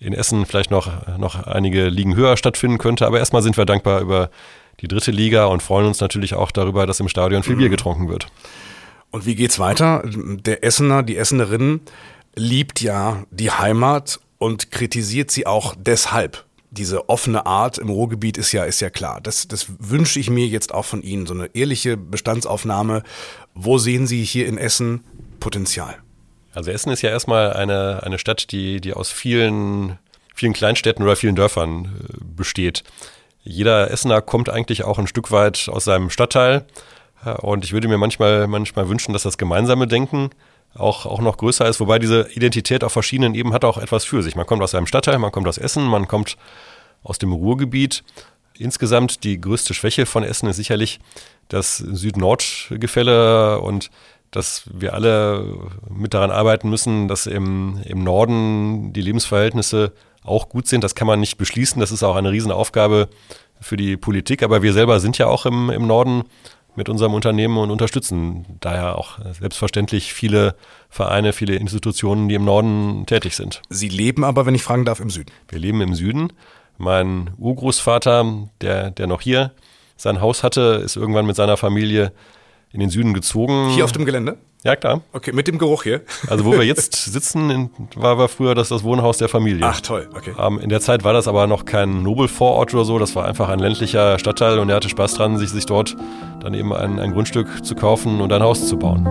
in 0.00 0.12
Essen 0.12 0.44
vielleicht 0.44 0.70
noch, 0.70 1.16
noch 1.18 1.46
einige 1.46 1.88
Ligen 1.88 2.16
höher 2.16 2.36
stattfinden 2.36 2.78
könnte. 2.78 3.06
Aber 3.06 3.18
erstmal 3.18 3.42
sind 3.42 3.56
wir 3.56 3.64
dankbar 3.64 4.00
über 4.00 4.30
die 4.80 4.88
dritte 4.88 5.12
Liga 5.12 5.46
und 5.46 5.62
freuen 5.62 5.86
uns 5.86 6.00
natürlich 6.00 6.34
auch 6.34 6.50
darüber, 6.50 6.86
dass 6.86 7.00
im 7.00 7.08
Stadion 7.08 7.42
viel 7.42 7.56
Bier 7.56 7.68
mhm. 7.68 7.72
getrunken 7.72 8.08
wird. 8.08 8.26
Und 9.12 9.26
wie 9.26 9.34
geht's 9.34 9.58
weiter? 9.58 10.02
Der 10.04 10.64
Essener, 10.64 11.02
die 11.02 11.16
Essenerin 11.16 11.82
liebt 12.34 12.80
ja 12.80 13.24
die 13.30 13.50
Heimat 13.50 14.18
und 14.38 14.72
kritisiert 14.72 15.30
sie 15.30 15.46
auch 15.46 15.74
deshalb. 15.78 16.44
Diese 16.70 17.10
offene 17.10 17.44
Art 17.44 17.76
im 17.76 17.90
Ruhrgebiet 17.90 18.38
ist 18.38 18.52
ja, 18.52 18.64
ist 18.64 18.80
ja 18.80 18.88
klar. 18.88 19.20
Das, 19.20 19.46
das 19.46 19.66
wünsche 19.78 20.18
ich 20.18 20.30
mir 20.30 20.46
jetzt 20.46 20.72
auch 20.72 20.86
von 20.86 21.02
Ihnen. 21.02 21.26
So 21.26 21.34
eine 21.34 21.54
ehrliche 21.54 21.98
Bestandsaufnahme. 21.98 23.02
Wo 23.54 23.76
sehen 23.76 24.06
Sie 24.06 24.24
hier 24.24 24.46
in 24.46 24.56
Essen 24.56 25.04
Potenzial? 25.38 25.98
Also 26.54 26.70
Essen 26.70 26.90
ist 26.90 27.02
ja 27.02 27.10
erstmal 27.10 27.52
eine, 27.52 28.02
eine 28.02 28.18
Stadt, 28.18 28.50
die, 28.52 28.80
die 28.80 28.94
aus 28.94 29.10
vielen, 29.10 29.98
vielen 30.34 30.54
Kleinstädten 30.54 31.04
oder 31.04 31.16
vielen 31.16 31.36
Dörfern 31.36 31.84
äh, 31.84 32.16
besteht. 32.24 32.82
Jeder 33.42 33.90
Essener 33.90 34.22
kommt 34.22 34.48
eigentlich 34.48 34.84
auch 34.84 34.98
ein 34.98 35.06
Stück 35.06 35.30
weit 35.30 35.68
aus 35.68 35.84
seinem 35.84 36.08
Stadtteil 36.08 36.64
und 37.40 37.64
ich 37.64 37.72
würde 37.72 37.88
mir 37.88 37.98
manchmal, 37.98 38.46
manchmal 38.46 38.88
wünschen, 38.88 39.12
dass 39.12 39.22
das 39.22 39.38
gemeinsame 39.38 39.86
Denken 39.86 40.30
auch, 40.74 41.06
auch 41.06 41.20
noch 41.20 41.36
größer 41.36 41.68
ist, 41.68 41.80
wobei 41.80 41.98
diese 41.98 42.28
Identität 42.32 42.82
auf 42.84 42.92
verschiedenen 42.92 43.34
Ebenen 43.34 43.54
hat 43.54 43.64
auch 43.64 43.78
etwas 43.78 44.04
für 44.04 44.22
sich. 44.22 44.36
Man 44.36 44.46
kommt 44.46 44.62
aus 44.62 44.74
einem 44.74 44.86
Stadtteil, 44.86 45.18
man 45.18 45.32
kommt 45.32 45.46
aus 45.46 45.58
Essen, 45.58 45.84
man 45.84 46.08
kommt 46.08 46.36
aus 47.02 47.18
dem 47.18 47.32
Ruhrgebiet. 47.32 48.04
Insgesamt 48.58 49.24
die 49.24 49.40
größte 49.40 49.74
Schwäche 49.74 50.06
von 50.06 50.22
Essen 50.24 50.48
ist 50.48 50.56
sicherlich 50.56 51.00
das 51.48 51.76
Süd-Nord-Gefälle 51.76 53.60
und 53.60 53.90
dass 54.30 54.64
wir 54.72 54.94
alle 54.94 55.58
mit 55.90 56.14
daran 56.14 56.30
arbeiten 56.30 56.70
müssen, 56.70 57.06
dass 57.06 57.26
im, 57.26 57.80
im 57.84 58.02
Norden 58.02 58.92
die 58.94 59.02
Lebensverhältnisse 59.02 59.92
auch 60.24 60.48
gut 60.48 60.66
sind. 60.68 60.82
Das 60.84 60.94
kann 60.94 61.06
man 61.06 61.20
nicht 61.20 61.36
beschließen. 61.36 61.80
Das 61.80 61.92
ist 61.92 62.02
auch 62.02 62.16
eine 62.16 62.30
Riesenaufgabe 62.30 63.08
für 63.60 63.76
die 63.76 63.96
Politik. 63.98 64.42
Aber 64.42 64.62
wir 64.62 64.72
selber 64.72 65.00
sind 65.00 65.18
ja 65.18 65.26
auch 65.26 65.44
im, 65.44 65.68
im 65.68 65.86
Norden 65.86 66.24
mit 66.74 66.88
unserem 66.88 67.14
Unternehmen 67.14 67.58
und 67.58 67.70
unterstützen 67.70 68.46
daher 68.60 68.98
auch 68.98 69.18
selbstverständlich 69.38 70.12
viele 70.14 70.54
Vereine, 70.88 71.32
viele 71.32 71.56
Institutionen, 71.56 72.28
die 72.28 72.34
im 72.34 72.44
Norden 72.44 73.04
tätig 73.06 73.36
sind. 73.36 73.62
Sie 73.68 73.88
leben 73.88 74.24
aber, 74.24 74.46
wenn 74.46 74.54
ich 74.54 74.62
fragen 74.62 74.84
darf, 74.84 75.00
im 75.00 75.10
Süden. 75.10 75.32
Wir 75.48 75.58
leben 75.58 75.80
im 75.80 75.94
Süden. 75.94 76.32
Mein 76.78 77.30
Urgroßvater, 77.38 78.48
der, 78.60 78.90
der 78.90 79.06
noch 79.06 79.20
hier 79.20 79.52
sein 79.96 80.20
Haus 80.20 80.42
hatte, 80.42 80.80
ist 80.84 80.96
irgendwann 80.96 81.26
mit 81.26 81.36
seiner 81.36 81.56
Familie 81.56 82.12
in 82.72 82.80
den 82.80 82.90
Süden 82.90 83.14
gezogen. 83.14 83.70
Hier 83.70 83.84
auf 83.84 83.92
dem 83.92 84.04
Gelände? 84.04 84.38
Ja, 84.64 84.76
klar. 84.76 85.00
Okay, 85.12 85.32
mit 85.32 85.48
dem 85.48 85.58
Geruch 85.58 85.82
hier? 85.82 86.02
Also 86.28 86.44
wo 86.44 86.52
wir 86.52 86.62
jetzt 86.64 86.94
sitzen, 86.94 87.70
war, 87.96 88.16
war 88.16 88.28
früher 88.28 88.54
das, 88.54 88.68
das 88.68 88.84
Wohnhaus 88.84 89.18
der 89.18 89.28
Familie. 89.28 89.66
Ach 89.66 89.80
toll, 89.80 90.08
okay. 90.16 90.32
Ähm, 90.38 90.60
in 90.60 90.68
der 90.68 90.80
Zeit 90.80 91.02
war 91.02 91.12
das 91.12 91.26
aber 91.26 91.46
noch 91.46 91.64
kein 91.64 92.02
Nobelvorort 92.02 92.72
oder 92.72 92.84
so, 92.84 92.98
das 92.98 93.16
war 93.16 93.26
einfach 93.26 93.48
ein 93.48 93.58
ländlicher 93.58 94.18
Stadtteil 94.18 94.58
und 94.58 94.68
er 94.70 94.76
hatte 94.76 94.88
Spaß 94.88 95.14
dran, 95.14 95.36
sich, 95.36 95.50
sich 95.50 95.66
dort 95.66 95.96
dann 96.40 96.54
eben 96.54 96.72
ein, 96.72 97.00
ein 97.00 97.12
Grundstück 97.12 97.64
zu 97.64 97.74
kaufen 97.74 98.20
und 98.20 98.32
ein 98.32 98.42
Haus 98.42 98.68
zu 98.68 98.78
bauen. 98.78 99.04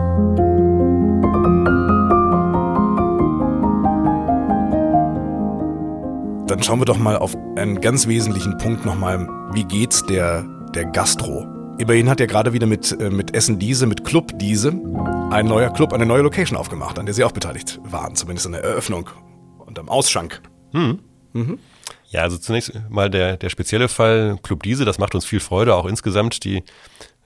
Dann 6.48 6.64
schauen 6.64 6.80
wir 6.80 6.86
doch 6.86 6.98
mal 6.98 7.18
auf 7.18 7.36
einen 7.56 7.80
ganz 7.80 8.08
wesentlichen 8.08 8.58
Punkt 8.58 8.86
nochmal. 8.86 9.28
Wie 9.54 9.64
geht's 9.64 10.06
der, 10.06 10.46
der 10.74 10.86
Gastro? 10.86 11.61
Immerhin 11.82 12.12
hat 12.12 12.20
ja 12.20 12.28
gerade 12.28 12.54
wieder 12.54 12.68
mit, 12.68 12.96
äh, 13.02 13.10
mit 13.10 13.34
Essen 13.34 13.58
Diese, 13.58 13.88
mit 13.88 14.06
Club 14.06 14.34
Diese, 14.36 14.70
ein 15.32 15.48
neuer 15.48 15.74
Club, 15.74 15.94
eine 15.94 16.06
neue 16.06 16.22
Location 16.22 16.56
aufgemacht, 16.56 17.00
an 17.00 17.08
der 17.08 17.16
Sie 17.16 17.24
auch 17.24 17.32
beteiligt 17.32 17.80
waren, 17.84 18.16
zumindest 18.16 18.46
in 18.46 18.52
der 18.52 18.64
Eröffnung 18.64 19.10
und 19.58 19.80
am 19.80 19.90
Ausschank. 19.90 20.44
Hm. 20.74 21.00
Mhm. 21.34 21.58
Ja, 22.10 22.22
also 22.22 22.38
zunächst 22.38 22.80
mal 22.88 23.10
der, 23.10 23.36
der 23.36 23.50
spezielle 23.50 23.88
Fall 23.88 24.38
Club 24.44 24.62
Diese, 24.62 24.86
das 24.86 25.00
macht 25.00 25.16
uns 25.16 25.26
viel 25.26 25.40
Freude, 25.40 25.74
auch 25.74 25.88
insgesamt 25.88 26.44
die, 26.44 26.64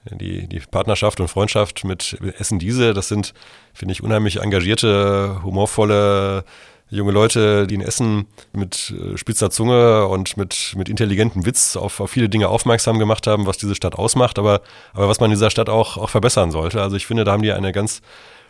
die, 0.09 0.47
die 0.47 0.59
Partnerschaft 0.61 1.19
und 1.19 1.27
Freundschaft 1.27 1.83
mit 1.83 2.17
Essen 2.39 2.57
Diese, 2.57 2.93
das 2.93 3.09
sind, 3.09 3.33
finde 3.73 3.91
ich, 3.91 4.03
unheimlich 4.03 4.39
engagierte, 4.39 5.41
humorvolle 5.43 6.45
junge 6.89 7.11
Leute, 7.11 7.67
die 7.67 7.75
in 7.75 7.81
Essen 7.81 8.27
mit 8.53 8.93
äh, 8.97 9.17
spitzer 9.17 9.49
Zunge 9.49 10.07
und 10.07 10.37
mit, 10.37 10.73
mit 10.77 10.89
intelligentem 10.89 11.45
Witz 11.45 11.75
auf, 11.75 11.99
auf 11.99 12.11
viele 12.11 12.29
Dinge 12.29 12.49
aufmerksam 12.49 12.99
gemacht 12.99 13.27
haben, 13.27 13.45
was 13.45 13.57
diese 13.57 13.75
Stadt 13.75 13.95
ausmacht, 13.95 14.39
aber, 14.39 14.61
aber 14.93 15.09
was 15.09 15.19
man 15.19 15.31
in 15.31 15.35
dieser 15.35 15.49
Stadt 15.49 15.69
auch, 15.69 15.97
auch 15.97 16.09
verbessern 16.09 16.51
sollte. 16.51 16.81
Also 16.81 16.95
ich 16.95 17.05
finde, 17.05 17.23
da 17.23 17.31
haben 17.31 17.43
die 17.43 17.51
eine 17.51 17.71
ganz 17.71 18.01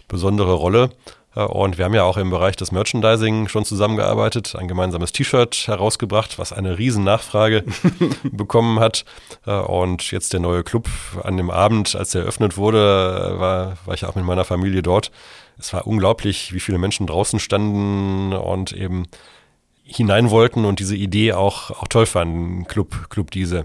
besondere 0.08 0.54
Rolle. 0.54 0.90
Und 1.36 1.78
wir 1.78 1.84
haben 1.84 1.94
ja 1.94 2.04
auch 2.04 2.16
im 2.16 2.30
Bereich 2.30 2.56
des 2.56 2.72
Merchandising 2.72 3.50
schon 3.50 3.66
zusammengearbeitet, 3.66 4.56
ein 4.56 4.70
gemeinsames 4.70 5.12
T-Shirt 5.12 5.68
herausgebracht, 5.68 6.40
was 6.40 6.54
eine 6.54 6.78
riesen 6.78 7.04
Nachfrage 7.04 7.66
bekommen 8.24 8.80
hat. 8.80 9.04
Und 9.46 10.12
jetzt 10.12 10.32
der 10.32 10.40
neue 10.40 10.64
Club 10.64 10.88
an 11.24 11.36
dem 11.36 11.52
Abend, 11.52 11.94
als 11.94 12.16
er 12.16 12.22
eröffnet 12.22 12.56
wurde, 12.56 13.36
war, 13.38 13.74
war 13.86 13.94
ich 13.94 14.06
auch 14.06 14.16
mit 14.16 14.24
meiner 14.24 14.46
Familie 14.46 14.82
dort 14.82 15.12
es 15.58 15.74
war 15.74 15.88
unglaublich, 15.88 16.54
wie 16.54 16.60
viele 16.60 16.78
Menschen 16.78 17.08
draußen 17.08 17.40
standen 17.40 18.34
und 18.34 18.74
eben 18.74 19.08
hinein 19.84 20.32
wollten 20.32 20.66
und 20.66 20.80
diese 20.80 20.96
Idee 20.96 21.34
auch, 21.34 21.72
auch 21.72 21.88
toll 21.88 22.06
fanden, 22.06 22.66
Club, 22.66 23.10
Club 23.10 23.32
diese. 23.32 23.64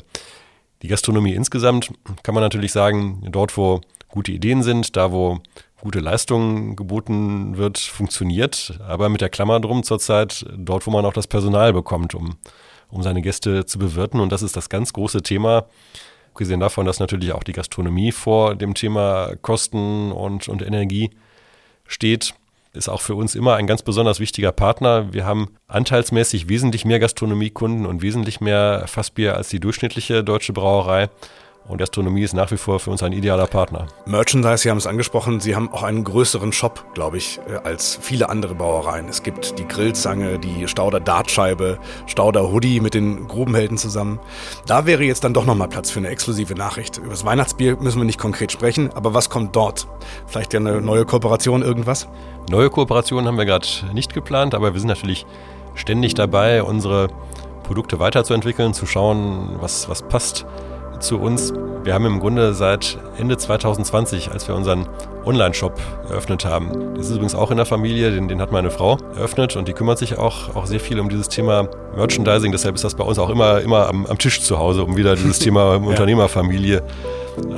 Die 0.82 0.88
Gastronomie 0.88 1.34
insgesamt 1.34 1.90
kann 2.22 2.34
man 2.34 2.44
natürlich 2.44 2.72
sagen, 2.72 3.26
dort 3.30 3.56
wo 3.56 3.80
gute 4.08 4.32
Ideen 4.32 4.62
sind, 4.62 4.96
da 4.96 5.12
wo 5.12 5.40
gute 5.80 6.00
Leistung 6.00 6.76
geboten 6.76 7.56
wird, 7.56 7.78
funktioniert, 7.78 8.78
aber 8.86 9.08
mit 9.08 9.20
der 9.20 9.30
Klammer 9.30 9.60
drum 9.60 9.82
zurzeit 9.82 10.44
dort, 10.56 10.86
wo 10.86 10.90
man 10.90 11.06
auch 11.06 11.12
das 11.12 11.26
Personal 11.26 11.72
bekommt, 11.72 12.14
um, 12.14 12.36
um 12.90 13.02
seine 13.02 13.22
Gäste 13.22 13.64
zu 13.64 13.78
bewirten. 13.78 14.20
Und 14.20 14.30
das 14.30 14.42
ist 14.42 14.56
das 14.56 14.68
ganz 14.68 14.92
große 14.92 15.22
Thema, 15.22 15.66
abgesehen 16.32 16.60
davon, 16.60 16.86
dass 16.86 17.00
natürlich 17.00 17.32
auch 17.32 17.44
die 17.44 17.52
Gastronomie 17.52 18.12
vor 18.12 18.54
dem 18.56 18.74
Thema 18.74 19.32
Kosten 19.40 20.12
und, 20.12 20.48
und 20.48 20.62
Energie 20.62 21.10
steht 21.90 22.34
ist 22.72 22.88
auch 22.88 23.00
für 23.00 23.16
uns 23.16 23.34
immer 23.34 23.56
ein 23.56 23.66
ganz 23.66 23.82
besonders 23.82 24.20
wichtiger 24.20 24.52
Partner. 24.52 25.12
Wir 25.12 25.24
haben 25.24 25.48
anteilsmäßig 25.66 26.48
wesentlich 26.48 26.84
mehr 26.84 27.00
Gastronomiekunden 27.00 27.84
und 27.84 28.02
wesentlich 28.02 28.40
mehr 28.40 28.84
Fassbier 28.86 29.36
als 29.36 29.48
die 29.48 29.58
durchschnittliche 29.58 30.22
deutsche 30.22 30.52
Brauerei. 30.52 31.08
Und 31.68 31.78
Gastronomie 31.78 32.22
ist 32.22 32.34
nach 32.34 32.50
wie 32.50 32.56
vor 32.56 32.80
für 32.80 32.90
uns 32.90 33.02
ein 33.02 33.12
idealer 33.12 33.46
Partner. 33.46 33.86
Merchandise, 34.04 34.58
Sie 34.58 34.70
haben 34.70 34.78
es 34.78 34.86
angesprochen, 34.86 35.40
Sie 35.40 35.54
haben 35.54 35.72
auch 35.72 35.84
einen 35.84 36.02
größeren 36.02 36.52
Shop, 36.52 36.84
glaube 36.94 37.18
ich, 37.18 37.38
äh, 37.48 37.56
als 37.62 37.98
viele 38.00 38.28
andere 38.28 38.54
Brauereien. 38.56 39.08
Es 39.08 39.22
gibt 39.22 39.58
die 39.58 39.68
Grillzange, 39.68 40.38
die 40.38 40.66
Stauder 40.66 40.98
Dartscheibe, 40.98 41.78
Stauder 42.06 42.50
Hoodie 42.50 42.80
mit 42.80 42.94
den 42.94 43.28
Grubenhelden 43.28 43.78
zusammen. 43.78 44.18
Da 44.66 44.86
wäre 44.86 45.04
jetzt 45.04 45.22
dann 45.22 45.32
doch 45.32 45.44
nochmal 45.44 45.68
Platz 45.68 45.90
für 45.90 46.00
eine 46.00 46.08
exklusive 46.08 46.54
Nachricht. 46.54 46.98
Über 46.98 47.10
das 47.10 47.24
Weihnachtsbier 47.24 47.76
müssen 47.76 47.98
wir 47.98 48.04
nicht 48.04 48.18
konkret 48.18 48.50
sprechen, 48.50 48.90
aber 48.94 49.14
was 49.14 49.30
kommt 49.30 49.54
dort? 49.54 49.86
Vielleicht 50.26 50.52
ja 50.52 50.58
eine 50.60 50.80
neue 50.80 51.04
Kooperation, 51.04 51.62
irgendwas? 51.62 52.08
Neue 52.50 52.70
Kooperationen 52.70 53.28
haben 53.28 53.38
wir 53.38 53.46
gerade 53.46 53.68
nicht 53.92 54.12
geplant, 54.12 54.54
aber 54.54 54.72
wir 54.72 54.80
sind 54.80 54.88
natürlich 54.88 55.24
ständig 55.76 56.14
dabei, 56.14 56.64
unsere 56.64 57.08
Produkte 57.62 58.00
weiterzuentwickeln, 58.00 58.74
zu 58.74 58.86
schauen, 58.86 59.56
was, 59.60 59.88
was 59.88 60.02
passt 60.02 60.46
zu 61.00 61.18
uns. 61.18 61.52
Wir 61.82 61.94
haben 61.94 62.04
im 62.04 62.20
Grunde 62.20 62.54
seit 62.54 62.98
Ende 63.18 63.36
2020, 63.36 64.30
als 64.30 64.46
wir 64.46 64.54
unseren 64.54 64.86
Online-Shop 65.24 65.80
eröffnet 66.08 66.44
haben, 66.44 66.94
das 66.94 67.06
ist 67.06 67.12
übrigens 67.12 67.34
auch 67.34 67.50
in 67.50 67.56
der 67.56 67.66
Familie, 67.66 68.10
den, 68.10 68.28
den 68.28 68.40
hat 68.40 68.52
meine 68.52 68.70
Frau 68.70 68.98
eröffnet 69.16 69.56
und 69.56 69.68
die 69.68 69.72
kümmert 69.72 69.98
sich 69.98 70.18
auch, 70.18 70.54
auch 70.54 70.66
sehr 70.66 70.80
viel 70.80 71.00
um 71.00 71.08
dieses 71.08 71.28
Thema 71.28 71.68
Merchandising. 71.96 72.52
Deshalb 72.52 72.74
ist 72.74 72.84
das 72.84 72.94
bei 72.94 73.04
uns 73.04 73.18
auch 73.18 73.30
immer, 73.30 73.60
immer 73.60 73.88
am, 73.88 74.06
am 74.06 74.18
Tisch 74.18 74.40
zu 74.42 74.58
Hause, 74.58 74.84
um 74.84 74.96
wieder 74.96 75.16
dieses 75.16 75.38
Thema. 75.40 75.76
Unternehmerfamilie 75.76 76.82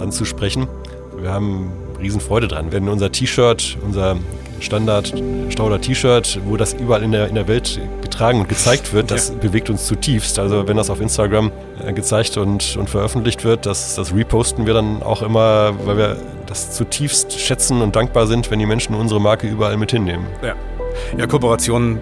anzusprechen. 0.00 0.68
Wir 1.16 1.32
haben 1.32 1.72
Riesenfreude 2.00 2.48
dran. 2.48 2.70
Wenn 2.70 2.88
unser 2.88 3.10
T-Shirt, 3.10 3.76
unser 3.84 4.16
Standard 4.62 5.12
Stauder 5.48 5.80
T-Shirt, 5.80 6.40
wo 6.44 6.56
das 6.56 6.72
überall 6.72 7.02
in 7.02 7.12
der, 7.12 7.28
in 7.28 7.34
der 7.34 7.48
Welt 7.48 7.80
getragen 8.00 8.40
und 8.40 8.48
gezeigt 8.48 8.92
wird, 8.92 9.10
das 9.10 9.28
ja. 9.28 9.34
bewegt 9.36 9.68
uns 9.70 9.86
zutiefst. 9.86 10.38
Also 10.38 10.66
wenn 10.68 10.76
das 10.76 10.90
auf 10.90 11.00
Instagram 11.00 11.50
äh, 11.84 11.92
gezeigt 11.92 12.36
und, 12.36 12.76
und 12.76 12.88
veröffentlicht 12.88 13.44
wird, 13.44 13.66
das, 13.66 13.96
das 13.96 14.14
reposten 14.14 14.66
wir 14.66 14.74
dann 14.74 15.02
auch 15.02 15.22
immer, 15.22 15.74
weil 15.84 15.96
wir 15.96 16.16
das 16.46 16.72
zutiefst 16.72 17.38
schätzen 17.38 17.82
und 17.82 17.96
dankbar 17.96 18.26
sind, 18.26 18.50
wenn 18.50 18.58
die 18.58 18.66
Menschen 18.66 18.94
unsere 18.94 19.20
Marke 19.20 19.46
überall 19.46 19.76
mit 19.76 19.90
hinnehmen. 19.90 20.26
Ja, 20.42 20.54
ja 21.18 21.26
Kooperationen, 21.26 22.00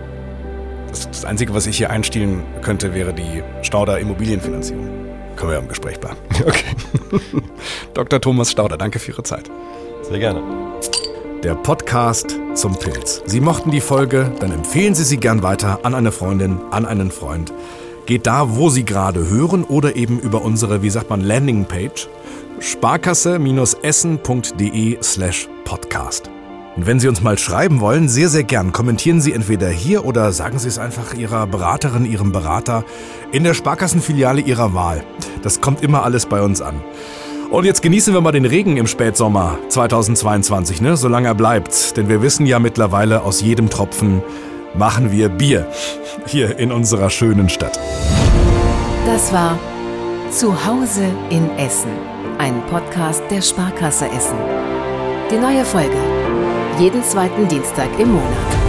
das, 0.88 1.08
das 1.08 1.24
Einzige, 1.24 1.54
was 1.54 1.66
ich 1.66 1.76
hier 1.76 1.90
einstielen 1.90 2.42
könnte, 2.62 2.94
wäre 2.94 3.12
die 3.12 3.42
Stauder 3.62 3.98
Immobilienfinanzierung. 3.98 4.88
Können 5.36 5.50
wir 5.50 5.54
ja 5.54 5.60
im 5.60 5.68
Gespräch 5.68 5.98
bleiben. 5.98 6.16
Okay. 6.40 6.64
Dr. 7.92 8.20
Thomas 8.20 8.50
Stauder, 8.50 8.78
danke 8.78 8.98
für 8.98 9.10
Ihre 9.10 9.22
Zeit. 9.22 9.50
Sehr 10.02 10.18
gerne 10.18 10.42
der 11.42 11.54
Podcast 11.54 12.39
zum 12.60 12.78
Pilz. 12.78 13.22
Sie 13.24 13.40
mochten 13.40 13.70
die 13.70 13.80
Folge, 13.80 14.30
dann 14.38 14.52
empfehlen 14.52 14.94
Sie 14.94 15.04
sie 15.04 15.16
gern 15.16 15.42
weiter 15.42 15.78
an 15.82 15.94
eine 15.94 16.12
Freundin, 16.12 16.60
an 16.70 16.84
einen 16.84 17.10
Freund. 17.10 17.54
Geht 18.04 18.26
da, 18.26 18.54
wo 18.54 18.68
Sie 18.68 18.84
gerade 18.84 19.30
hören 19.30 19.64
oder 19.64 19.96
eben 19.96 20.20
über 20.20 20.42
unsere, 20.42 20.82
wie 20.82 20.90
sagt 20.90 21.08
man, 21.08 21.22
Landingpage 21.22 22.10
sparkasse-essen.de 22.60 24.98
slash 25.02 25.48
podcast. 25.64 26.30
Und 26.76 26.86
wenn 26.86 27.00
Sie 27.00 27.08
uns 27.08 27.22
mal 27.22 27.38
schreiben 27.38 27.80
wollen, 27.80 28.10
sehr, 28.10 28.28
sehr 28.28 28.44
gern, 28.44 28.72
kommentieren 28.72 29.22
Sie 29.22 29.32
entweder 29.32 29.70
hier 29.70 30.04
oder 30.04 30.32
sagen 30.32 30.58
Sie 30.58 30.68
es 30.68 30.78
einfach 30.78 31.14
Ihrer 31.14 31.46
Beraterin, 31.46 32.04
Ihrem 32.04 32.30
Berater 32.30 32.84
in 33.32 33.42
der 33.42 33.54
Sparkassenfiliale 33.54 34.42
Ihrer 34.42 34.74
Wahl. 34.74 35.02
Das 35.42 35.62
kommt 35.62 35.82
immer 35.82 36.04
alles 36.04 36.26
bei 36.26 36.42
uns 36.42 36.60
an. 36.60 36.82
Und 37.50 37.64
jetzt 37.64 37.82
genießen 37.82 38.14
wir 38.14 38.20
mal 38.20 38.30
den 38.30 38.44
Regen 38.44 38.76
im 38.76 38.86
Spätsommer 38.86 39.58
2022, 39.68 40.80
ne? 40.80 40.96
solange 40.96 41.26
er 41.26 41.34
bleibt. 41.34 41.96
Denn 41.96 42.08
wir 42.08 42.22
wissen 42.22 42.46
ja 42.46 42.60
mittlerweile, 42.60 43.22
aus 43.22 43.40
jedem 43.40 43.68
Tropfen 43.68 44.22
machen 44.74 45.10
wir 45.10 45.28
Bier. 45.28 45.66
Hier 46.26 46.58
in 46.60 46.70
unserer 46.70 47.10
schönen 47.10 47.48
Stadt. 47.48 47.76
Das 49.04 49.32
war 49.32 49.58
Zuhause 50.30 51.06
in 51.30 51.50
Essen. 51.58 51.90
Ein 52.38 52.62
Podcast 52.66 53.22
der 53.30 53.42
Sparkasse 53.42 54.06
Essen. 54.06 54.38
Die 55.32 55.38
neue 55.38 55.64
Folge. 55.64 55.96
Jeden 56.78 57.02
zweiten 57.02 57.48
Dienstag 57.48 57.88
im 57.98 58.12
Monat. 58.12 58.59